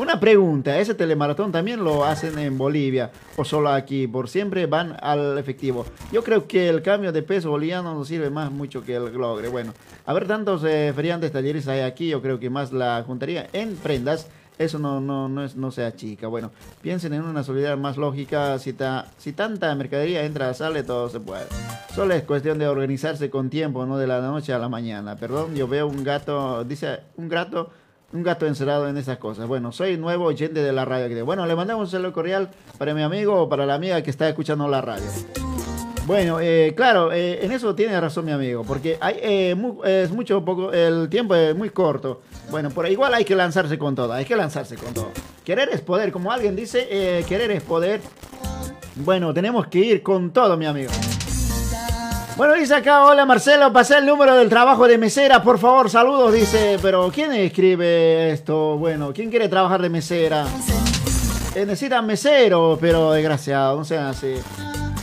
Una 0.00 0.18
pregunta, 0.18 0.78
¿ese 0.78 0.94
telemaratón 0.94 1.52
también 1.52 1.84
lo 1.84 2.06
hacen 2.06 2.38
en 2.38 2.56
Bolivia 2.56 3.10
o 3.36 3.44
solo 3.44 3.68
aquí? 3.68 4.06
Por 4.06 4.30
siempre 4.30 4.64
van 4.64 4.96
al 5.02 5.36
efectivo. 5.36 5.84
Yo 6.10 6.24
creo 6.24 6.48
que 6.48 6.70
el 6.70 6.80
cambio 6.80 7.12
de 7.12 7.22
peso 7.22 7.50
boliviano 7.50 7.92
nos 7.92 8.08
sirve 8.08 8.30
más 8.30 8.50
mucho 8.50 8.82
que 8.82 8.96
el 8.96 9.12
logre. 9.12 9.48
Bueno, 9.48 9.74
a 10.06 10.14
ver 10.14 10.26
tantos 10.26 10.64
eh, 10.64 10.94
feriantes 10.96 11.32
talleres 11.32 11.68
hay 11.68 11.80
aquí, 11.80 12.08
yo 12.08 12.22
creo 12.22 12.40
que 12.40 12.48
más 12.48 12.72
la 12.72 13.04
juntaría 13.06 13.48
en 13.52 13.76
prendas. 13.76 14.26
Eso 14.56 14.78
no, 14.78 15.02
no, 15.02 15.28
no, 15.28 15.44
es, 15.44 15.56
no 15.56 15.70
sea 15.70 15.94
chica. 15.94 16.28
Bueno, 16.28 16.50
piensen 16.80 17.12
en 17.12 17.20
una 17.22 17.44
solidaridad 17.44 17.76
más 17.76 17.98
lógica. 17.98 18.58
Si, 18.58 18.72
ta- 18.72 19.06
si 19.18 19.34
tanta 19.34 19.74
mercadería 19.74 20.24
entra, 20.24 20.54
sale, 20.54 20.82
todo 20.82 21.10
se 21.10 21.20
puede. 21.20 21.44
Solo 21.94 22.14
es 22.14 22.22
cuestión 22.22 22.58
de 22.58 22.68
organizarse 22.68 23.28
con 23.28 23.50
tiempo, 23.50 23.84
no 23.84 23.98
de 23.98 24.06
la 24.06 24.22
noche 24.22 24.54
a 24.54 24.58
la 24.58 24.70
mañana. 24.70 25.16
Perdón, 25.16 25.54
yo 25.54 25.68
veo 25.68 25.86
un 25.86 26.04
gato, 26.04 26.64
dice 26.64 27.00
un 27.18 27.28
gato 27.28 27.70
un 28.12 28.22
gato 28.22 28.46
encerrado 28.46 28.88
en 28.88 28.96
esas 28.96 29.18
cosas. 29.18 29.46
Bueno, 29.46 29.72
soy 29.72 29.96
nuevo 29.96 30.24
oyente 30.24 30.62
de 30.62 30.72
la 30.72 30.84
radio. 30.84 31.24
Bueno, 31.24 31.46
le 31.46 31.54
mandamos 31.54 31.88
un 31.88 31.90
saludo 31.90 32.12
cordial 32.12 32.50
para 32.78 32.94
mi 32.94 33.02
amigo 33.02 33.42
o 33.42 33.48
para 33.48 33.66
la 33.66 33.74
amiga 33.74 34.02
que 34.02 34.10
está 34.10 34.28
escuchando 34.28 34.68
la 34.68 34.80
radio. 34.80 35.06
Bueno, 36.06 36.40
eh, 36.40 36.72
claro, 36.76 37.12
eh, 37.12 37.44
en 37.44 37.52
eso 37.52 37.74
tiene 37.74 38.00
razón 38.00 38.24
mi 38.24 38.32
amigo, 38.32 38.64
porque 38.64 38.98
hay, 39.00 39.16
eh, 39.22 39.56
es 39.84 40.10
mucho 40.10 40.44
poco, 40.44 40.72
el 40.72 41.08
tiempo 41.08 41.36
es 41.36 41.54
muy 41.54 41.70
corto. 41.70 42.22
Bueno, 42.50 42.70
por 42.70 42.88
igual 42.88 43.14
hay 43.14 43.24
que 43.24 43.36
lanzarse 43.36 43.78
con 43.78 43.94
todo, 43.94 44.12
hay 44.12 44.24
que 44.24 44.34
lanzarse 44.34 44.74
con 44.76 44.92
todo. 44.92 45.12
Querer 45.44 45.68
es 45.72 45.80
poder, 45.82 46.10
como 46.10 46.32
alguien 46.32 46.56
dice, 46.56 46.88
eh, 46.90 47.24
querer 47.28 47.52
es 47.52 47.62
poder. 47.62 48.00
Bueno, 48.96 49.32
tenemos 49.32 49.68
que 49.68 49.78
ir 49.78 50.02
con 50.02 50.32
todo, 50.32 50.56
mi 50.56 50.66
amigo. 50.66 50.90
Bueno, 52.40 52.54
dice 52.54 52.74
acá, 52.74 53.04
hola 53.04 53.26
Marcelo, 53.26 53.70
pasé 53.70 53.98
el 53.98 54.06
número 54.06 54.34
del 54.34 54.48
trabajo 54.48 54.88
de 54.88 54.96
mesera, 54.96 55.42
por 55.42 55.58
favor, 55.58 55.90
saludos, 55.90 56.32
dice, 56.32 56.78
pero 56.80 57.10
¿quién 57.12 57.34
escribe 57.34 58.32
esto? 58.32 58.78
Bueno, 58.78 59.12
¿quién 59.12 59.28
quiere 59.28 59.46
trabajar 59.46 59.82
de 59.82 59.90
mesera? 59.90 60.46
Eh, 61.54 61.66
necesitan 61.66 62.06
mesero, 62.06 62.78
pero 62.80 63.12
desgraciado, 63.12 63.76
no 63.76 63.84
sean 63.84 64.06
así. 64.06 64.36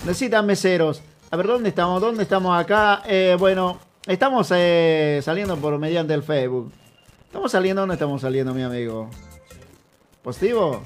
Necesitan 0.04 0.48
meseros. 0.48 1.04
A 1.30 1.38
ver, 1.38 1.46
¿dónde 1.46 1.70
estamos? 1.70 2.02
¿Dónde 2.02 2.24
estamos 2.24 2.60
acá? 2.60 3.04
Eh, 3.06 3.36
bueno, 3.38 3.78
estamos 4.08 4.52
eh, 4.56 5.22
saliendo 5.24 5.58
por 5.58 5.78
mediante 5.78 6.16
el 6.16 6.24
Facebook. 6.24 6.72
¿Estamos 7.28 7.52
saliendo 7.52 7.84
o 7.84 7.86
no 7.86 7.94
estamos 7.94 8.20
saliendo, 8.20 8.52
mi 8.52 8.64
amigo? 8.64 9.12
¿Positivo? 10.24 10.82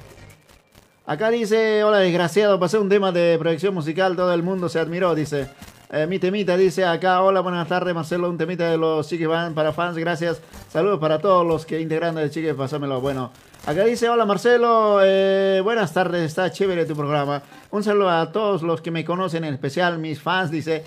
Acá 1.06 1.30
dice, 1.30 1.82
hola 1.82 2.00
desgraciado, 2.00 2.60
pasé 2.60 2.76
un 2.76 2.90
tema 2.90 3.10
de 3.10 3.38
proyección 3.38 3.72
musical, 3.72 4.16
todo 4.16 4.34
el 4.34 4.42
mundo 4.42 4.68
se 4.68 4.80
admiró, 4.80 5.14
dice. 5.14 5.48
Eh, 5.94 6.06
mi 6.06 6.18
temita 6.18 6.56
dice 6.56 6.86
acá, 6.86 7.20
hola, 7.20 7.40
buenas 7.40 7.68
tardes 7.68 7.94
Marcelo, 7.94 8.30
un 8.30 8.38
temita 8.38 8.70
de 8.70 8.78
los 8.78 9.06
Chiques 9.06 9.28
Van 9.28 9.52
para 9.52 9.74
fans, 9.74 9.98
gracias. 9.98 10.40
Saludos 10.70 10.98
para 10.98 11.18
todos 11.18 11.46
los 11.46 11.66
que 11.66 11.82
integran 11.82 12.16
el 12.16 12.30
Chiques, 12.30 12.54
pásamelo. 12.54 13.02
Bueno, 13.02 13.30
acá 13.66 13.84
dice, 13.84 14.08
hola 14.08 14.24
Marcelo, 14.24 15.00
eh, 15.04 15.60
buenas 15.62 15.92
tardes, 15.92 16.22
está 16.22 16.50
chévere 16.50 16.86
tu 16.86 16.96
programa. 16.96 17.42
Un 17.70 17.84
saludo 17.84 18.08
a 18.08 18.32
todos 18.32 18.62
los 18.62 18.80
que 18.80 18.90
me 18.90 19.04
conocen, 19.04 19.44
en 19.44 19.52
especial 19.52 19.98
mis 19.98 20.18
fans, 20.18 20.50
dice. 20.50 20.82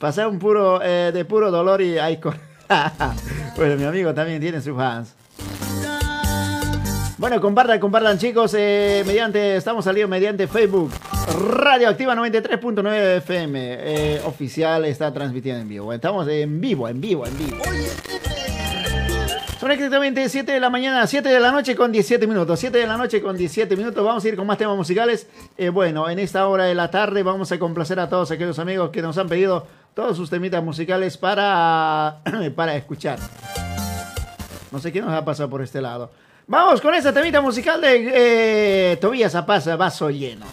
Pasé 0.00 0.26
un 0.26 0.40
puro, 0.40 0.82
eh, 0.82 1.12
de 1.14 1.24
puro 1.24 1.52
dolor 1.52 1.80
y 1.80 1.98
hay 1.98 2.18
bueno, 3.56 3.76
mi 3.76 3.84
amigo 3.84 4.12
también 4.14 4.40
tiene 4.40 4.60
sus 4.60 4.74
fans. 4.74 5.14
Bueno, 7.20 7.38
compartan, 7.38 7.78
compartan 7.78 8.16
chicos, 8.16 8.54
eh, 8.56 9.04
mediante, 9.06 9.56
estamos 9.56 9.84
saliendo 9.84 10.08
mediante 10.08 10.48
Facebook, 10.48 10.90
Radioactiva 11.38 12.14
93.9 12.14 13.18
FM, 13.18 13.58
eh, 13.78 14.22
oficial, 14.24 14.86
está 14.86 15.12
transmitiendo 15.12 15.60
en 15.60 15.68
vivo. 15.68 15.92
Estamos 15.92 16.26
en 16.28 16.58
vivo, 16.62 16.88
en 16.88 16.98
vivo, 16.98 17.26
en 17.26 17.36
vivo. 17.36 17.58
Son 19.60 19.70
exactamente 19.70 20.26
7 20.30 20.50
de 20.50 20.60
la 20.60 20.70
mañana, 20.70 21.06
7 21.06 21.28
de 21.28 21.40
la 21.40 21.52
noche 21.52 21.76
con 21.76 21.92
17 21.92 22.26
minutos. 22.26 22.58
7 22.58 22.78
de 22.78 22.86
la 22.86 22.96
noche 22.96 23.20
con 23.20 23.36
17 23.36 23.76
minutos. 23.76 24.02
Vamos 24.02 24.24
a 24.24 24.28
ir 24.28 24.34
con 24.34 24.46
más 24.46 24.56
temas 24.56 24.78
musicales. 24.78 25.28
Eh, 25.58 25.68
bueno, 25.68 26.08
en 26.08 26.20
esta 26.20 26.48
hora 26.48 26.64
de 26.64 26.74
la 26.74 26.90
tarde 26.90 27.22
vamos 27.22 27.52
a 27.52 27.58
complacer 27.58 28.00
a 28.00 28.08
todos 28.08 28.30
aquellos 28.30 28.58
amigos 28.58 28.88
que 28.88 29.02
nos 29.02 29.18
han 29.18 29.28
pedido 29.28 29.66
todos 29.92 30.16
sus 30.16 30.30
temitas 30.30 30.64
musicales 30.64 31.18
para, 31.18 32.22
para 32.56 32.76
escuchar. 32.76 33.18
No 34.72 34.78
sé 34.78 34.90
qué 34.90 35.02
nos 35.02 35.12
ha 35.12 35.22
pasado 35.22 35.50
por 35.50 35.60
este 35.60 35.82
lado. 35.82 36.10
Vamos 36.50 36.80
con 36.80 36.92
esta 36.96 37.12
temita 37.12 37.40
musical 37.40 37.80
de 37.80 38.92
eh, 38.92 38.96
Tobías 38.96 39.30
Zapasa, 39.30 39.76
Vaso 39.76 40.10
Lleno. 40.10 40.46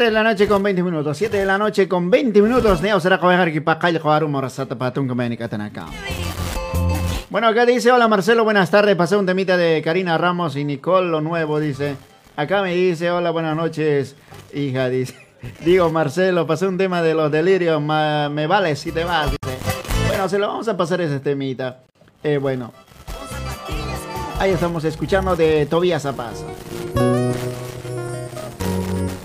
7 0.00 0.08
de 0.08 0.14
la 0.14 0.22
noche 0.22 0.48
con 0.48 0.62
20 0.62 0.82
minutos. 0.82 1.18
7 1.18 1.36
de 1.36 1.44
la 1.44 1.58
noche 1.58 1.86
con 1.86 2.10
20 2.10 2.40
minutos. 2.40 2.80
Neo 2.80 2.98
será 3.00 3.20
coger 3.20 3.52
que 3.52 3.60
para. 3.60 3.78
Bueno, 7.28 7.46
acá 7.46 7.66
dice, 7.66 7.92
hola 7.92 8.08
Marcelo, 8.08 8.42
buenas 8.42 8.70
tardes. 8.70 8.96
Pasé 8.96 9.18
un 9.18 9.26
temita 9.26 9.58
de 9.58 9.82
Karina 9.82 10.16
Ramos 10.16 10.56
y 10.56 10.64
Nicole, 10.64 11.10
lo 11.10 11.20
nuevo, 11.20 11.60
dice. 11.60 11.96
Acá 12.34 12.62
me 12.62 12.74
dice, 12.74 13.10
hola, 13.10 13.30
buenas 13.30 13.54
noches, 13.54 14.16
hija, 14.54 14.88
dice. 14.88 15.14
Digo, 15.66 15.90
Marcelo, 15.90 16.46
pasé 16.46 16.66
un 16.66 16.78
tema 16.78 17.02
de 17.02 17.12
los 17.12 17.30
delirios, 17.30 17.78
me 17.82 18.46
vale 18.46 18.76
si 18.76 18.92
te 18.92 19.04
vas, 19.04 19.30
dice. 19.30 19.58
Bueno, 20.08 20.30
se 20.30 20.38
lo 20.38 20.48
vamos 20.48 20.66
a 20.68 20.78
pasar 20.78 21.02
ese 21.02 21.20
temita. 21.20 21.82
Eh, 22.22 22.38
bueno. 22.38 22.72
Ahí 24.38 24.52
estamos 24.52 24.82
escuchando 24.84 25.36
de 25.36 25.66
Tobías 25.66 26.00
Zapasa. 26.00 26.46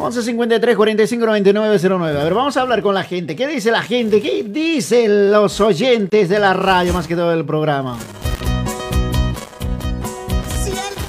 11 0.05 0.21
53 0.21 0.75
45 0.75 1.25
99 1.25 1.79
09. 1.81 2.19
A 2.19 2.23
ver, 2.23 2.33
vamos 2.35 2.55
a 2.57 2.61
hablar 2.61 2.83
con 2.83 2.93
la 2.93 3.03
gente. 3.03 3.35
¿Qué 3.35 3.47
dice 3.47 3.71
la 3.71 3.81
gente? 3.81 4.21
¿Qué 4.21 4.43
dicen 4.43 5.31
los 5.31 5.59
oyentes 5.59 6.29
de 6.29 6.37
la 6.37 6.53
radio, 6.53 6.93
más 6.93 7.07
que 7.07 7.15
todo 7.15 7.31
del 7.31 7.43
programa? 7.43 7.97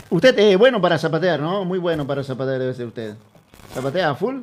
Usted 0.09 0.39
es 0.39 0.57
bueno 0.57 0.81
para 0.81 0.97
zapatear, 0.97 1.41
¿no? 1.41 1.67
Muy 1.67 1.79
bueno 1.79 2.07
para 2.07 2.25
zapatear 2.25 2.59
debe 2.59 2.73
ser 2.73 2.87
usted. 2.87 3.17
¿Zapatea 3.75 4.11
a 4.11 4.15
full? 4.15 4.37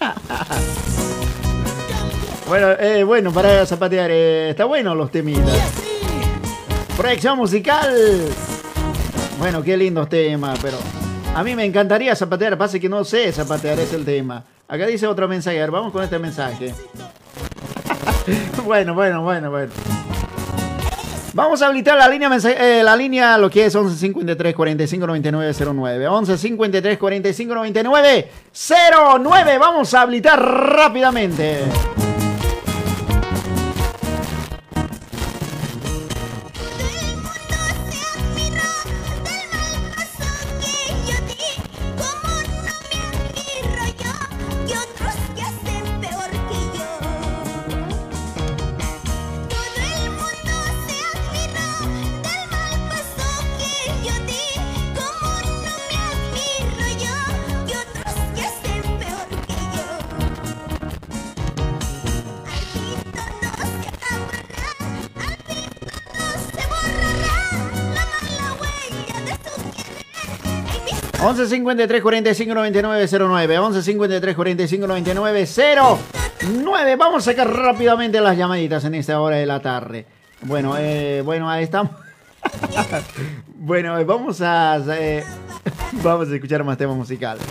bueno, 2.48 2.68
eh, 2.78 3.04
bueno, 3.04 3.30
para 3.30 3.66
zapatear. 3.66 4.10
eh, 4.10 4.50
está 4.50 4.64
bueno 4.64 4.94
los 4.94 5.10
temitas. 5.10 5.58
Proyección 6.96 7.36
musical. 7.36 7.94
Bueno, 9.38 9.62
qué 9.62 9.76
lindos 9.76 10.08
temas, 10.08 10.58
pero 10.62 10.78
a 11.34 11.42
mí 11.42 11.54
me 11.54 11.64
encantaría 11.64 12.14
zapatear. 12.14 12.56
Pasa 12.58 12.78
que 12.78 12.88
no 12.88 13.04
sé 13.04 13.30
zapatear, 13.32 13.78
es 13.78 13.92
el 13.92 14.04
tema. 14.04 14.44
Acá 14.68 14.86
dice 14.86 15.06
otro 15.06 15.28
mensaje. 15.28 15.64
Vamos 15.66 15.92
con 15.92 16.02
este 16.02 16.18
mensaje. 16.18 16.74
bueno, 18.64 18.94
bueno, 18.94 19.22
bueno, 19.22 19.50
bueno. 19.50 19.72
Vamos 21.32 21.62
a 21.62 21.66
habilitar 21.66 21.96
la 21.96 22.08
línea, 22.08 22.28
eh, 22.58 22.82
la 22.82 22.96
línea 22.96 23.38
lo 23.38 23.48
que 23.48 23.66
es 23.66 23.74
11 23.74 23.96
53 23.96 24.54
45 24.54 25.06
99 25.06 25.54
09. 25.74 26.08
11 26.08 26.38
53 26.38 26.98
45 26.98 27.54
99 27.54 28.28
09. 29.22 29.58
Vamos 29.58 29.94
a 29.94 30.00
habilitar 30.00 30.40
rápidamente. 30.40 31.60
11 71.22 71.48
53 71.48 72.02
45 72.02 72.54
99 72.54 73.06
09. 73.28 73.58
11 73.58 73.82
53 73.82 74.34
45 74.34 74.86
99 74.86 75.46
09. 76.64 76.96
Vamos 76.96 77.26
a 77.26 77.30
sacar 77.30 77.52
rápidamente 77.52 78.20
las 78.20 78.38
llamaditas 78.38 78.84
en 78.84 78.94
esta 78.94 79.20
hora 79.20 79.36
de 79.36 79.44
la 79.44 79.60
tarde. 79.60 80.06
Bueno, 80.42 80.76
eh, 80.78 81.20
bueno, 81.22 81.50
ahí 81.50 81.64
estamos. 81.64 81.92
bueno, 83.54 83.98
eh, 83.98 84.04
vamos 84.04 84.40
a 84.40 84.82
eh, 84.98 85.22
vamos 86.02 86.30
a 86.30 86.34
escuchar 86.34 86.64
más 86.64 86.78
temas 86.78 86.96
musicales. 86.96 87.42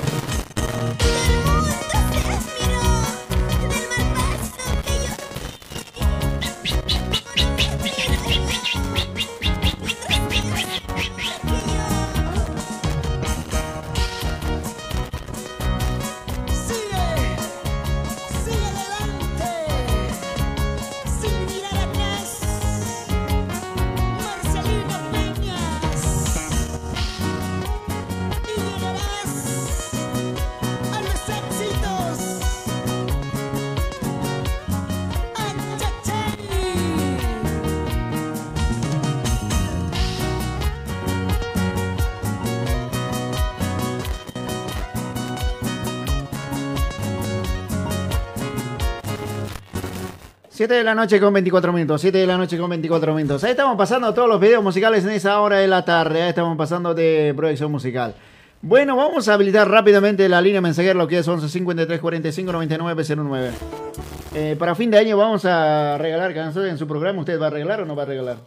7 50.69 50.77
de 50.77 50.83
la 50.83 50.93
noche 50.93 51.19
con 51.19 51.33
24 51.33 51.73
minutos. 51.73 51.99
7 51.99 52.15
de 52.15 52.27
la 52.27 52.37
noche 52.37 52.55
con 52.55 52.69
24 52.69 53.15
minutos. 53.15 53.43
Ahí 53.43 53.51
estamos 53.51 53.75
pasando 53.75 54.13
todos 54.13 54.29
los 54.29 54.39
videos 54.39 54.63
musicales 54.63 55.03
en 55.03 55.09
esa 55.09 55.41
hora 55.41 55.57
de 55.57 55.67
la 55.67 55.83
tarde. 55.83 56.21
Ahí 56.21 56.29
estamos 56.29 56.55
pasando 56.55 56.93
de 56.93 57.33
proyección 57.35 57.71
musical. 57.71 58.13
Bueno, 58.61 58.95
vamos 58.95 59.27
a 59.27 59.33
habilitar 59.33 59.67
rápidamente 59.67 60.29
la 60.29 60.39
línea 60.39 60.61
mensajera, 60.61 60.93
lo 60.93 61.07
que 61.07 61.17
es 61.17 61.27
11 61.27 61.49
53 61.49 61.99
45 61.99 62.51
99 62.51 63.03
09. 63.03 63.51
Eh, 64.35 64.55
para 64.59 64.75
fin 64.75 64.91
de 64.91 64.99
año 64.99 65.17
vamos 65.17 65.43
a 65.45 65.97
regalar 65.97 66.35
canciones 66.35 66.73
en 66.73 66.77
su 66.77 66.85
programa. 66.85 67.21
¿Usted 67.21 67.41
va 67.41 67.47
a 67.47 67.49
regalar 67.49 67.81
o 67.81 67.85
no 67.85 67.95
va 67.95 68.03
a 68.03 68.05
regalar? 68.05 68.37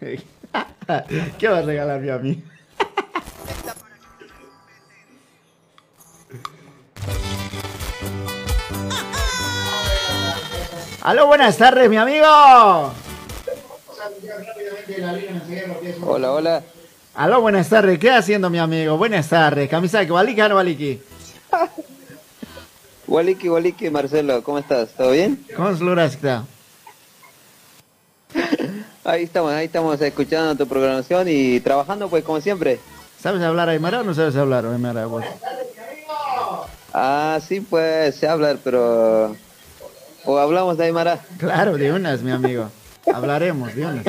¿Qué 1.38 1.48
va 1.48 1.58
a 1.58 1.62
regalar, 1.62 2.00
mi 2.00 2.10
amigo? 2.10 2.42
Aló, 11.04 11.26
buenas 11.26 11.58
tardes, 11.58 11.90
mi 11.90 11.98
amigo. 11.98 12.24
Hola, 16.00 16.32
hola. 16.32 16.62
Aló, 17.14 17.42
buenas 17.42 17.68
tardes. 17.68 17.98
¿Qué 17.98 18.10
haciendo, 18.10 18.48
mi 18.48 18.58
amigo? 18.58 18.96
Buenas 18.96 19.28
tardes. 19.28 19.68
Camisa, 19.68 20.00
¿waliki 20.00 20.40
o 20.40 20.48
no 20.48 20.56
waliki? 20.56 20.98
Waliki, 23.06 23.48
Waliki, 23.50 23.90
Marcelo, 23.90 24.42
¿cómo 24.42 24.58
estás? 24.58 24.94
¿Todo 24.96 25.10
bien? 25.10 25.44
¿Cómo 25.54 25.68
está? 26.00 26.46
Ahí 29.04 29.24
estamos, 29.24 29.52
ahí 29.52 29.66
estamos 29.66 30.00
escuchando 30.00 30.56
tu 30.56 30.66
programación 30.66 31.28
y 31.28 31.60
trabajando 31.60 32.08
pues 32.08 32.24
como 32.24 32.40
siempre. 32.40 32.80
¿Sabes 33.20 33.42
hablar 33.42 33.68
aymara 33.68 34.00
o 34.00 34.04
no 34.04 34.14
sabes 34.14 34.34
hablar 34.36 34.64
aymara 34.64 35.04
vos? 35.04 35.22
Ah, 36.94 37.38
sí, 37.46 37.60
pues 37.60 38.14
sé 38.14 38.26
hablar, 38.26 38.56
pero... 38.64 39.36
¿O 40.26 40.38
hablamos 40.38 40.76
de 40.78 40.84
Aymara? 40.84 41.20
Claro, 41.38 41.76
de 41.76 41.92
unas, 41.92 42.22
mi 42.22 42.30
amigo. 42.30 42.70
Hablaremos, 43.12 43.74
de 43.74 43.86
unas. 43.86 44.04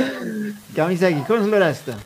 Camisa, 0.75 1.09
¿cómo 1.27 1.55
está? 1.57 1.97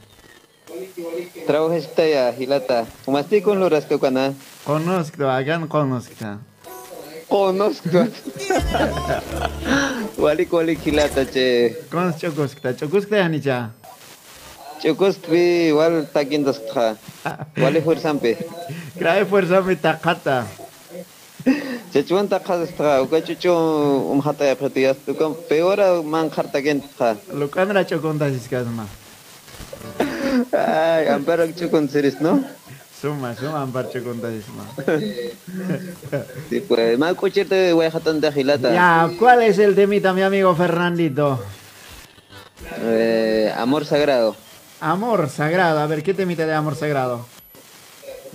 Trabajo 1.45 1.73
está 1.73 2.07
ya, 2.07 2.34
Hilata. 2.38 2.86
¿Cómo 3.06 3.19
estás 3.19 3.41
con 3.41 3.60
los 3.60 3.72
rascos 3.72 3.99
cuando? 3.99 4.34
Conozco, 4.64 5.27
hagan 5.27 5.68
conozco. 5.68 6.14
Conozco. 7.30 8.07
Walik, 10.18 10.52
walik, 10.52 10.86
Hilata, 10.86 11.30
che. 11.30 11.77
¿Cómo 11.91 12.11
chocoskta? 12.18 12.76
¿Chocoskta, 12.76 13.23
Anicha? 13.23 13.72
Chukustvi, 14.81 15.68
igual 15.68 16.07
takin 16.11 16.44
doskha. 16.44 16.95
Walik, 17.57 17.84
fuerzampe. 17.84 18.38
Grave 18.95 19.26
fuerza 19.26 19.61
me 19.61 19.76
Chachuan 21.93 22.27
takha 22.27 23.01
uka 23.01 23.21
chuchu 23.21 23.51
umhata 24.11 24.45
ya 24.45 24.55
pratias. 24.55 24.97
Tuka 25.05 25.30
peora 25.47 26.01
man 26.03 26.30
takin 26.30 26.81
tkha. 26.81 27.17
Lucandra 27.34 27.85
choconta 27.85 28.30
siskasma. 28.30 28.85
Ay, 30.53 31.07
amparo 31.07 31.47
chukun 31.51 31.89
series, 31.89 32.21
¿no? 32.21 32.43
Suma, 33.01 33.35
suma 33.35 33.61
ampar 33.61 33.89
choconta 33.89 34.30
sisma. 34.30 34.65
Sí, 36.49 36.59
pues, 36.61 36.97
más 36.97 37.13
cochete 37.15 37.73
voy 37.73 37.85
a 37.85 37.91
jatan 37.91 38.19
de 38.19 38.30
Hilata. 38.35 38.73
Ya, 38.73 39.09
¿cuál 39.17 39.43
es 39.43 39.57
el 39.59 39.76
temita, 39.76 40.13
mi 40.13 40.21
amigo 40.21 40.53
Fernandito? 40.55 41.39
Eh, 42.81 43.53
amor 43.55 43.85
sagrado. 43.85 44.35
Amor 44.81 45.30
sagrado. 45.30 45.80
A 45.80 45.88
ver, 45.88 46.03
¿qué 46.03 46.13
temita 46.13 46.45
de 46.45 46.53
amor 46.53 46.76
sagrado? 46.76 47.26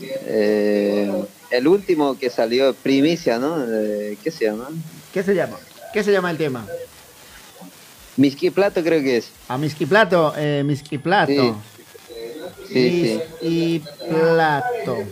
Eh, 0.00 1.24
el 1.56 1.68
último 1.68 2.18
que 2.18 2.30
salió, 2.30 2.74
Primicia, 2.74 3.38
¿no? 3.38 3.64
¿Qué 4.22 4.30
se 4.30 4.44
llama? 4.46 4.68
¿Qué 5.12 5.22
se 5.22 5.34
llama? 5.34 5.56
¿Qué 5.92 6.02
se 6.02 6.10
llama 6.12 6.30
el 6.30 6.36
tema? 6.36 6.66
Miski 8.16 8.50
Plato 8.50 8.82
creo 8.82 9.02
que 9.02 9.18
es. 9.18 9.30
A 9.48 9.58
Miski 9.58 9.86
Plato, 9.86 10.34
eh, 10.36 10.62
Miski 10.64 10.98
Plato. 10.98 11.56
Sí, 12.68 13.20
sí. 13.20 13.20
Y 13.42 13.78
Plato. 14.08 14.98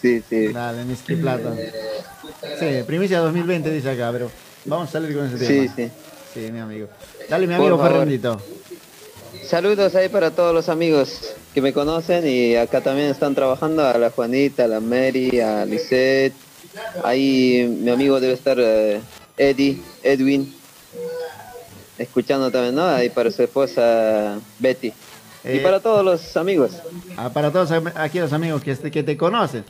Sí, 0.00 0.22
sí. 0.28 0.48
Dale, 0.48 0.84
Miski 0.84 1.16
Plato. 1.16 1.54
Sí, 2.58 2.82
primicia 2.86 3.18
2020 3.20 3.70
dice 3.70 3.90
acá, 3.90 4.10
pero 4.12 4.30
vamos 4.64 4.88
a 4.88 4.92
salir 4.92 5.16
con 5.16 5.26
ese 5.26 5.38
Sí, 5.38 5.68
tema. 5.68 5.74
sí. 5.76 5.90
Sí, 6.34 6.52
mi 6.52 6.58
amigo. 6.60 6.88
Dale, 7.28 7.46
mi 7.46 7.54
amigo. 7.54 7.78
Fernandito. 7.80 8.40
Saludos 9.44 9.94
ahí 9.94 10.08
para 10.08 10.30
todos 10.30 10.54
los 10.54 10.68
amigos 10.68 11.34
que 11.58 11.62
me 11.62 11.72
conocen 11.72 12.24
y 12.24 12.54
acá 12.54 12.80
también 12.80 13.08
están 13.08 13.34
trabajando, 13.34 13.84
a 13.84 13.98
la 13.98 14.10
Juanita, 14.10 14.62
a 14.62 14.68
la 14.68 14.78
Mary, 14.78 15.40
a 15.40 15.64
Lisette. 15.64 16.32
Ahí 17.02 17.66
mi 17.82 17.90
amigo 17.90 18.20
debe 18.20 18.34
estar 18.34 18.56
eh, 18.60 19.00
Eddie, 19.36 19.82
Edwin, 20.04 20.54
escuchando 21.98 22.48
también, 22.52 22.76
¿no? 22.76 22.86
Ahí 22.86 23.08
para 23.10 23.32
su 23.32 23.42
esposa 23.42 24.38
Betty. 24.60 24.86
y 24.86 24.92
Eh, 25.42 25.60
para 25.64 25.80
todos 25.80 26.04
los 26.04 26.36
amigos. 26.36 26.70
Ah, 27.16 27.30
para 27.32 27.50
todos 27.50 27.72
aquí 27.96 28.20
los 28.20 28.32
amigos 28.32 28.62
que, 28.62 28.70
este- 28.70 28.92
que 28.92 29.02
te 29.02 29.16
conocen. 29.16 29.64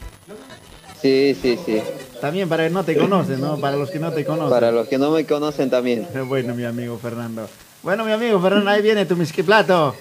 Sí, 1.01 1.35
sí, 1.41 1.59
sí. 1.65 1.81
También 2.21 2.51
para 2.51 2.65
que 2.65 2.71
no 2.71 2.85
te 2.85 2.99
conocen, 2.99 3.41
¿no? 3.41 3.57
Para 3.59 3.77
los 3.79 3.89
que 3.91 3.99
no 3.99 4.13
te 4.13 4.27
conocen. 4.27 4.51
Para 4.51 4.73
los 4.73 4.89
que 4.89 4.99
no 4.99 5.11
me 5.11 5.25
conocen 5.25 5.71
también. 5.71 6.07
Bueno, 6.27 6.55
mi 6.55 6.65
amigo 6.67 6.99
Fernando. 6.99 7.49
Bueno, 7.83 8.05
mi 8.05 8.13
amigo 8.13 8.39
Fernando, 8.43 8.69
ahí 8.73 8.83
viene 8.83 9.07
tu 9.07 9.17
Miski 9.17 9.43
Plato. 9.43 9.95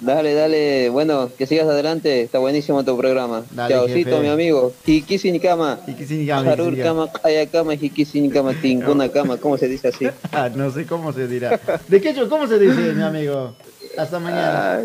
Dale, 0.00 0.34
dale. 0.34 0.90
Bueno, 0.90 1.30
que 1.38 1.46
sigas 1.46 1.66
adelante. 1.66 2.22
Está 2.22 2.38
buenísimo 2.38 2.84
tu 2.84 2.96
programa. 2.98 3.44
Jefe. 3.88 4.20
mi 4.20 4.28
amigo. 4.28 4.72
Hikisi 4.84 5.32
ni 5.32 5.40
kama. 5.40 5.78
Hikisi 5.86 6.16
ni 6.18 6.26
kama, 6.26 6.50
Harur 6.52 6.76
kama, 6.76 7.10
kaya 7.12 7.46
kama, 7.46 7.72
hikisi 7.72 8.20
ni 8.20 8.28
kama, 8.30 8.52
tinkuna 8.54 9.08
kama. 9.12 9.38
¿Cómo 9.38 9.56
se 9.56 9.68
dice 9.68 9.88
así? 9.88 10.06
Ah, 10.32 10.50
no 10.54 10.70
sé 10.70 10.84
cómo 10.84 11.12
se 11.12 11.26
dirá. 11.26 11.58
¿De 11.88 12.00
quechua 12.00 12.28
cómo 12.28 12.46
se 12.46 12.58
dice, 12.58 12.92
mi 12.92 13.02
amigo? 13.02 13.54
Hasta 13.96 14.18
mañana. 14.18 14.82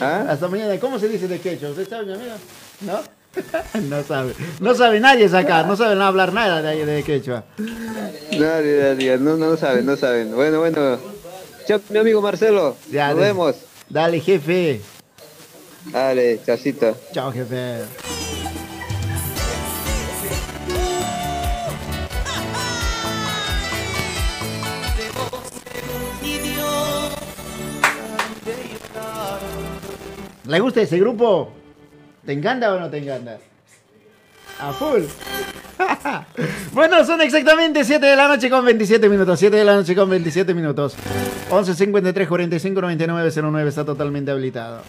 ¿Ah? 0.00 0.26
Hasta 0.28 0.48
mañana. 0.48 0.78
¿Cómo 0.80 0.98
se 0.98 1.08
dice 1.08 1.28
de 1.28 1.38
quechua? 1.38 1.70
¿Usted 1.70 1.88
sabe, 1.88 2.06
mi 2.06 2.12
amigo? 2.14 2.34
¿No? 2.80 3.00
no 3.82 4.02
sabe. 4.02 4.34
No 4.60 4.74
sabe 4.74 4.98
nadie 4.98 5.26
acá. 5.26 5.62
No 5.62 5.76
saben 5.76 6.02
hablar 6.02 6.32
nada 6.32 6.62
de 6.62 7.02
quechua. 7.04 7.44
Dale, 8.32 8.76
dale, 8.76 9.18
no, 9.18 9.36
no 9.36 9.56
saben, 9.56 9.86
no 9.86 9.96
saben. 9.96 10.34
Bueno, 10.34 10.58
bueno. 10.58 10.98
Chao, 11.68 11.80
mi 11.90 11.98
amigo 11.98 12.20
Marcelo. 12.20 12.76
Ya, 12.90 13.10
Nos 13.10 13.20
vemos. 13.20 13.65
Dale, 13.88 14.20
jefe. 14.20 14.80
Dale, 15.92 16.40
chacito. 16.44 16.96
Chao, 17.12 17.30
jefe. 17.32 17.84
¿Le 30.46 30.60
gusta 30.60 30.80
ese 30.80 30.98
grupo? 30.98 31.52
¿Te 32.24 32.32
encanta 32.32 32.72
o 32.72 32.78
no 32.78 32.88
te 32.88 32.98
encanta? 32.98 33.38
A 34.60 34.72
full. 34.72 35.02
bueno, 36.72 37.04
son 37.04 37.20
exactamente 37.20 37.84
7 37.84 38.04
de 38.04 38.16
la 38.16 38.28
noche 38.28 38.48
con 38.48 38.64
27 38.64 39.08
minutos. 39.08 39.38
7 39.38 39.56
de 39.56 39.64
la 39.64 39.74
noche 39.74 39.94
con 39.94 40.08
27 40.08 40.54
minutos. 40.54 40.96
11 41.50 41.74
53 41.74 42.28
45 42.28 42.80
99 42.80 43.30
09 43.34 43.68
está 43.68 43.84
totalmente 43.84 44.30
habilitado. 44.30 44.82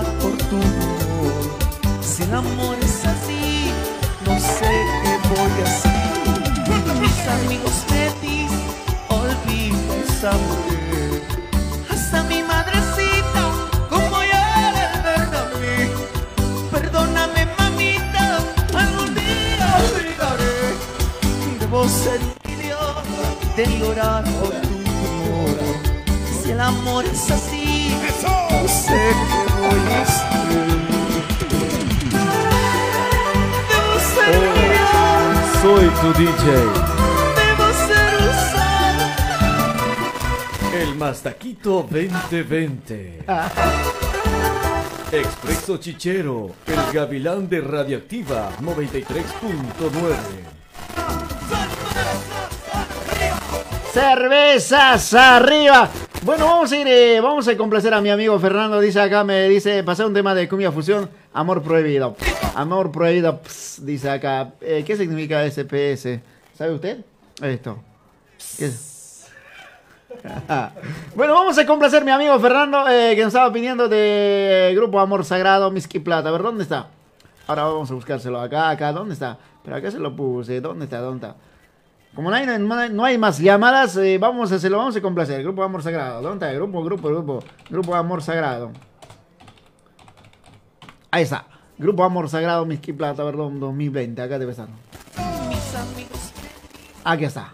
Por 0.00 0.32
tu 0.48 0.56
amor. 0.56 1.34
Si 2.00 2.22
el 2.22 2.34
amor 2.34 2.76
es 2.80 3.04
así, 3.04 3.70
no 4.24 4.38
sé 4.40 4.70
qué 5.02 5.18
voy 5.28 5.60
a 5.60 5.68
hacer. 5.68 5.92
Mis 7.00 7.28
amigos 7.28 7.84
dicen, 7.90 8.48
olvida 9.08 9.94
esa 10.08 10.32
mujer. 10.32 11.22
Hasta 11.90 12.22
mi 12.22 12.42
madrecita, 12.42 13.42
como 13.90 14.22
ya 14.24 14.72
le 14.76 14.86
perdí. 15.02 15.90
Perdóname, 16.70 17.46
mamita, 17.58 18.38
algún 18.74 19.14
día 19.14 19.76
olvidaré. 19.94 20.56
Debo 21.60 21.86
ser 21.86 22.20
de 23.56 23.78
llorar 23.78 24.24
por 24.24 24.52
tu 24.52 24.68
amor. 24.68 25.58
Si 26.42 26.50
el 26.50 26.60
amor 26.60 27.04
es 27.04 27.30
así, 27.30 27.94
no 28.22 28.68
sé 28.68 29.31
tu 36.02 36.12
DJ, 36.14 36.26
debo 37.36 37.66
ser 37.86 38.10
un 38.18 38.34
solo. 38.50 39.06
el 40.74 40.90
Mastaquito 40.96 41.86
2020. 41.88 43.24
Expreso 45.12 45.76
Chichero, 45.76 46.50
el 46.66 46.92
gavilán 46.92 47.48
de 47.48 47.60
Radioactiva 47.60 48.50
93.9. 48.60 50.16
Cervezas 53.92 55.14
arriba. 55.14 55.88
Bueno, 56.24 56.44
vamos 56.44 56.70
a 56.70 56.76
ir, 56.76 56.86
eh, 56.86 57.20
vamos 57.20 57.48
a 57.48 57.56
complacer 57.56 57.92
a 57.92 58.00
mi 58.00 58.08
amigo 58.08 58.38
Fernando. 58.38 58.78
Dice 58.78 59.00
acá, 59.00 59.24
me 59.24 59.48
dice, 59.48 59.82
pasé 59.82 60.04
un 60.04 60.14
tema 60.14 60.36
de 60.36 60.48
cumbia 60.48 60.70
fusión, 60.70 61.10
amor 61.32 61.64
prohibido. 61.64 62.14
Amor 62.54 62.92
prohibido, 62.92 63.40
ps, 63.40 63.84
dice 63.84 64.08
acá. 64.08 64.52
Eh, 64.60 64.84
¿Qué 64.86 64.96
significa 64.96 65.44
SPS? 65.44 66.20
¿Sabe 66.56 66.74
usted? 66.74 67.04
Esto. 67.42 67.82
¿Qué 68.56 68.66
es? 68.66 69.26
bueno, 71.16 71.34
vamos 71.34 71.58
a 71.58 71.66
complacer 71.66 72.02
a 72.02 72.04
mi 72.04 72.12
amigo 72.12 72.38
Fernando, 72.38 72.88
eh, 72.88 73.16
que 73.16 73.22
nos 73.22 73.34
estaba 73.34 73.52
pidiendo 73.52 73.88
de 73.88 74.72
Grupo 74.76 75.00
Amor 75.00 75.24
Sagrado, 75.24 75.72
Miski 75.72 75.98
Plata. 75.98 76.28
A 76.28 76.32
ver, 76.32 76.42
¿dónde 76.42 76.62
está? 76.62 76.86
Ahora 77.48 77.64
vamos 77.64 77.90
a 77.90 77.94
buscárselo 77.94 78.40
acá, 78.40 78.70
acá, 78.70 78.92
¿dónde 78.92 79.14
está? 79.14 79.38
Pero 79.64 79.74
acá 79.74 79.90
se 79.90 79.98
lo 79.98 80.14
puse, 80.14 80.60
¿dónde 80.60 80.84
está? 80.84 81.00
¿Dónde 81.00 81.26
está? 81.26 81.36
Como 82.14 82.30
no 82.30 82.36
hay, 82.36 82.46
no 82.58 82.74
hay- 82.74 82.90
no 82.90 83.04
hay 83.04 83.16
más 83.18 83.38
llamadas, 83.38 83.96
eh, 83.96 84.18
vamos 84.18 84.52
a 84.52 84.56
hacerlo, 84.56 84.78
vamos 84.78 84.94
a 84.96 85.00
complacer. 85.00 85.42
Grupo 85.42 85.62
Amor 85.62 85.82
Sagrado. 85.82 86.20
¿Dónde 86.20 86.46
está? 86.46 86.54
Grupo, 86.56 86.82
grupo, 86.84 87.08
grupo. 87.08 87.44
Grupo 87.70 87.94
Amor 87.94 88.22
Sagrado. 88.22 88.70
Ahí 91.10 91.22
está. 91.22 91.46
Grupo 91.78 92.04
Amor 92.04 92.28
Sagrado, 92.28 92.64
Miski 92.66 92.92
Plata, 92.92 93.24
perdón, 93.24 93.58
2020. 93.60 94.20
Acá. 94.22 94.38
Mis 94.38 94.58
amigos 94.58 96.32
Aquí 97.04 97.24
está. 97.24 97.52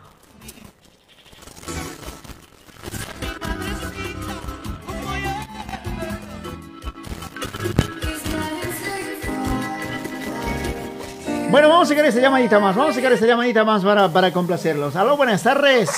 Bueno, 11.51 11.69
vamos 11.70 11.87
a 11.89 11.91
sacar 11.91 12.05
esta 12.05 12.20
llamadita 12.20 12.59
más. 12.59 12.77
Vamos 12.77 12.93
a 12.93 12.95
sacar 12.97 13.12
esta 13.12 13.27
llamadita 13.27 13.65
más 13.65 13.83
para, 13.85 14.09
para 14.12 14.33
complacerlos. 14.33 14.97
Aló, 14.97 15.16
buenas 15.16 15.43
tardes. 15.43 15.89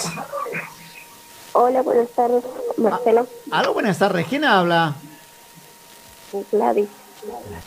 Hola, 1.52 1.82
buenas 1.82 2.08
tardes, 2.10 2.44
Marcelo. 2.76 3.26
Aló, 3.50 3.72
buenas 3.74 3.98
tardes. 3.98 4.26
¿Quién 4.28 4.44
habla? 4.44 4.94
Gladys. 6.52 6.88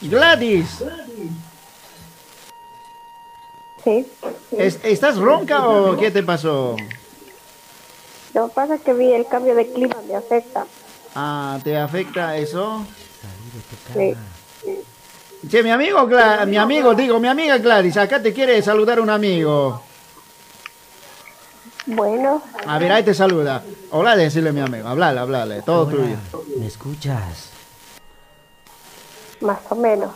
Gladys, 0.01 0.67
Sí. 3.83 4.07
¿es- 4.51 4.79
¿estás 4.83 5.17
ronca 5.17 5.67
o 5.67 5.97
qué 5.97 6.09
te 6.09 6.23
pasó? 6.23 6.77
Lo 8.33 8.47
que 8.47 8.53
pasa 8.53 8.75
es 8.75 8.81
que 8.81 8.93
vi 8.93 9.11
el 9.11 9.27
cambio 9.27 9.53
de 9.55 9.69
clima 9.71 9.97
me 10.07 10.15
afecta. 10.15 10.65
Ah, 11.13 11.59
¿te 11.63 11.77
afecta 11.77 12.37
eso? 12.37 12.85
Sí. 13.93 14.15
Che, 15.49 15.61
mi 15.61 15.71
amigo, 15.71 16.07
mi 16.47 16.57
amigo, 16.57 16.93
digo, 16.93 17.19
mi 17.19 17.27
amiga 17.27 17.57
Gladys, 17.57 17.97
acá 17.97 18.21
te 18.21 18.31
quiere 18.33 18.61
saludar 18.61 18.99
un 18.99 19.09
amigo. 19.09 19.81
Bueno, 21.85 22.41
A 22.65 22.79
ver, 22.79 22.91
ahí 22.93 23.03
te 23.03 23.13
saluda. 23.13 23.61
Hola, 23.91 24.15
decirle 24.15 24.49
a 24.49 24.53
mi 24.53 24.61
amigo, 24.61 24.87
hablale, 24.87 25.19
hablale, 25.19 25.61
todo 25.63 25.85
Hola, 25.85 25.91
tuyo. 26.31 26.45
¿Me 26.57 26.67
escuchas? 26.67 27.49
más 29.41 29.59
o 29.69 29.75
menos. 29.75 30.09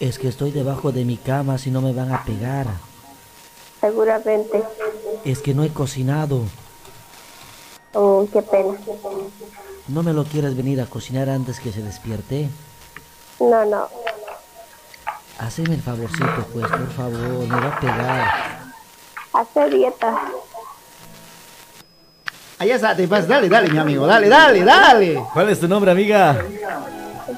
Es 0.00 0.18
que 0.18 0.28
estoy 0.28 0.50
debajo 0.50 0.92
de 0.92 1.04
mi 1.04 1.18
cama 1.18 1.58
si 1.58 1.70
no 1.70 1.82
me 1.82 1.92
van 1.92 2.10
a 2.10 2.24
pegar. 2.24 2.66
Seguramente. 3.82 4.62
Es 5.26 5.40
que 5.40 5.52
no 5.52 5.62
he 5.62 5.68
cocinado. 5.68 6.44
Oh, 7.92 8.26
qué 8.32 8.40
pena. 8.40 8.74
¿No 9.88 10.02
me 10.02 10.14
lo 10.14 10.24
quieres 10.24 10.56
venir 10.56 10.80
a 10.80 10.86
cocinar 10.86 11.28
antes 11.28 11.60
que 11.60 11.70
se 11.70 11.82
despierte? 11.82 12.48
No, 13.40 13.64
no. 13.64 13.88
Haceme 15.38 15.74
el 15.74 15.82
favorcito, 15.82 16.46
pues, 16.52 16.66
por 16.66 16.92
favor, 16.92 17.46
me 17.46 17.60
va 17.60 17.68
a 17.68 17.80
pegar. 17.80 18.58
Hace 19.32 19.70
dieta. 19.70 20.20
Ahí 22.58 22.70
está, 22.72 22.96
te 22.96 23.06
vas, 23.06 23.28
dale, 23.28 23.48
dale, 23.48 23.70
mi 23.70 23.78
amigo, 23.78 24.04
dale, 24.04 24.28
dale, 24.28 24.64
dale. 24.64 25.22
¿Cuál 25.32 25.50
es 25.50 25.60
tu 25.60 25.68
nombre, 25.68 25.92
amiga? 25.92 26.44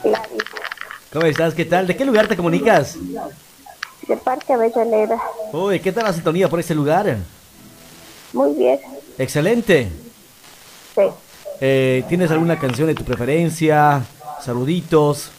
Gladys. 0.02 0.42
¿Cómo 1.12 1.26
estás? 1.26 1.52
¿Qué 1.52 1.66
tal? 1.66 1.86
¿De 1.86 1.94
qué 1.94 2.06
lugar 2.06 2.26
te 2.26 2.36
comunicas? 2.36 2.96
De 4.08 4.16
Parque 4.16 4.54
Avellaneda. 4.54 5.20
Uy, 5.52 5.78
¿qué 5.80 5.92
tal 5.92 6.04
la 6.04 6.12
sintonía 6.14 6.48
por 6.48 6.60
ese 6.60 6.74
lugar? 6.74 7.18
Muy 8.32 8.54
bien. 8.54 8.80
Excelente. 9.18 9.90
Sí. 10.94 11.02
Eh, 11.60 12.02
¿Tienes 12.08 12.30
alguna 12.30 12.58
canción 12.58 12.86
de 12.86 12.94
tu 12.94 13.04
preferencia? 13.04 14.02
Saluditos. 14.40 15.32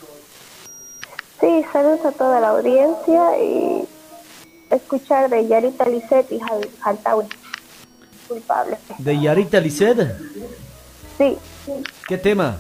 Sí, 1.42 1.66
saludos 1.74 2.06
a 2.06 2.12
toda 2.12 2.40
la 2.40 2.50
audiencia 2.50 3.38
y 3.44 3.84
escuchar 4.70 5.30
de 5.30 5.48
Yarita 5.48 5.86
Lisset 5.90 6.32
y 6.32 6.40
Jal- 6.40 6.70
Jaltawi. 6.80 7.26
Culpable. 8.28 8.78
¿De 9.00 9.20
Yarita 9.20 9.60
Lisset? 9.60 10.16
Sí, 11.18 11.38
¿Qué 12.08 12.18
tema? 12.18 12.58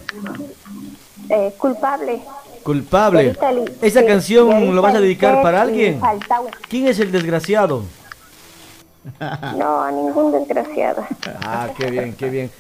eh, 1.30 1.54
culpable. 1.58 2.22
Culpable. 2.64 3.24
Yarita 3.40 3.52
¿Esa 3.82 4.00
sí, 4.02 4.06
canción 4.08 4.50
Yarita 4.50 4.74
lo 4.74 4.82
vas 4.82 4.96
a 4.96 5.00
dedicar 5.02 5.30
Lisset 5.32 5.44
para 5.44 5.62
alguien? 5.62 6.02
¿Quién 6.68 6.88
es 6.88 7.00
el 7.00 7.12
desgraciado? 7.12 7.84
No, 9.58 9.82
a 9.84 9.92
ningún 9.92 10.32
desgraciado. 10.32 11.04
Ah, 11.44 11.70
qué 11.78 11.90
bien, 11.90 12.14
qué 12.14 12.30
bien. 12.30 12.52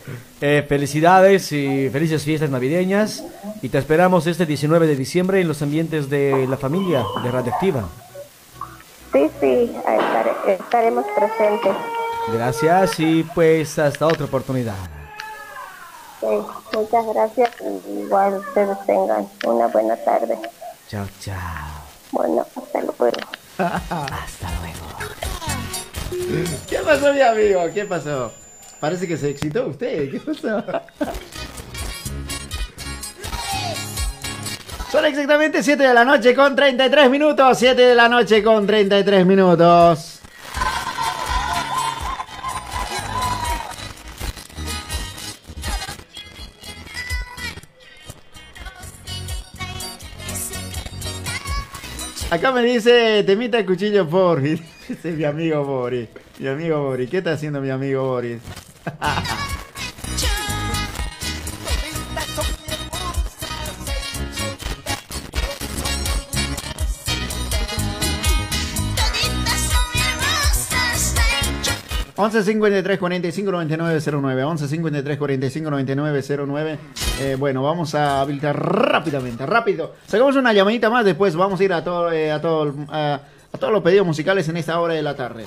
Eh, 0.42 0.66
felicidades 0.68 1.52
y 1.52 1.90
felices 1.90 2.24
fiestas 2.24 2.50
navideñas. 2.50 3.24
Y 3.62 3.70
te 3.70 3.78
esperamos 3.78 4.26
este 4.26 4.46
19 4.46 4.88
de 4.88 4.96
diciembre 4.96 5.40
en 5.42 5.48
los 5.48 5.62
ambientes 5.62 6.10
de 6.10 6.48
la 6.48 6.58
familia 6.58 7.04
de 7.24 7.32
Radioactiva. 7.32 7.84
Sí, 9.14 9.30
sí, 9.40 9.76
estare- 9.76 10.54
estaremos 10.54 11.06
presentes. 11.16 11.74
Gracias 12.34 13.00
y 13.00 13.24
pues 13.36 13.78
hasta 13.78 14.08
otra 14.08 14.26
oportunidad. 14.26 14.76
Sí, 16.22 16.28
muchas 16.74 17.06
gracias. 17.14 17.50
Igual 17.88 18.36
ustedes 18.36 18.78
tengan 18.86 19.28
una 19.46 19.68
buena 19.68 19.96
tarde. 19.98 20.38
Chao, 20.88 21.06
chao. 21.20 21.36
Bueno, 22.12 22.46
hasta 22.56 22.82
luego. 22.82 23.18
Hasta 23.58 24.50
luego. 24.60 24.71
¿Qué 26.70 26.78
pasó, 26.86 27.14
mi 27.14 27.22
amigo? 27.22 27.62
¿Qué 27.74 27.86
pasó? 27.86 28.32
Parece 28.80 29.08
que 29.08 29.18
se 29.18 29.30
excitó 29.30 29.68
usted. 29.68 30.12
¿Qué 30.12 30.20
pasó? 30.20 30.64
Son 34.92 35.06
exactamente 35.06 35.64
7 35.64 35.82
de 35.82 35.94
la 35.94 36.04
noche 36.04 36.36
con 36.36 36.56
33 36.56 37.10
minutos. 37.10 37.58
7 37.58 37.82
de 37.82 37.96
la 37.96 38.10
noche 38.10 38.44
con 38.44 38.68
33 38.68 39.26
minutos. 39.26 40.20
Acá 52.30 52.52
me 52.54 52.64
dice, 52.64 53.24
temita 53.26 53.60
el 53.60 53.66
cuchillo 53.66 54.06
Boris. 54.06 54.62
Es 54.92 55.06
mi 55.06 55.24
amigo 55.24 55.64
Boris. 55.64 56.10
Mi 56.38 56.48
amigo 56.50 56.84
Boris. 56.84 57.10
¿Qué 57.10 57.20
está 57.20 57.32
haciendo 57.32 57.62
mi 57.62 57.70
amigo 57.70 58.04
Boris? 58.04 58.42
Once 72.18 72.44
53 72.44 73.00
45 73.00 73.52
99 73.52 74.00
09 74.22 74.44
11 74.44 74.68
53 74.68 75.18
45 75.18 75.72
99 75.72 76.24
09 76.46 76.80
eh, 77.20 77.36
Bueno, 77.40 77.64
vamos 77.64 77.96
a 77.96 78.22
habilitar 78.22 78.56
rápidamente, 78.56 79.44
rápido 79.48 79.96
Sacamos 80.06 80.36
una 80.36 80.54
llamadita 80.54 80.92
más, 80.92 81.04
después 81.04 81.36
vamos 81.36 81.60
a 81.60 81.64
ir 81.64 81.74
a, 81.74 81.84
todo, 81.84 82.12
eh, 82.12 82.32
a, 82.32 82.40
todo, 82.40 82.76
a 83.54 83.58
todos 83.58 83.74
los 83.74 83.84
pedidos 83.84 84.06
musicales 84.06 84.48
en 84.50 84.58
esta 84.58 84.80
hora 84.80 84.94
de 84.94 85.02
la 85.02 85.16
tarde 85.16 85.46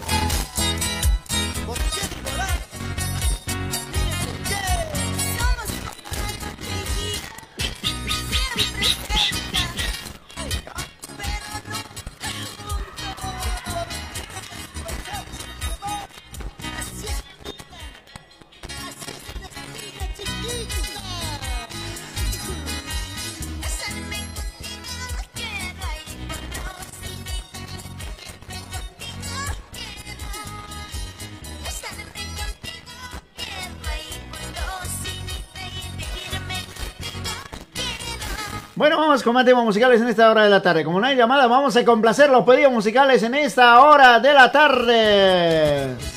con 39.25 39.65
musicales 39.65 40.01
en 40.01 40.09
esta 40.09 40.31
hora 40.31 40.45
de 40.45 40.51
la 40.51 40.61
tarde. 40.61 40.85
Como 40.85 41.01
no 41.01 41.07
hay 41.07 41.17
llamada, 41.17 41.47
vamos 41.47 41.75
a 41.77 41.85
complacer 41.85 42.29
los 42.29 42.45
pedidos 42.45 42.73
musicales 42.73 43.23
en 43.23 43.35
esta 43.35 43.81
hora 43.83 44.21
de 44.21 44.35
la 44.35 44.53
tarde. 44.53 46.14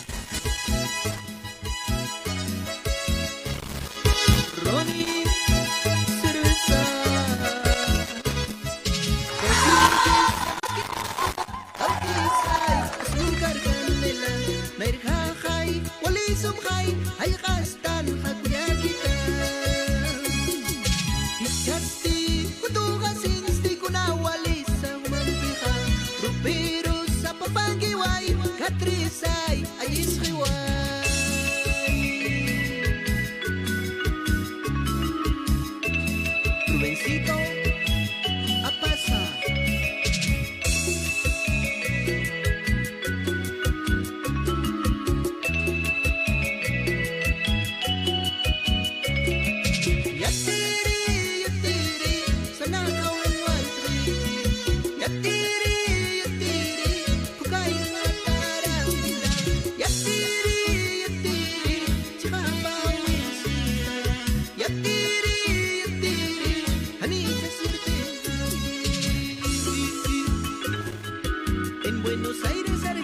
Buenos 72.28 72.44
Aires, 72.44 72.97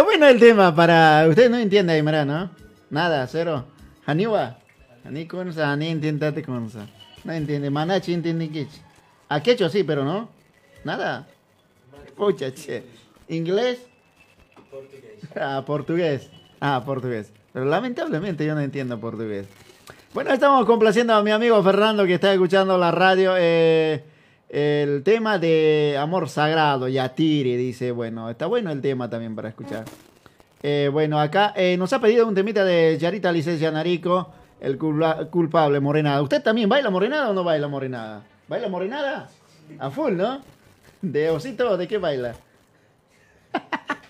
Está 0.00 0.08
bueno 0.08 0.28
el 0.28 0.40
tema 0.40 0.74
para. 0.74 1.26
Ustedes 1.28 1.50
no 1.50 1.58
entienden, 1.58 1.94
Aymara, 1.94 2.24
¿no? 2.24 2.48
Nada, 2.88 3.26
cero. 3.26 3.66
Haniwa. 4.06 4.56
Hani 5.04 5.28
kunsa, 5.28 5.70
hani 5.72 5.88
entiendate 5.88 6.42
kunsa. 6.42 6.86
No 7.22 7.34
entiende. 7.34 7.68
Manachi 7.68 8.14
entiende 8.14 8.48
kichi. 8.48 8.80
A 9.28 9.42
quechua 9.42 9.68
sí, 9.68 9.84
pero 9.84 10.02
no. 10.02 10.30
Nada. 10.84 11.26
Pucha, 12.16 12.50
che. 12.50 12.82
¿Inglés? 13.28 13.80
Ah, 15.38 15.62
portugués. 15.66 16.30
Ah, 16.60 16.82
portugués. 16.82 17.30
Pero 17.52 17.66
lamentablemente 17.66 18.46
yo 18.46 18.54
no 18.54 18.62
entiendo 18.62 18.98
portugués. 18.98 19.48
Bueno, 20.14 20.32
estamos 20.32 20.64
complaciendo 20.64 21.12
a 21.12 21.22
mi 21.22 21.30
amigo 21.30 21.62
Fernando 21.62 22.06
que 22.06 22.14
está 22.14 22.32
escuchando 22.32 22.78
la 22.78 22.90
radio. 22.90 23.34
eh, 23.36 24.02
el 24.50 25.02
tema 25.04 25.38
de 25.38 25.96
Amor 25.98 26.28
Sagrado, 26.28 26.88
Yatiri, 26.88 27.56
dice. 27.56 27.92
Bueno, 27.92 28.28
está 28.30 28.46
bueno 28.46 28.70
el 28.70 28.80
tema 28.80 29.08
también 29.08 29.34
para 29.36 29.48
escuchar. 29.48 29.84
Eh, 30.62 30.90
bueno, 30.92 31.18
acá 31.20 31.52
eh, 31.56 31.76
nos 31.78 31.92
ha 31.92 32.00
pedido 32.00 32.26
un 32.26 32.34
temita 32.34 32.64
de 32.64 32.98
Yarita 32.98 33.32
Licencia 33.32 33.70
Narico, 33.70 34.30
el 34.60 34.76
culpa- 34.76 35.26
culpable 35.30 35.80
morenada. 35.80 36.20
¿Usted 36.20 36.42
también 36.42 36.68
baila 36.68 36.90
morenada 36.90 37.30
o 37.30 37.32
no 37.32 37.44
baila 37.44 37.68
morenada? 37.68 38.22
¿Baila 38.48 38.68
morenada? 38.68 39.28
A 39.78 39.90
full, 39.90 40.14
¿no? 40.14 40.40
¿De 41.00 41.30
osito 41.30 41.76
de 41.76 41.88
qué 41.88 41.98
baila? 41.98 42.34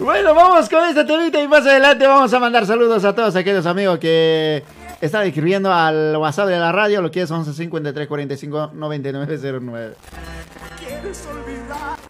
Bueno, 0.00 0.34
vamos 0.34 0.68
con 0.68 0.84
este 0.88 1.04
temita 1.04 1.40
y 1.40 1.46
más 1.46 1.64
adelante 1.64 2.04
vamos 2.04 2.34
a 2.34 2.40
mandar 2.40 2.66
saludos 2.66 3.04
a 3.04 3.14
todos 3.14 3.36
aquellos 3.36 3.64
amigos 3.64 4.00
que 4.00 4.64
están 5.02 5.26
escribiendo 5.26 5.72
al 5.72 6.16
WhatsApp 6.16 6.46
de 6.46 6.58
la 6.60 6.70
radio, 6.70 7.02
lo 7.02 7.10
que 7.10 7.22
es 7.22 7.30
11 7.30 7.52
53 7.52 8.06
45 8.06 8.70
99 8.72 9.60
09. 9.60 9.94
¿Quieres 10.78 11.26
olvidar? 11.26 12.01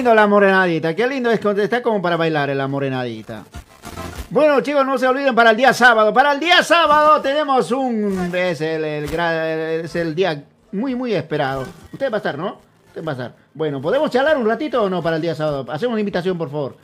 Lindo 0.00 0.14
la 0.14 0.26
morenadita, 0.26 0.96
qué 0.96 1.06
lindo 1.06 1.30
es, 1.30 1.44
está 1.44 1.82
como 1.82 2.00
para 2.00 2.16
bailar 2.16 2.48
en 2.48 2.56
la 2.56 2.66
morenadita. 2.66 3.44
Bueno 4.30 4.62
chicos, 4.62 4.86
no 4.86 4.96
se 4.96 5.06
olviden 5.06 5.34
para 5.34 5.50
el 5.50 5.58
día 5.58 5.74
sábado. 5.74 6.10
Para 6.14 6.32
el 6.32 6.40
día 6.40 6.62
sábado 6.62 7.20
tenemos 7.20 7.70
un... 7.70 8.34
Es 8.34 8.62
el, 8.62 8.82
es 8.82 9.94
el 9.96 10.14
día 10.14 10.42
muy, 10.72 10.94
muy 10.94 11.12
esperado. 11.12 11.66
Usted 11.92 12.10
va 12.10 12.14
a 12.14 12.16
estar, 12.16 12.38
¿no? 12.38 12.56
Usted 12.86 13.04
va 13.04 13.12
a 13.12 13.14
estar. 13.14 13.34
Bueno, 13.52 13.82
¿podemos 13.82 14.10
charlar 14.10 14.38
un 14.38 14.46
ratito 14.46 14.82
o 14.82 14.88
no 14.88 15.02
para 15.02 15.16
el 15.16 15.22
día 15.22 15.34
sábado? 15.34 15.66
Hacemos 15.70 15.98
invitación, 15.98 16.38
por 16.38 16.50
favor. 16.50 16.76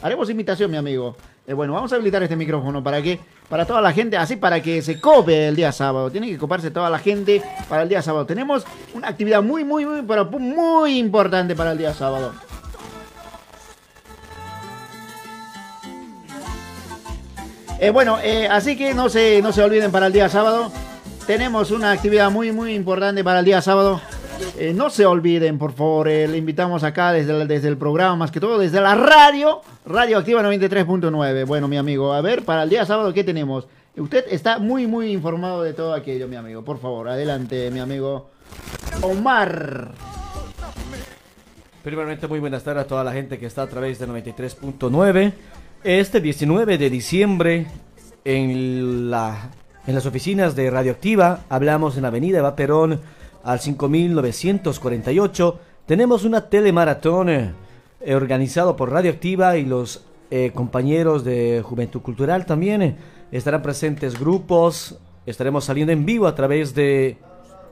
Haremos 0.00 0.30
invitación, 0.30 0.70
mi 0.70 0.78
amigo. 0.78 1.14
Eh, 1.44 1.54
bueno, 1.54 1.72
vamos 1.72 1.92
a 1.92 1.96
habilitar 1.96 2.22
este 2.22 2.36
micrófono 2.36 2.84
para 2.84 3.02
que, 3.02 3.18
para 3.48 3.66
toda 3.66 3.80
la 3.80 3.92
gente, 3.92 4.16
así 4.16 4.36
para 4.36 4.62
que 4.62 4.80
se 4.80 5.00
cope 5.00 5.48
el 5.48 5.56
día 5.56 5.72
sábado. 5.72 6.08
Tiene 6.10 6.28
que 6.28 6.38
coparse 6.38 6.70
toda 6.70 6.88
la 6.88 7.00
gente 7.00 7.42
para 7.68 7.82
el 7.82 7.88
día 7.88 8.00
sábado. 8.00 8.26
Tenemos 8.26 8.64
una 8.94 9.08
actividad 9.08 9.42
muy, 9.42 9.64
muy, 9.64 9.84
muy, 9.84 10.02
pero 10.02 10.26
muy 10.26 10.98
importante 10.98 11.56
para 11.56 11.72
el 11.72 11.78
día 11.78 11.92
sábado. 11.94 12.32
Eh, 17.80 17.90
bueno, 17.90 18.18
eh, 18.22 18.46
así 18.48 18.76
que 18.76 18.94
no 18.94 19.08
se, 19.08 19.42
no 19.42 19.52
se 19.52 19.64
olviden 19.64 19.90
para 19.90 20.06
el 20.06 20.12
día 20.12 20.28
sábado. 20.28 20.70
Tenemos 21.26 21.72
una 21.72 21.90
actividad 21.90 22.30
muy, 22.30 22.52
muy 22.52 22.72
importante 22.74 23.24
para 23.24 23.40
el 23.40 23.44
día 23.44 23.60
sábado. 23.60 24.00
Eh, 24.58 24.72
no 24.74 24.90
se 24.90 25.06
olviden, 25.06 25.58
por 25.58 25.72
favor, 25.72 26.08
eh, 26.08 26.28
le 26.28 26.38
invitamos 26.38 26.84
acá 26.84 27.12
desde 27.12 27.46
desde 27.46 27.68
el 27.68 27.76
programa, 27.76 28.16
más 28.16 28.30
que 28.30 28.40
todo 28.40 28.58
desde 28.58 28.80
la 28.80 28.94
radio, 28.94 29.60
Radio 29.86 30.18
Activa 30.18 30.42
93.9. 30.42 31.46
Bueno, 31.46 31.68
mi 31.68 31.76
amigo, 31.76 32.12
a 32.12 32.20
ver, 32.20 32.44
para 32.44 32.62
el 32.62 32.70
día 32.70 32.84
sábado, 32.84 33.12
¿qué 33.12 33.24
tenemos? 33.24 33.66
Usted 33.96 34.24
está 34.30 34.58
muy, 34.58 34.86
muy 34.86 35.12
informado 35.12 35.62
de 35.62 35.74
todo 35.74 35.94
aquello, 35.94 36.26
mi 36.28 36.36
amigo. 36.36 36.62
Por 36.62 36.80
favor, 36.80 37.08
adelante, 37.08 37.70
mi 37.70 37.80
amigo 37.80 38.30
Omar. 39.02 39.90
Primeramente, 41.82 42.28
muy 42.28 42.38
buenas 42.38 42.62
tardes 42.62 42.84
a 42.84 42.86
toda 42.86 43.04
la 43.04 43.12
gente 43.12 43.38
que 43.38 43.46
está 43.46 43.62
a 43.62 43.66
través 43.66 43.98
de 43.98 44.08
93.9. 44.08 45.32
Este 45.84 46.20
19 46.20 46.78
de 46.78 46.90
diciembre, 46.90 47.66
en, 48.24 49.10
la, 49.10 49.50
en 49.86 49.94
las 49.94 50.06
oficinas 50.06 50.54
de 50.54 50.70
Radioactiva, 50.70 51.40
hablamos 51.48 51.96
en 51.96 52.04
Avenida 52.04 52.38
Eva 52.38 52.54
Perón 52.54 53.00
al 53.44 53.60
5948. 53.60 55.58
Tenemos 55.86 56.24
una 56.24 56.48
telemaratón 56.48 57.28
eh, 57.28 57.52
eh, 58.00 58.14
organizado 58.14 58.74
por 58.76 58.90
Radioactiva 58.90 59.56
y 59.56 59.64
los 59.64 60.04
eh, 60.30 60.50
compañeros 60.54 61.24
de 61.24 61.62
Juventud 61.64 62.00
Cultural 62.00 62.46
también. 62.46 62.82
eh, 62.82 62.96
estarán 63.30 63.62
presentes 63.62 64.18
grupos, 64.18 64.98
estaremos 65.26 65.64
saliendo 65.64 65.92
en 65.92 66.04
vivo 66.04 66.26
a 66.26 66.34
través 66.34 66.74
de 66.74 67.16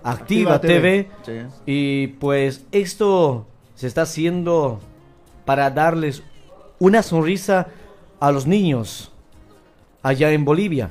Activa, 0.02 0.54
Activa 0.54 0.60
TV. 0.60 1.08
TV. 1.24 1.46
Y 1.66 2.06
pues 2.18 2.64
esto 2.70 3.46
se 3.74 3.86
está 3.86 4.02
haciendo 4.02 4.78
para 5.44 5.70
darles 5.70 6.22
una 6.78 7.02
sonrisa 7.02 7.68
a 8.20 8.30
los 8.30 8.46
niños 8.46 9.10
allá 10.02 10.30
en 10.30 10.44
Bolivia. 10.44 10.90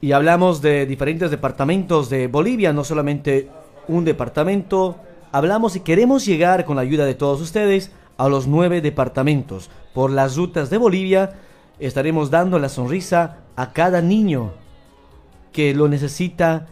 Y 0.00 0.12
hablamos 0.12 0.62
de 0.62 0.86
diferentes 0.86 1.30
departamentos 1.30 2.08
de 2.08 2.26
Bolivia, 2.26 2.72
no 2.72 2.84
solamente 2.84 3.48
un 3.86 4.04
departamento. 4.04 4.96
Hablamos 5.32 5.76
y 5.76 5.80
queremos 5.80 6.24
llegar 6.24 6.64
con 6.64 6.76
la 6.76 6.82
ayuda 6.82 7.04
de 7.04 7.14
todos 7.14 7.40
ustedes 7.40 7.92
a 8.16 8.28
los 8.28 8.46
nueve 8.46 8.80
departamentos. 8.80 9.70
Por 9.92 10.10
las 10.10 10.36
rutas 10.36 10.70
de 10.70 10.78
Bolivia 10.78 11.38
estaremos 11.78 12.30
dando 12.30 12.58
la 12.58 12.68
sonrisa 12.68 13.38
a 13.56 13.72
cada 13.72 14.00
niño 14.00 14.52
que 15.52 15.74
lo 15.74 15.88
necesita 15.88 16.68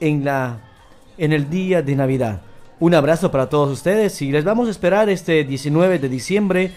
en 0.00 0.24
la 0.24 0.70
en 1.16 1.32
el 1.32 1.48
día 1.48 1.82
de 1.82 1.94
Navidad. 1.94 2.42
Un 2.80 2.94
abrazo 2.94 3.30
para 3.30 3.48
todos 3.48 3.70
ustedes 3.70 4.20
y 4.22 4.30
les 4.30 4.44
vamos 4.44 4.68
a 4.68 4.70
esperar 4.70 5.08
este 5.08 5.44
19 5.44 5.98
de 5.98 6.08
diciembre 6.08 6.72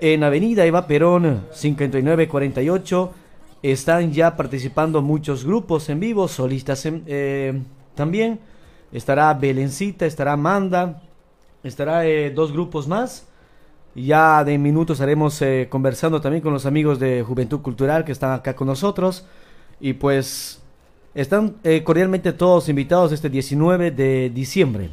en 0.00 0.24
Avenida 0.24 0.64
Eva 0.64 0.86
Perón 0.86 1.46
5948. 1.52 3.12
Están 3.62 4.12
ya 4.12 4.36
participando 4.36 5.02
muchos 5.02 5.44
grupos 5.44 5.88
en 5.90 6.00
vivo, 6.00 6.28
solistas 6.28 6.86
en- 6.86 7.04
eh, 7.06 7.60
también. 7.94 8.40
Estará 8.92 9.32
Belencita, 9.34 10.06
estará 10.06 10.36
Manda, 10.36 11.02
estará 11.62 12.06
eh, 12.06 12.30
dos 12.30 12.52
grupos 12.52 12.88
más. 12.88 13.26
Ya 13.94 14.44
de 14.44 14.56
minutos 14.56 14.96
estaremos 14.96 15.40
eh, 15.42 15.66
conversando 15.70 16.20
también 16.20 16.42
con 16.42 16.52
los 16.52 16.64
amigos 16.64 16.98
de 16.98 17.22
Juventud 17.22 17.60
Cultural 17.60 18.04
que 18.04 18.12
están 18.12 18.32
acá 18.32 18.54
con 18.56 18.66
nosotros. 18.68 19.26
Y 19.80 19.92
pues 19.94 20.62
están 21.14 21.56
eh, 21.64 21.82
cordialmente 21.84 22.32
todos 22.32 22.68
invitados 22.68 23.12
este 23.12 23.28
19 23.28 23.90
de 23.90 24.30
diciembre. 24.30 24.90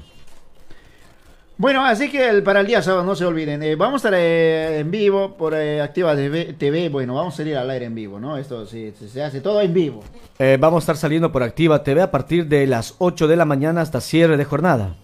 Bueno, 1.60 1.84
así 1.84 2.10
que 2.12 2.30
el- 2.30 2.44
para 2.44 2.60
el 2.60 2.68
día 2.68 2.84
sábado 2.84 3.04
no 3.04 3.16
se 3.16 3.26
olviden. 3.26 3.64
eh, 3.64 3.76
vamos 3.76 3.96
a 4.06 4.10
estar 4.10 4.14
eh, 4.16 4.80
en 4.80 4.92
vivo 4.92 5.36
por 5.38 5.56
eh, 5.56 5.82
Activa 5.82 6.16
TV, 6.16 6.54
TV. 6.54 6.90
Bueno, 6.90 7.16
vamos 7.16 7.34
a 7.34 7.38
salir 7.38 7.58
al 7.58 7.70
aire 7.72 7.86
en 7.86 7.96
vivo, 7.96 8.20
¿no? 8.20 8.38
Esto 8.38 8.66
sí, 8.68 8.94
se- 8.98 9.10
se 9.10 9.24
hace 9.24 9.42
todo 9.42 9.60
en 9.62 9.74
vivo. 9.74 10.04
Eh, 10.38 10.58
vamos 10.60 10.78
a 10.78 10.84
estar 10.84 10.98
saliendo 10.98 11.32
por 11.32 11.42
Activa 11.42 11.84
TV 11.84 12.02
a 12.04 12.12
partir 12.12 12.46
de 12.48 12.68
las 12.68 12.94
8 13.00 13.28
de 13.28 13.36
la 13.36 13.46
mañana 13.46 13.82
hasta 13.82 14.02
cierre 14.02 14.38
de 14.38 14.46
jornada. 14.46 14.96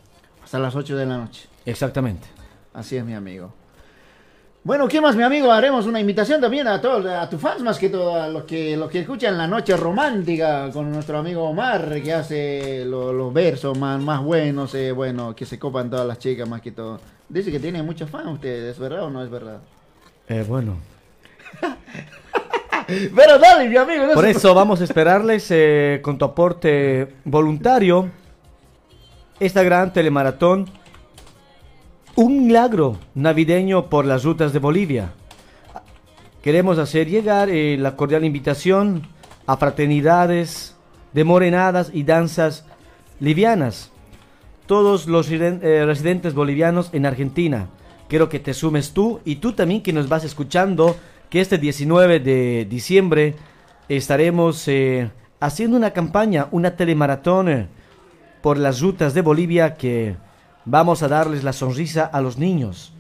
Hasta 0.43 0.59
las 0.59 0.75
8 0.75 0.95
de 0.95 1.07
la 1.07 1.17
noche. 1.17 1.47
Exactamente. 1.65 2.27
Así 2.73 2.97
es, 2.97 3.03
mi 3.05 3.15
amigo. 3.15 3.51
Bueno, 4.65 4.87
¿qué 4.87 5.01
más, 5.01 5.13
mi 5.17 5.23
amigo? 5.23 5.51
Haremos 5.51 5.85
una 5.87 5.99
invitación 5.99 6.39
también 6.39 6.67
a 6.69 6.79
todos, 6.79 7.05
a 7.05 7.29
tus 7.29 7.41
fans 7.41 7.61
más 7.61 7.77
que 7.77 7.89
todo, 7.89 8.15
a 8.15 8.29
los 8.29 8.43
que, 8.45 8.77
los 8.77 8.89
que 8.89 8.99
escuchan 9.01 9.37
la 9.37 9.45
noche 9.45 9.75
romántica 9.75 10.69
con 10.71 10.89
nuestro 10.89 11.17
amigo 11.17 11.43
Omar, 11.43 12.01
que 12.01 12.13
hace 12.13 12.85
lo- 12.85 13.11
los 13.11 13.33
versos 13.33 13.77
más, 13.77 13.99
más 14.01 14.21
buenos, 14.23 14.73
eh, 14.75 14.93
bueno, 14.93 15.35
que 15.35 15.45
se 15.45 15.59
copan 15.59 15.89
todas 15.89 16.07
las 16.07 16.17
chicas 16.17 16.47
más 16.47 16.61
que 16.61 16.71
todo. 16.71 17.01
Dice 17.27 17.51
que 17.51 17.59
tiene 17.59 17.83
muchos 17.83 18.09
fans 18.09 18.27
ustedes, 18.27 18.71
¿es 18.75 18.79
verdad 18.79 19.03
o 19.03 19.09
no 19.09 19.21
es 19.21 19.29
verdad? 19.29 19.57
Eh, 20.29 20.45
bueno. 20.47 20.77
Pero 22.87 23.39
dale, 23.39 23.67
mi 23.67 23.75
amigo. 23.75 24.07
no 24.07 24.13
Por 24.13 24.23
se- 24.23 24.31
eso 24.31 24.53
vamos 24.53 24.79
a 24.79 24.85
esperarles 24.85 25.45
eh, 25.51 25.99
con 26.01 26.17
tu 26.17 26.23
aporte 26.23 27.15
voluntario 27.25 28.09
esta 29.41 29.61
gran 29.61 29.91
telemaratón. 29.91 30.69
Un 32.15 32.45
milagro 32.45 32.99
navideño 33.15 33.89
por 33.89 34.05
las 34.05 34.23
rutas 34.23 34.53
de 34.53 34.59
Bolivia. 34.59 35.13
Queremos 36.43 36.77
hacer 36.77 37.09
llegar 37.09 37.49
eh, 37.49 37.75
la 37.79 37.95
cordial 37.95 38.23
invitación 38.23 39.07
a 39.47 39.57
fraternidades 39.57 40.75
de 41.13 41.23
morenadas 41.23 41.89
y 41.91 42.03
danzas 42.03 42.67
livianas. 43.19 43.89
Todos 44.67 45.07
los 45.07 45.31
eh, 45.31 45.83
residentes 45.87 46.35
bolivianos 46.35 46.91
en 46.93 47.07
Argentina. 47.07 47.69
Quiero 48.07 48.29
que 48.29 48.39
te 48.39 48.53
sumes 48.53 48.91
tú 48.91 49.19
y 49.25 49.37
tú 49.37 49.53
también 49.53 49.81
que 49.81 49.91
nos 49.91 50.07
vas 50.07 50.23
escuchando 50.23 50.95
que 51.31 51.41
este 51.41 51.57
19 51.57 52.19
de 52.19 52.67
diciembre 52.69 53.33
estaremos 53.89 54.67
eh, 54.67 55.09
haciendo 55.39 55.77
una 55.77 55.91
campaña, 55.91 56.47
una 56.51 56.75
telemaratón 56.75 57.69
por 58.43 58.59
las 58.59 58.81
rutas 58.81 59.15
de 59.15 59.21
Bolivia 59.21 59.73
que 59.73 60.15
vamos 60.65 61.03
a 61.03 61.07
darles 61.07 61.43
la 61.43 61.53
sonrisa 61.53 62.05
a 62.05 62.21
los 62.21 62.37
niños. 62.37 62.93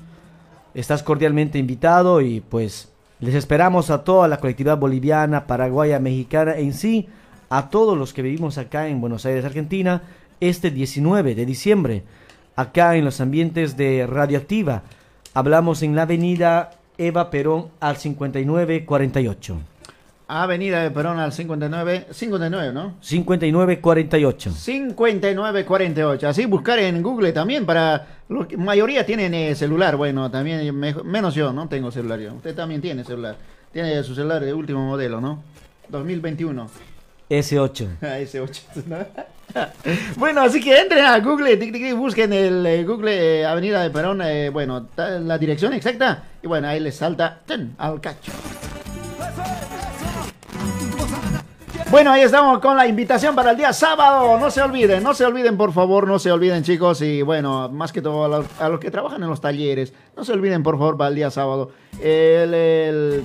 Estás 0.73 1.03
cordialmente 1.03 1.59
invitado 1.59 2.21
y 2.21 2.41
pues 2.41 2.89
les 3.19 3.35
esperamos 3.35 3.89
a 3.89 4.03
toda 4.03 4.27
la 4.27 4.37
colectividad 4.37 4.77
boliviana, 4.77 5.47
paraguaya, 5.47 5.99
mexicana 5.99 6.57
en 6.57 6.73
sí, 6.73 7.07
a 7.49 7.69
todos 7.69 7.97
los 7.97 8.13
que 8.13 8.21
vivimos 8.21 8.57
acá 8.57 8.87
en 8.87 8.99
Buenos 8.99 9.25
Aires, 9.25 9.45
Argentina, 9.45 10.01
este 10.39 10.71
19 10.71 11.35
de 11.35 11.45
diciembre, 11.45 12.03
acá 12.55 12.95
en 12.95 13.05
los 13.05 13.21
ambientes 13.21 13.77
de 13.77 14.07
Radioactiva. 14.07 14.83
Hablamos 15.33 15.83
en 15.83 15.95
la 15.95 16.03
avenida 16.03 16.71
Eva 16.97 17.29
Perón 17.29 17.67
al 17.79 17.97
5948. 17.97 19.72
Avenida 20.41 20.81
de 20.81 20.89
Perón 20.89 21.19
al 21.19 21.31
59, 21.31 22.07
59, 22.11 22.73
¿no? 22.73 22.95
5948. 23.01 24.51
5948. 24.51 26.27
Así 26.27 26.45
buscar 26.45 26.79
en 26.79 27.03
Google 27.03 27.31
también 27.31 27.65
para... 27.65 28.07
La 28.29 28.47
mayoría 28.57 29.05
tienen 29.05 29.33
eh, 29.33 29.53
celular. 29.53 29.95
Bueno, 29.95 30.31
también 30.31 30.75
me- 30.75 30.95
menos 31.03 31.35
yo, 31.35 31.53
no 31.53 31.67
tengo 31.67 31.91
celular 31.91 32.19
yo. 32.19 32.33
Usted 32.33 32.55
también 32.55 32.81
tiene 32.81 33.03
celular. 33.03 33.35
Tiene 33.71 34.01
su 34.03 34.15
celular 34.15 34.43
de 34.43 34.53
último 34.53 34.83
modelo, 34.85 35.21
¿no? 35.21 35.43
2021. 35.89 36.69
S8. 37.29 37.87
Ah, 38.01 38.17
ese 38.19 38.39
8. 38.39 38.61
¿no? 38.87 38.97
bueno, 40.17 40.41
así 40.41 40.59
que 40.61 40.79
entren 40.79 41.05
a 41.05 41.19
Google, 41.19 41.57
tic, 41.57 41.73
tic, 41.73 41.95
busquen 41.95 42.33
el 42.33 42.65
eh, 42.65 42.83
Google 42.83 43.41
eh, 43.41 43.45
Avenida 43.45 43.83
de 43.83 43.89
Perón, 43.91 44.21
eh, 44.23 44.49
bueno, 44.49 44.87
la 44.97 45.37
dirección 45.37 45.73
exacta, 45.73 46.23
y 46.41 46.47
bueno, 46.47 46.67
ahí 46.67 46.79
les 46.79 46.95
salta 46.95 47.41
¡tun! 47.45 47.75
al 47.77 48.01
cacho. 48.01 48.31
Bueno, 51.93 52.11
ahí 52.11 52.23
estamos 52.23 52.57
con 52.57 52.75
la 52.75 52.87
invitación 52.87 53.35
para 53.35 53.51
el 53.51 53.57
día 53.57 53.71
sábado. 53.71 54.39
No 54.39 54.49
se 54.49 54.63
olviden, 54.63 55.03
no 55.03 55.13
se 55.13 55.25
olviden, 55.25 55.57
por 55.57 55.71
favor, 55.73 56.07
no 56.07 56.17
se 56.17 56.31
olviden, 56.31 56.63
chicos. 56.63 57.01
Y 57.01 57.21
bueno, 57.21 57.69
más 57.69 57.91
que 57.91 58.01
todo 58.01 58.25
a 58.25 58.27
los, 58.27 58.47
a 58.59 58.67
los 58.67 58.79
que 58.79 58.89
trabajan 58.89 59.21
en 59.21 59.29
los 59.29 59.39
talleres, 59.39 59.93
no 60.17 60.23
se 60.23 60.33
olviden, 60.33 60.63
por 60.63 60.79
favor, 60.79 60.97
para 60.97 61.09
el 61.09 61.15
día 61.15 61.29
sábado. 61.29 61.69
El, 62.01 63.23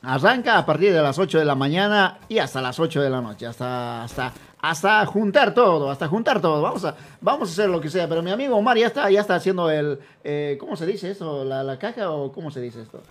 arranca 0.00 0.56
a 0.56 0.64
partir 0.64 0.94
de 0.94 1.02
las 1.02 1.18
8 1.18 1.38
de 1.38 1.44
la 1.44 1.56
mañana 1.56 2.20
y 2.26 2.38
hasta 2.38 2.62
las 2.62 2.80
8 2.80 3.02
de 3.02 3.10
la 3.10 3.20
noche, 3.20 3.44
hasta, 3.44 4.04
hasta, 4.04 4.32
hasta 4.62 5.04
juntar 5.04 5.52
todo, 5.52 5.90
hasta 5.90 6.08
juntar 6.08 6.40
todo. 6.40 6.62
Vamos 6.62 6.86
a, 6.86 6.94
vamos 7.20 7.50
a 7.50 7.52
hacer 7.52 7.68
lo 7.68 7.82
que 7.82 7.90
sea. 7.90 8.08
Pero 8.08 8.22
mi 8.22 8.30
amigo 8.30 8.56
Omar 8.56 8.78
ya 8.78 8.86
está, 8.86 9.10
ya 9.10 9.20
está 9.20 9.34
haciendo 9.34 9.70
el, 9.70 9.98
eh, 10.24 10.56
¿cómo 10.58 10.74
se 10.76 10.86
dice 10.86 11.10
eso? 11.10 11.44
¿La, 11.44 11.62
la 11.62 11.78
caja 11.78 12.10
o 12.10 12.32
cómo 12.32 12.50
se 12.50 12.62
dice 12.62 12.80
esto? 12.80 13.02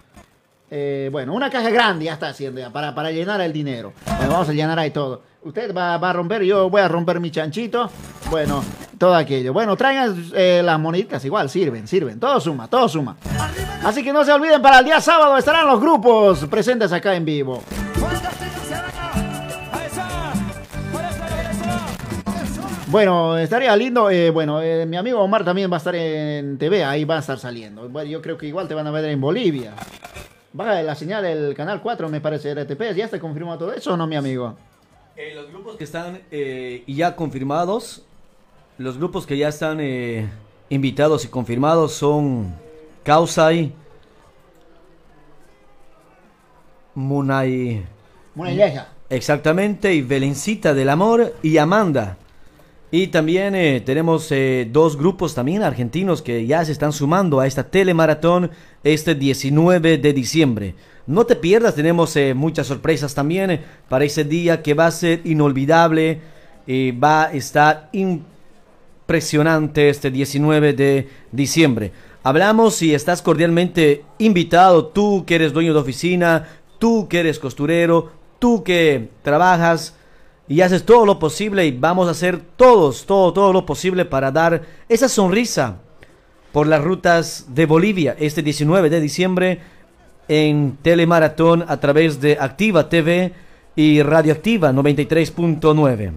Eh, 0.71 1.09
bueno, 1.11 1.33
una 1.33 1.49
caja 1.49 1.69
grande 1.69 2.05
ya 2.05 2.13
está 2.13 2.29
haciendo 2.29 2.59
ya, 2.59 2.71
para, 2.71 2.95
para 2.95 3.11
llenar 3.11 3.39
el 3.41 3.53
dinero. 3.53 3.93
Bueno, 4.05 4.31
vamos 4.31 4.49
a 4.49 4.53
llenar 4.53 4.79
ahí 4.79 4.91
todo. 4.91 5.21
Usted 5.43 5.75
va, 5.75 5.97
va 5.97 6.09
a 6.09 6.13
romper, 6.13 6.41
yo 6.43 6.69
voy 6.69 6.81
a 6.81 6.87
romper 6.87 7.19
mi 7.19 7.29
chanchito. 7.29 7.89
Bueno, 8.31 8.63
todo 8.97 9.13
aquello. 9.13 9.53
Bueno, 9.53 9.75
traigan 9.75 10.31
eh, 10.33 10.61
las 10.63 10.79
moneditas 10.79 11.23
igual, 11.25 11.49
sirven, 11.49 11.87
sirven. 11.87 12.19
Todo 12.19 12.39
suma, 12.39 12.67
todo 12.67 12.87
suma. 12.89 13.17
Así 13.83 14.03
que 14.03 14.13
no 14.13 14.23
se 14.23 14.31
olviden, 14.31 14.61
para 14.61 14.79
el 14.79 14.85
día 14.85 14.99
sábado 15.01 15.37
estarán 15.37 15.67
los 15.67 15.79
grupos 15.79 16.45
presentes 16.45 16.91
acá 16.91 17.13
en 17.15 17.25
vivo. 17.25 17.61
Bueno, 22.87 23.37
estaría 23.37 23.75
lindo. 23.75 24.09
eh, 24.09 24.29
bueno, 24.29 24.61
eh, 24.61 24.85
mi 24.85 24.97
amigo 24.97 25.19
Omar 25.19 25.43
también 25.43 25.71
va 25.71 25.75
a 25.75 25.79
estar 25.79 25.95
en 25.95 26.57
TV, 26.57 26.83
ahí 26.83 27.05
va 27.05 27.17
a 27.17 27.19
estar 27.19 27.39
saliendo. 27.39 27.89
Bueno, 27.89 28.09
yo 28.09 28.21
creo 28.21 28.37
que 28.37 28.45
igual 28.47 28.67
te 28.67 28.75
van 28.75 28.85
a 28.87 28.91
ver 28.91 29.05
en 29.05 29.19
Bolivia. 29.19 29.73
Va 30.59 30.83
la 30.83 30.93
señal 30.93 31.23
del 31.23 31.55
canal 31.55 31.81
4, 31.81 32.09
me 32.09 32.21
parece, 32.21 32.53
RTP. 32.53 32.95
¿Ya 32.95 33.05
está 33.05 33.19
confirmado 33.19 33.57
todo 33.57 33.73
eso 33.73 33.93
o 33.93 33.97
no, 33.97 34.05
mi 34.05 34.15
amigo? 34.15 34.55
Eh, 35.15 35.33
los 35.35 35.49
grupos 35.49 35.77
que 35.77 35.83
están 35.83 36.21
eh, 36.29 36.83
ya 36.85 37.15
confirmados, 37.15 38.03
los 38.77 38.97
grupos 38.97 39.25
que 39.25 39.35
ya 39.37 39.47
están 39.47 39.79
eh, 39.79 40.29
invitados 40.69 41.25
y 41.25 41.27
confirmados 41.27 41.93
son 41.93 42.55
Kausai, 43.03 43.73
Munay. 46.93 47.83
Munay 48.35 48.79
Exactamente, 49.09 49.93
y 49.93 50.01
Belencita 50.03 50.75
del 50.75 50.89
Amor 50.89 51.33
y 51.41 51.57
Amanda. 51.57 52.17
Y 52.95 53.07
también 53.07 53.55
eh, 53.55 53.81
tenemos 53.83 54.31
eh, 54.31 54.69
dos 54.71 54.97
grupos 54.97 55.33
también 55.33 55.63
argentinos 55.63 56.21
que 56.21 56.45
ya 56.45 56.63
se 56.63 56.71
están 56.71 56.93
sumando 56.93 57.39
a 57.39 57.47
esta 57.47 57.63
telemaratón 57.63 58.51
este 58.83 59.15
19 59.15 59.97
de 59.97 60.13
diciembre. 60.13 60.75
No 61.07 61.25
te 61.25 61.35
pierdas, 61.35 61.73
tenemos 61.73 62.15
eh, 62.15 62.35
muchas 62.35 62.67
sorpresas 62.67 63.15
también 63.15 63.61
para 63.89 64.05
ese 64.05 64.25
día 64.25 64.61
que 64.61 64.75
va 64.75 64.85
a 64.85 64.91
ser 64.91 65.21
inolvidable. 65.23 66.21
y 66.67 66.91
va 66.91 67.23
a 67.23 67.33
estar 67.33 67.89
impresionante 67.93 69.89
este 69.89 70.11
19 70.11 70.73
de 70.73 71.09
diciembre. 71.31 71.91
Hablamos 72.21 72.79
y 72.83 72.93
estás 72.93 73.23
cordialmente 73.23 74.05
invitado, 74.19 74.85
tú 74.85 75.23
que 75.25 75.33
eres 75.33 75.51
dueño 75.51 75.73
de 75.73 75.79
oficina, 75.79 76.47
tú 76.77 77.07
que 77.09 77.21
eres 77.21 77.39
costurero, 77.39 78.11
tú 78.37 78.63
que 78.63 79.09
trabajas 79.23 79.95
y 80.47 80.61
haces 80.61 80.83
todo 80.83 81.05
lo 81.05 81.19
posible 81.19 81.65
y 81.65 81.71
vamos 81.71 82.07
a 82.07 82.11
hacer 82.11 82.39
todos, 82.55 83.05
todo, 83.05 83.31
todo 83.33 83.53
lo 83.53 83.65
posible 83.65 84.05
para 84.05 84.31
dar 84.31 84.61
esa 84.89 85.07
sonrisa 85.09 85.77
por 86.51 86.67
las 86.67 86.83
rutas 86.83 87.47
de 87.49 87.65
Bolivia 87.65 88.15
este 88.19 88.41
19 88.41 88.89
de 88.89 88.99
diciembre 89.01 89.59
en 90.27 90.77
Telemaratón 90.81 91.65
a 91.67 91.79
través 91.79 92.21
de 92.21 92.37
Activa 92.39 92.89
TV 92.89 93.33
y 93.75 94.01
Radioactiva 94.03 94.71
93.9. 94.71 96.11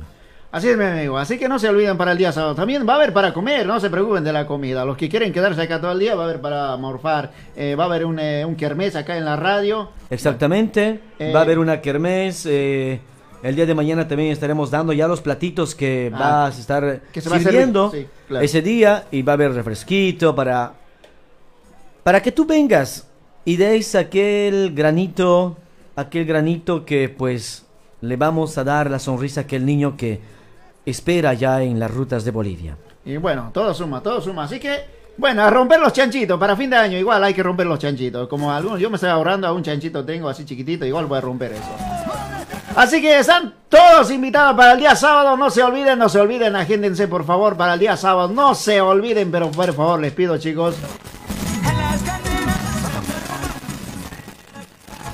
Así 0.53 0.69
es, 0.69 0.77
mi 0.79 0.85
amigo. 0.85 1.19
Así 1.19 1.39
que 1.39 1.49
no 1.49 1.59
se 1.59 1.69
olviden 1.69 1.99
para 1.99 2.13
el 2.13 2.19
día 2.19 2.33
sábado. 2.33 2.55
También 2.55 2.87
va 2.89 2.95
a 2.95 2.97
haber 2.97 3.13
para 3.13 3.33
comer, 3.35 3.67
no 3.67 3.79
se 3.81 3.91
preocupen 3.91 4.25
de 4.25 4.33
la 4.33 4.47
comida. 4.47 4.85
Los 4.85 4.97
que 4.97 5.09
quieren 5.09 5.33
quedarse 5.33 5.61
acá 5.61 5.81
todo 5.81 5.93
el 5.93 5.99
día, 5.99 6.15
va 6.15 6.23
a 6.23 6.25
haber 6.27 6.41
para 6.41 6.77
morfar. 6.77 7.33
Eh, 7.57 7.75
va 7.75 7.85
a 7.85 7.87
haber 7.87 8.07
un, 8.07 8.19
eh, 8.19 8.45
un 8.45 8.55
kermés 8.55 8.97
acá 8.97 9.17
en 9.19 9.25
la 9.25 9.37
radio. 9.37 9.91
Exactamente, 10.09 11.01
Eh, 11.19 11.33
va 11.35 11.41
a 11.41 11.43
haber 11.43 11.59
una 11.59 11.81
kermés. 11.81 12.47
El 13.43 13.55
día 13.57 13.67
de 13.67 13.75
mañana 13.75 14.07
también 14.09 14.31
estaremos 14.31 14.71
dando 14.71 14.93
ya 14.93 15.07
los 15.09 15.21
platitos 15.21 15.75
que 15.75 16.11
Ah, 16.15 16.19
vas 16.19 16.57
a 16.57 16.61
estar 16.61 17.01
que 17.13 17.21
se 17.21 17.29
va 17.29 17.37
a 17.37 17.41
sirviendo 17.41 17.91
sí, 17.91 18.07
claro. 18.29 18.45
ese 18.45 18.63
día 18.63 19.07
y 19.11 19.23
va 19.23 19.33
a 19.33 19.35
haber 19.35 19.53
refresquito 19.53 20.35
para 20.35 20.75
para 22.03 22.23
que 22.23 22.33
tú 22.33 22.45
vengas 22.47 23.07
y 23.45 23.57
des 23.57 23.95
aquel 23.95 24.75
granito, 24.75 25.57
aquel 25.97 26.25
granito 26.25 26.85
que 26.85 27.09
pues 27.09 27.65
le 28.01 28.17
vamos 28.17 28.57
a 28.59 28.65
dar 28.65 28.91
la 28.91 28.99
sonrisa 28.99 29.41
a 29.41 29.45
aquel 29.45 29.65
niño 29.65 29.97
que 29.97 30.21
espera 30.85 31.35
ya 31.35 31.63
en 31.63 31.79
las 31.81 31.91
rutas 31.91 32.25
de 32.25 32.31
Bolivia. 32.31 32.77
Y 33.05 33.17
bueno, 33.17 33.51
todo 33.53 33.73
suma, 33.75 34.03
todo 34.03 34.21
suma. 34.21 34.45
Así 34.45 34.59
que, 34.61 34.81
bueno, 35.17 35.43
a 35.43 35.51
romper 35.51 35.81
los 35.81 35.93
chanchitos. 35.93 36.39
Para 36.39 36.57
fin 36.57 36.71
de 36.71 36.77
año, 36.77 36.99
igual 36.99 37.23
hay 37.25 37.35
que 37.35 37.43
romper 37.43 37.67
los 37.67 37.79
chanchitos. 37.79 38.29
Como 38.29 38.53
algunos, 38.53 38.79
yo 38.81 38.91
me 38.91 38.97
estoy 38.97 39.11
ahorrando 39.11 39.47
a 39.47 39.53
un 39.53 39.63
chanchito, 39.63 40.05
tengo 40.05 40.29
así 40.29 40.45
chiquitito, 40.45 40.85
igual 40.85 41.07
voy 41.07 41.19
a 41.19 41.21
romper 41.21 41.53
eso. 41.53 41.96
Así 42.77 43.01
que 43.01 43.19
están 43.19 43.55
todos 43.71 44.11
invitados 44.11 44.55
para 44.55 44.73
el 44.73 44.79
día 44.79 44.95
sábado. 44.95 45.35
No 45.39 45.49
se 45.49 45.63
olviden, 45.63 45.99
no 45.99 46.11
se 46.11 46.21
olviden, 46.21 46.55
agéndense 46.55 47.09
por 47.09 47.25
favor 47.25 47.57
para 47.57 47.73
el 47.73 47.81
día 47.81 47.97
sábado. 47.97 48.29
No 48.29 48.55
se 48.55 48.83
olviden, 48.83 49.31
pero 49.31 49.51
por 49.51 49.73
favor, 49.73 49.99
les 49.99 50.13
pido, 50.13 50.37
chicos. 50.37 50.77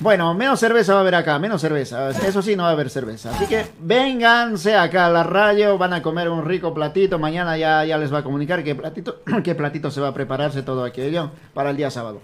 Bueno, 0.00 0.34
menos 0.34 0.58
cerveza 0.58 0.94
va 0.94 0.98
a 0.98 1.02
haber 1.02 1.14
acá, 1.14 1.38
menos 1.38 1.60
cerveza. 1.60 2.10
Eso 2.10 2.42
sí, 2.42 2.56
no 2.56 2.64
va 2.64 2.70
a 2.70 2.72
haber 2.72 2.90
cerveza. 2.90 3.30
Así 3.30 3.46
que 3.46 3.64
vénganse 3.78 4.74
acá 4.74 5.06
a 5.06 5.10
la 5.10 5.22
radio, 5.22 5.78
van 5.78 5.92
a 5.92 6.02
comer 6.02 6.28
un 6.28 6.44
rico 6.44 6.74
platito. 6.74 7.20
Mañana 7.20 7.56
ya, 7.56 7.84
ya 7.84 7.96
les 7.96 8.12
va 8.12 8.18
a 8.18 8.24
comunicar 8.24 8.64
qué 8.64 8.74
platito, 8.74 9.20
qué 9.44 9.54
platito 9.54 9.92
se 9.92 10.00
va 10.00 10.08
a 10.08 10.14
prepararse 10.14 10.62
todo 10.62 10.82
aquello 10.82 11.30
para 11.54 11.70
el 11.70 11.76
día 11.76 11.92
sábado. 11.92 12.20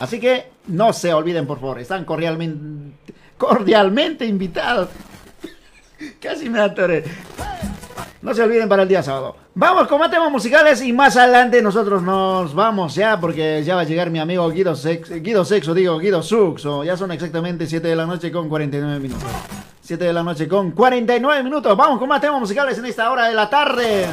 Así 0.00 0.18
que 0.18 0.50
no 0.66 0.92
se 0.92 1.14
olviden, 1.14 1.46
por 1.46 1.60
favor, 1.60 1.78
están 1.78 2.04
cordialmente, 2.04 3.07
cordialmente 3.38 4.26
invitados. 4.26 4.88
Casi 6.20 6.48
me 6.50 6.60
atoré. 6.60 7.04
No 8.20 8.34
se 8.34 8.42
olviden 8.42 8.68
para 8.68 8.82
el 8.82 8.88
día 8.88 9.02
sábado. 9.02 9.36
Vamos 9.54 9.86
con 9.86 9.98
más 10.00 10.10
temas 10.10 10.30
musicales 10.30 10.82
y 10.82 10.92
más 10.92 11.16
adelante 11.16 11.62
nosotros 11.62 12.02
nos 12.02 12.52
vamos 12.54 12.94
ya 12.94 13.18
porque 13.18 13.62
ya 13.64 13.76
va 13.76 13.82
a 13.82 13.84
llegar 13.84 14.10
mi 14.10 14.18
amigo 14.18 14.48
Guido, 14.50 14.74
Sex, 14.74 15.22
Guido 15.22 15.44
Sexo, 15.44 15.72
digo 15.72 15.98
Guido 15.98 16.22
Suxo. 16.22 16.84
Ya 16.84 16.96
son 16.96 17.12
exactamente 17.12 17.66
7 17.66 17.86
de 17.86 17.96
la 17.96 18.06
noche 18.06 18.30
con 18.32 18.48
49 18.48 19.00
minutos. 19.00 19.28
7 19.82 20.04
de 20.04 20.12
la 20.12 20.22
noche 20.22 20.46
con 20.46 20.72
49 20.72 21.42
minutos. 21.42 21.76
Vamos 21.76 21.98
con 21.98 22.08
más 22.08 22.20
temas 22.20 22.40
musicales 22.40 22.76
en 22.78 22.86
esta 22.86 23.10
hora 23.10 23.28
de 23.28 23.34
la 23.34 23.48
tarde. 23.48 24.06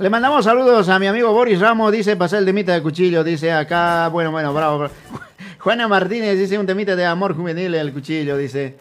Le 0.00 0.10
mandamos 0.10 0.44
saludos 0.44 0.88
a 0.88 0.98
mi 1.00 1.08
amigo 1.08 1.32
Boris 1.32 1.58
Ramos, 1.58 1.90
dice 1.90 2.14
pasar 2.14 2.38
el 2.38 2.44
temita 2.44 2.72
de 2.72 2.80
cuchillo, 2.80 3.24
dice 3.24 3.50
acá, 3.50 4.06
bueno, 4.08 4.30
bueno, 4.30 4.54
bravo. 4.54 4.86
Juana 5.58 5.88
Martínez 5.88 6.38
dice 6.38 6.56
un 6.56 6.66
temita 6.66 6.94
de 6.94 7.04
amor 7.04 7.34
juvenil 7.34 7.74
el 7.74 7.92
cuchillo, 7.92 8.36
dice. 8.36 8.76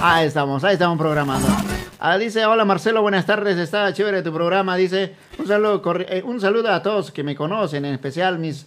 Ahí 0.00 0.28
estamos, 0.28 0.64
ahí 0.64 0.74
estamos 0.74 0.96
programando. 0.96 1.46
Ah, 2.00 2.16
dice, 2.16 2.46
hola 2.46 2.64
Marcelo, 2.64 3.02
buenas 3.02 3.26
tardes, 3.26 3.58
está 3.58 3.92
chévere 3.92 4.22
tu 4.22 4.32
programa, 4.32 4.76
dice, 4.76 5.14
un 5.38 5.46
saludo, 5.46 5.82
eh, 6.08 6.22
un 6.24 6.40
saludo 6.40 6.72
a 6.72 6.82
todos 6.82 7.12
que 7.12 7.22
me 7.22 7.36
conocen, 7.36 7.84
en 7.84 7.92
especial 7.92 8.38
mis, 8.38 8.64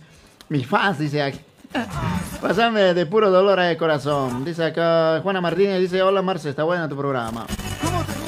mis 0.50 0.68
fans, 0.68 1.00
dice 1.00 1.24
aquí. 1.24 1.40
Pásame 2.40 2.94
de 2.94 3.06
puro 3.08 3.32
dolor 3.32 3.60
de 3.60 3.76
corazón. 3.78 4.46
Dice 4.46 4.64
acá 4.64 5.22
Juana 5.24 5.42
Martínez, 5.42 5.80
dice, 5.80 6.04
hola 6.04 6.22
Marce, 6.22 6.52
está 6.52 6.64
bueno 6.64 6.88
tu 6.88 6.96
programa. 6.96 7.48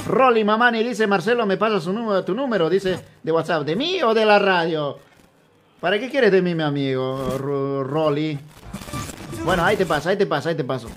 Rolly 0.08 0.42
Mamani 0.42 0.82
dice, 0.82 1.06
Marcelo, 1.06 1.44
me 1.46 1.56
pasa 1.58 1.80
su 1.80 1.92
número, 1.92 2.24
tu 2.24 2.34
número, 2.34 2.70
dice, 2.70 2.98
de 3.22 3.30
WhatsApp, 3.32 3.64
¿de 3.64 3.76
mí 3.76 4.02
o 4.02 4.14
de 4.14 4.24
la 4.24 4.38
radio? 4.38 4.98
¿Para 5.80 5.98
qué 5.98 6.08
quieres 6.10 6.32
de 6.32 6.40
mí, 6.42 6.54
mi 6.54 6.62
amigo 6.62 7.36
Ro- 7.38 7.84
Rolly? 7.84 8.38
Bueno, 9.44 9.64
ahí 9.64 9.76
te 9.76 9.86
pasa, 9.86 10.10
ahí 10.10 10.16
te 10.16 10.26
pasa, 10.26 10.48
ahí 10.48 10.54
te 10.56 10.64
paso. 10.64 10.88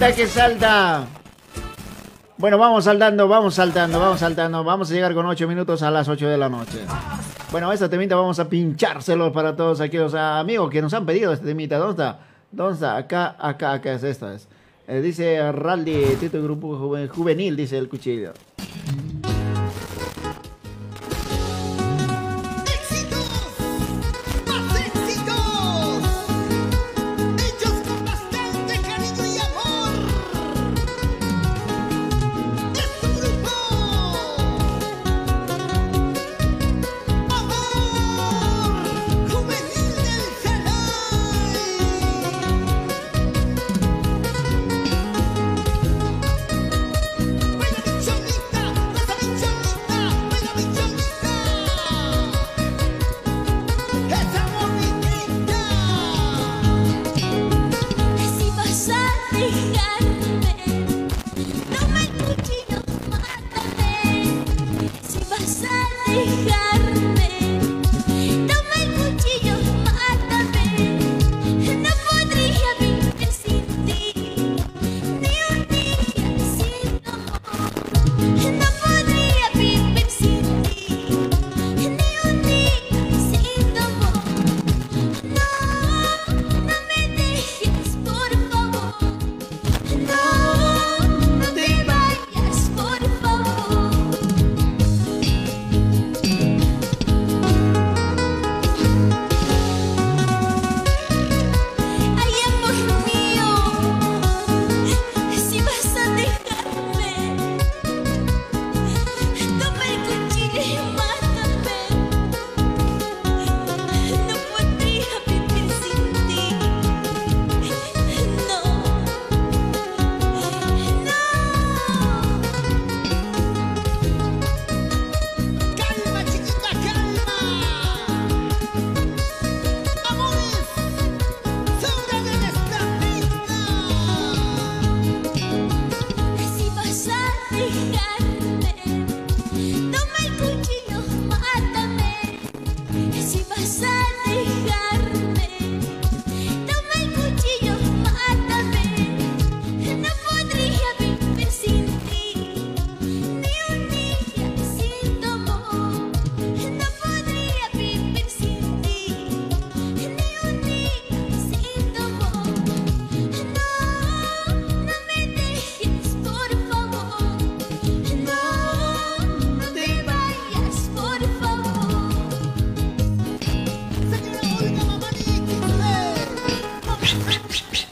Salta 0.00 0.16
que 0.16 0.26
salta. 0.26 1.06
Bueno, 2.38 2.56
vamos 2.56 2.84
saltando, 2.84 3.28
vamos 3.28 3.54
saltando, 3.54 4.00
vamos 4.00 4.18
saltando. 4.20 4.64
Vamos 4.64 4.90
a 4.90 4.94
llegar 4.94 5.12
con 5.12 5.26
8 5.26 5.46
minutos 5.46 5.82
a 5.82 5.90
las 5.90 6.08
8 6.08 6.26
de 6.26 6.38
la 6.38 6.48
noche. 6.48 6.78
Bueno, 7.52 7.70
esta 7.70 7.90
temita 7.90 8.16
vamos 8.16 8.38
a 8.38 8.48
pinchárselo 8.48 9.30
para 9.30 9.54
todos 9.54 9.78
aquellos 9.82 10.14
amigos 10.14 10.70
que 10.70 10.80
nos 10.80 10.94
han 10.94 11.04
pedido 11.04 11.34
este 11.34 11.44
temita. 11.48 11.76
¿Dónde 11.76 11.90
está? 12.02 12.18
¿Dónde 12.50 12.74
está? 12.74 12.96
Acá, 12.96 13.36
acá, 13.38 13.74
acá 13.74 13.92
es 13.92 14.02
esta. 14.02 14.32
Es. 14.34 14.48
Eh, 14.88 15.02
dice 15.02 15.52
Raldi, 15.52 16.16
Tito 16.18 16.42
Grupo 16.42 16.78
Juven- 16.78 17.08
Juvenil, 17.08 17.54
dice 17.54 17.76
el 17.76 17.88
cuchillo. 17.90 18.32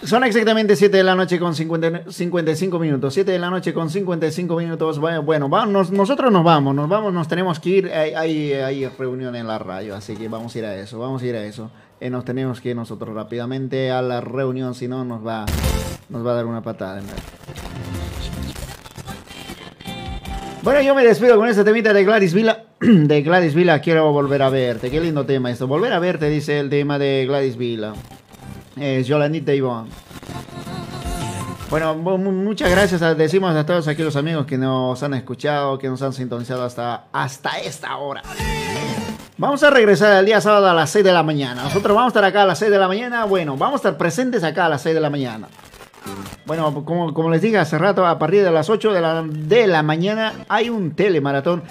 Son 0.08 0.24
exactamente 0.24 0.74
7 0.74 0.96
de 0.96 1.04
la 1.04 1.14
noche 1.14 1.38
con 1.38 1.54
50 1.54 2.10
55 2.10 2.78
minutos. 2.78 3.12
7 3.12 3.30
de 3.30 3.38
la 3.38 3.50
noche 3.50 3.74
con 3.74 3.90
55 3.90 4.56
minutos. 4.56 4.98
Bueno, 4.98 5.50
vamos, 5.50 5.90
nosotros 5.90 6.32
nos 6.32 6.42
vamos, 6.42 6.74
nos 6.74 6.88
vamos, 6.88 7.12
nos 7.12 7.28
tenemos 7.28 7.60
que 7.60 7.68
ir. 7.68 7.92
Hay, 7.92 8.14
hay, 8.14 8.52
hay 8.54 8.86
reunión 8.86 9.36
en 9.36 9.46
la 9.46 9.58
radio, 9.58 9.94
así 9.94 10.16
que 10.16 10.28
vamos 10.28 10.54
a 10.54 10.58
ir 10.60 10.64
a 10.64 10.74
eso, 10.76 10.98
vamos 10.98 11.22
a 11.22 11.26
ir 11.26 11.36
a 11.36 11.44
eso. 11.44 11.70
Eh, 12.00 12.08
nos 12.08 12.24
tenemos 12.24 12.62
que 12.62 12.70
ir 12.70 12.76
nosotros 12.76 13.14
rápidamente 13.14 13.90
a 13.90 14.00
la 14.00 14.22
reunión, 14.22 14.74
si 14.74 14.88
no 14.88 15.04
nos 15.04 15.26
va, 15.26 15.44
nos 16.08 16.26
va 16.26 16.30
a 16.30 16.34
dar 16.36 16.46
una 16.46 16.62
patada. 16.62 17.02
Bueno, 20.62 20.80
yo 20.80 20.94
me 20.94 21.04
despido 21.04 21.36
con 21.36 21.50
este 21.50 21.64
temita 21.64 21.92
de 21.92 22.04
Gladys 22.04 22.32
Villa. 22.32 22.64
De 22.80 23.20
Gladys 23.20 23.54
Villa, 23.54 23.78
quiero 23.82 24.10
volver 24.10 24.40
a 24.40 24.48
verte. 24.48 24.90
Qué 24.90 25.02
lindo 25.02 25.26
tema 25.26 25.50
esto. 25.50 25.66
Volver 25.66 25.92
a 25.92 25.98
verte, 25.98 26.30
dice 26.30 26.60
el 26.60 26.70
tema 26.70 26.98
de 26.98 27.26
Gladys 27.26 27.58
Villa. 27.58 27.92
Eh, 28.80 29.02
Yolandita 29.04 29.52
Ivonne. 29.54 29.88
Bueno, 31.70 31.94
mu- 31.94 32.16
mu- 32.16 32.32
muchas 32.32 32.70
gracias. 32.70 33.02
a- 33.02 33.14
decimos 33.14 33.54
a 33.54 33.66
todos 33.66 33.86
aquí 33.88 34.02
los 34.02 34.16
amigos 34.16 34.46
que 34.46 34.56
nos 34.56 35.02
han 35.02 35.12
escuchado, 35.14 35.78
que 35.78 35.88
nos 35.88 36.00
han 36.02 36.12
sintonizado 36.14 36.64
hasta, 36.64 37.04
hasta 37.12 37.58
esta 37.58 37.96
hora. 37.98 38.22
Vamos 39.36 39.62
a 39.62 39.70
regresar 39.70 40.18
el 40.18 40.26
día 40.26 40.40
sábado 40.40 40.68
a 40.68 40.74
las 40.74 40.90
6 40.90 41.04
de 41.04 41.12
la 41.12 41.22
mañana. 41.22 41.62
Nosotros 41.62 41.94
vamos 41.94 42.06
a 42.06 42.12
estar 42.12 42.24
acá 42.24 42.42
a 42.42 42.46
las 42.46 42.58
6 42.58 42.70
de 42.70 42.78
la 42.78 42.88
mañana. 42.88 43.24
Bueno, 43.24 43.56
vamos 43.56 43.74
a 43.74 43.76
estar 43.88 43.96
presentes 43.98 44.42
acá 44.44 44.66
a 44.66 44.68
las 44.70 44.82
6 44.82 44.94
de 44.94 45.00
la 45.00 45.10
mañana. 45.10 45.46
Bueno, 46.46 46.84
como, 46.86 47.12
como 47.12 47.28
les 47.30 47.42
dije 47.42 47.58
hace 47.58 47.76
rato, 47.76 48.06
a 48.06 48.18
partir 48.18 48.42
de 48.42 48.50
las 48.50 48.70
8 48.70 48.92
de 48.92 49.00
la, 49.02 49.22
de 49.22 49.66
la 49.66 49.82
mañana 49.82 50.32
hay 50.48 50.70
un 50.70 50.92
telemaratón. 50.92 51.62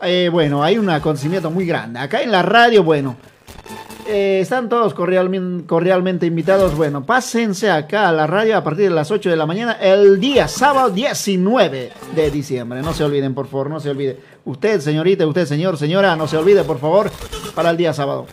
Eh, 0.00 0.30
bueno, 0.32 0.64
hay 0.64 0.78
un 0.78 0.88
acontecimiento 0.88 1.50
muy 1.50 1.66
grande. 1.66 2.00
Acá 2.00 2.22
en 2.22 2.32
la 2.32 2.42
radio, 2.42 2.82
bueno, 2.82 3.16
eh, 4.06 4.40
están 4.40 4.68
todos 4.68 4.94
cordialmente, 4.94 6.26
invitados. 6.26 6.76
Bueno, 6.76 7.04
pásense 7.04 7.70
acá 7.70 8.08
a 8.08 8.12
la 8.12 8.26
radio 8.26 8.56
a 8.56 8.64
partir 8.64 8.88
de 8.88 8.94
las 8.94 9.10
8 9.10 9.30
de 9.30 9.36
la 9.36 9.46
mañana 9.46 9.72
el 9.80 10.20
día 10.20 10.48
sábado 10.48 10.90
19 10.90 11.92
de 12.14 12.30
diciembre. 12.30 12.82
No 12.82 12.92
se 12.92 13.04
olviden, 13.04 13.34
por 13.34 13.46
favor, 13.46 13.70
no 13.70 13.80
se 13.80 13.90
olvide. 13.90 14.18
Usted, 14.44 14.80
señorita, 14.80 15.26
usted, 15.26 15.46
señor, 15.46 15.76
señora, 15.76 16.16
no 16.16 16.26
se 16.26 16.36
olvide, 16.36 16.64
por 16.64 16.78
favor, 16.78 17.10
para 17.54 17.70
el 17.70 17.76
día 17.76 17.92
sábado. 17.92 18.26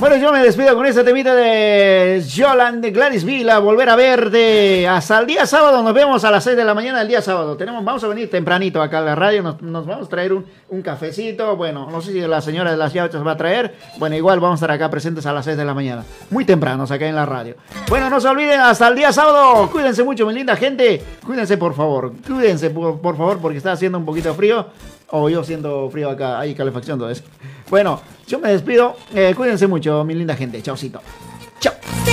Bueno, 0.00 0.16
yo 0.16 0.32
me 0.32 0.42
despido 0.42 0.74
con 0.74 0.86
este 0.86 1.04
temita 1.04 1.34
de 1.34 2.24
Yolande 2.26 2.90
Gladys 2.90 3.22
Vila, 3.22 3.58
volver 3.58 3.90
a 3.90 3.96
verte. 3.96 4.88
Hasta 4.88 5.18
el 5.18 5.26
día 5.26 5.44
sábado, 5.44 5.82
nos 5.82 5.92
vemos 5.92 6.24
a 6.24 6.30
las 6.30 6.42
6 6.42 6.56
de 6.56 6.64
la 6.64 6.72
mañana 6.72 7.02
el 7.02 7.08
día 7.08 7.20
sábado. 7.20 7.54
Tenemos, 7.54 7.84
vamos 7.84 8.02
a 8.02 8.08
venir 8.08 8.30
tempranito 8.30 8.80
acá 8.80 9.00
a 9.00 9.02
la 9.02 9.14
radio, 9.14 9.42
nos, 9.42 9.84
vamos 9.84 10.06
a 10.06 10.08
traer 10.08 10.32
un, 10.32 10.82
cafecito. 10.82 11.54
Bueno, 11.54 11.90
no 11.90 12.00
sé 12.00 12.12
si 12.12 12.20
la 12.22 12.40
señora 12.40 12.70
de 12.70 12.78
las 12.78 12.94
yauchas 12.94 13.24
va 13.26 13.32
a 13.32 13.36
traer. 13.36 13.74
Bueno, 13.98 14.16
igual 14.16 14.40
vamos 14.40 14.62
a 14.62 14.64
estar 14.64 14.70
acá 14.70 14.88
presentes 14.88 15.26
a 15.26 15.34
las 15.34 15.44
6 15.44 15.58
de 15.58 15.66
la 15.66 15.74
mañana. 15.74 16.02
Muy 16.30 16.46
tempranos 16.46 16.90
acá 16.90 17.06
en 17.06 17.14
la 17.14 17.26
radio. 17.26 17.56
Bueno, 17.86 18.08
no 18.08 18.22
se 18.22 18.28
olviden, 18.28 18.58
hasta 18.58 18.88
el 18.88 18.96
día 18.96 19.12
sábado. 19.12 19.68
Cuídense 19.70 20.02
mucho, 20.02 20.24
mi 20.24 20.32
linda 20.32 20.56
gente. 20.56 21.02
Cuídense, 21.26 21.58
por 21.58 21.74
favor. 21.74 22.14
Cuídense, 22.26 22.70
por 22.70 23.18
favor, 23.18 23.38
porque 23.38 23.58
está 23.58 23.72
haciendo 23.72 23.98
un 23.98 24.06
poquito 24.06 24.32
frío. 24.32 24.64
O 25.12 25.28
yo 25.28 25.42
siento 25.44 25.88
frío 25.90 26.10
acá, 26.10 26.38
hay 26.38 26.54
calefacción, 26.54 26.98
todo 26.98 27.10
eso. 27.10 27.24
Bueno, 27.68 28.00
yo 28.26 28.38
me 28.38 28.50
despido. 28.50 28.96
Eh, 29.14 29.34
cuídense 29.36 29.66
mucho, 29.66 30.04
mi 30.04 30.14
linda 30.14 30.36
gente. 30.36 30.62
Chaucito. 30.62 31.00
Y 32.06 32.09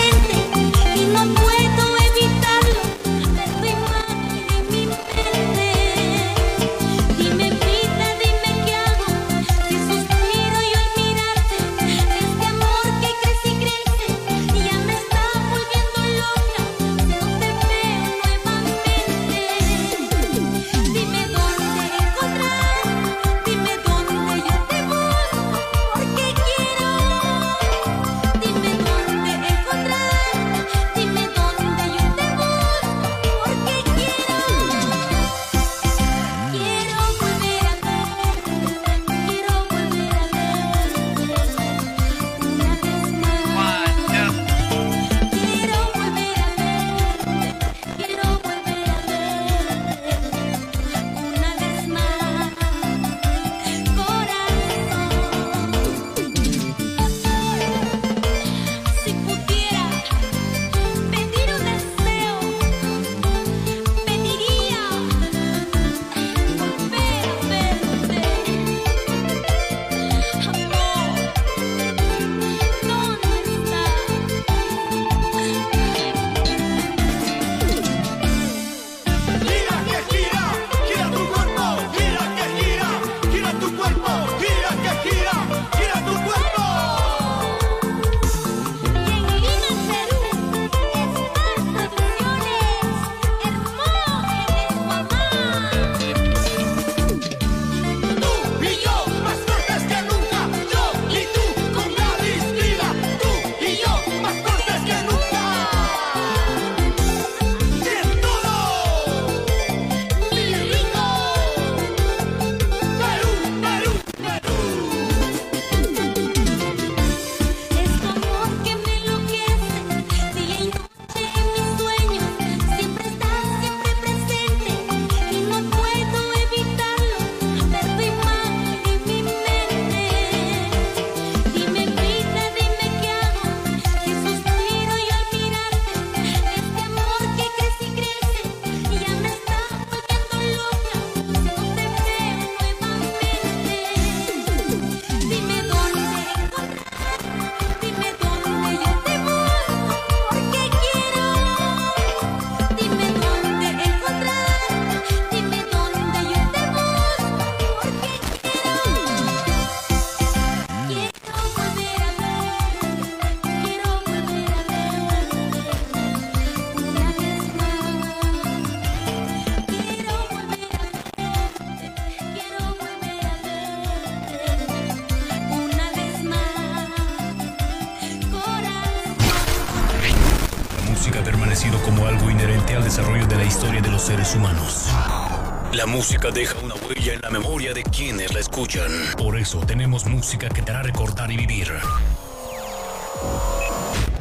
deja 186.25 186.57
una 186.59 186.75
huella 186.75 187.13
en 187.13 187.21
la 187.21 187.29
memoria 187.29 187.73
de 187.73 187.83
quienes 187.83 188.33
la 188.33 188.39
escuchan. 188.39 188.91
Por 189.17 189.37
eso 189.37 189.59
tenemos 189.59 190.05
música 190.05 190.49
que 190.49 190.61
te 190.61 190.71
hará 190.71 190.81
recordar 190.81 191.31
y 191.31 191.37
vivir. 191.37 191.71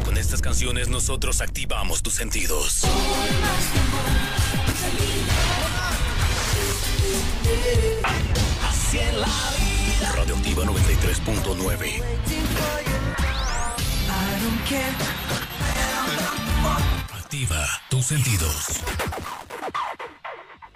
Con 0.04 0.16
estas 0.16 0.40
canciones 0.40 0.88
nosotros 0.88 1.40
activamos 1.40 2.02
tus 2.02 2.14
sentidos. 2.14 2.82
Radioactiva 10.14 10.64
93.9. 10.64 11.86
I 11.88 12.00
don't 14.42 14.64
care. 14.68 14.94
Activa 17.12 17.66
tus 17.90 18.06
sentidos. 18.06 18.82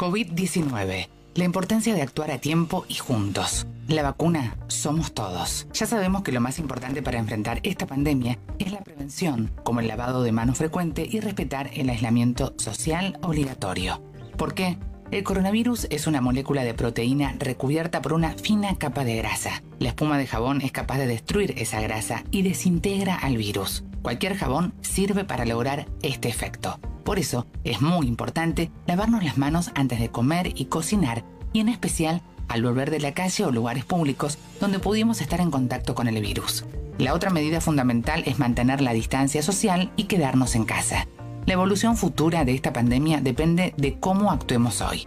COVID-19. 0.01 1.09
La 1.35 1.45
importancia 1.45 1.95
de 1.95 2.01
actuar 2.01 2.31
a 2.31 2.39
tiempo 2.39 2.87
y 2.89 2.95
juntos. 2.95 3.67
La 3.87 4.03
vacuna 4.03 4.57
somos 4.69 5.13
todos. 5.13 5.67
Ya 5.75 5.85
sabemos 5.85 6.23
que 6.23 6.33
lo 6.33 6.41
más 6.41 6.59
importante 6.59 7.03
para 7.03 7.19
enfrentar 7.19 7.61
esta 7.65 7.87
pandemia 7.87 8.39
es 8.59 8.73
la 8.73 8.81
prevención, 8.81 9.53
como 9.63 9.81
el 9.81 9.89
lavado 9.89 10.23
de 10.23 10.33
manos 10.33 10.57
frecuente 10.57 11.07
y 11.07 11.21
respetar 11.21 11.69
el 11.75 11.91
aislamiento 11.91 12.55
social 12.57 13.19
obligatorio. 13.21 14.03
¿Por 14.39 14.55
qué? 14.55 14.79
El 15.11 15.23
coronavirus 15.23 15.87
es 15.91 16.07
una 16.07 16.23
molécula 16.23 16.65
de 16.65 16.73
proteína 16.73 17.35
recubierta 17.39 18.01
por 18.01 18.15
una 18.15 18.33
fina 18.33 18.79
capa 18.79 19.05
de 19.05 19.17
grasa. 19.17 19.63
La 19.81 19.89
espuma 19.89 20.17
de 20.17 20.27
jabón 20.27 20.63
es 20.63 20.73
capaz 20.73 20.97
de 20.97 21.09
destruir 21.09 21.53
esa 21.59 21.79
grasa 21.83 22.25
y 22.31 22.41
desintegra 22.41 23.17
al 23.17 23.37
virus. 23.37 23.85
Cualquier 24.01 24.35
jabón 24.35 24.73
sirve 24.81 25.27
para 25.27 25.45
lograr 25.45 25.89
este 26.01 26.31
efecto. 26.31 26.81
Por 27.05 27.19
eso 27.19 27.47
es 27.65 27.81
muy 27.81 28.07
importante 28.07 28.71
lavarnos 28.87 29.25
las 29.25 29.39
manos 29.39 29.71
antes 29.75 30.01
de 30.01 30.11
comer 30.11 30.53
y 30.55 30.67
cocinar 30.67 31.25
y 31.53 31.61
en 31.61 31.69
especial 31.69 32.23
al 32.49 32.63
volver 32.63 32.91
de 32.91 33.01
la 33.01 33.15
calle 33.15 33.45
o 33.45 33.53
lugares 33.53 33.85
públicos 33.85 34.39
donde 34.61 34.79
pudimos 34.79 35.21
estar 35.21 35.41
en 35.41 35.51
contacto 35.51 35.95
con 35.95 36.09
el 36.09 36.21
virus. 36.21 36.65
La 36.99 37.15
otra 37.15 37.31
medida 37.31 37.61
fundamental 37.61 38.23
es 38.27 38.39
mantener 38.39 38.81
la 38.81 38.93
distancia 38.93 39.43
social 39.43 39.91
y 39.97 40.05
quedarnos 40.05 40.55
en 40.55 40.65
casa. 40.65 41.07
La 41.47 41.55
evolución 41.55 41.97
futura 41.97 42.45
de 42.45 42.55
esta 42.55 42.73
pandemia 42.73 43.21
depende 43.21 43.73
de 43.77 43.99
cómo 43.99 44.31
actuemos 44.31 44.83
hoy. 44.83 45.07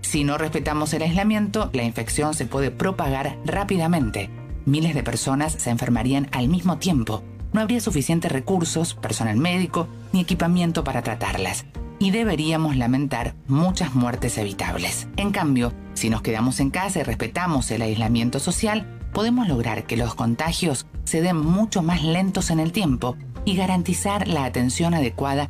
Si 0.00 0.24
no 0.24 0.38
respetamos 0.38 0.94
el 0.94 1.02
aislamiento, 1.02 1.68
la 1.72 1.82
infección 1.82 2.32
se 2.32 2.46
puede 2.46 2.70
propagar 2.70 3.36
rápidamente. 3.44 4.30
Miles 4.64 4.94
de 4.94 5.02
personas 5.02 5.52
se 5.52 5.70
enfermarían 5.70 6.28
al 6.32 6.48
mismo 6.48 6.78
tiempo. 6.78 7.22
No 7.56 7.62
habría 7.62 7.80
suficientes 7.80 8.30
recursos, 8.30 8.92
personal 8.92 9.38
médico 9.38 9.88
ni 10.12 10.20
equipamiento 10.20 10.84
para 10.84 11.00
tratarlas. 11.00 11.64
Y 11.98 12.10
deberíamos 12.10 12.76
lamentar 12.76 13.34
muchas 13.48 13.94
muertes 13.94 14.36
evitables. 14.36 15.08
En 15.16 15.30
cambio, 15.30 15.72
si 15.94 16.10
nos 16.10 16.20
quedamos 16.20 16.60
en 16.60 16.68
casa 16.68 17.00
y 17.00 17.02
respetamos 17.02 17.70
el 17.70 17.80
aislamiento 17.80 18.40
social, 18.40 18.86
podemos 19.14 19.48
lograr 19.48 19.84
que 19.86 19.96
los 19.96 20.14
contagios 20.14 20.86
se 21.04 21.22
den 21.22 21.38
mucho 21.38 21.82
más 21.82 22.02
lentos 22.02 22.50
en 22.50 22.60
el 22.60 22.72
tiempo 22.72 23.16
y 23.46 23.56
garantizar 23.56 24.28
la 24.28 24.44
atención 24.44 24.92
adecuada 24.92 25.48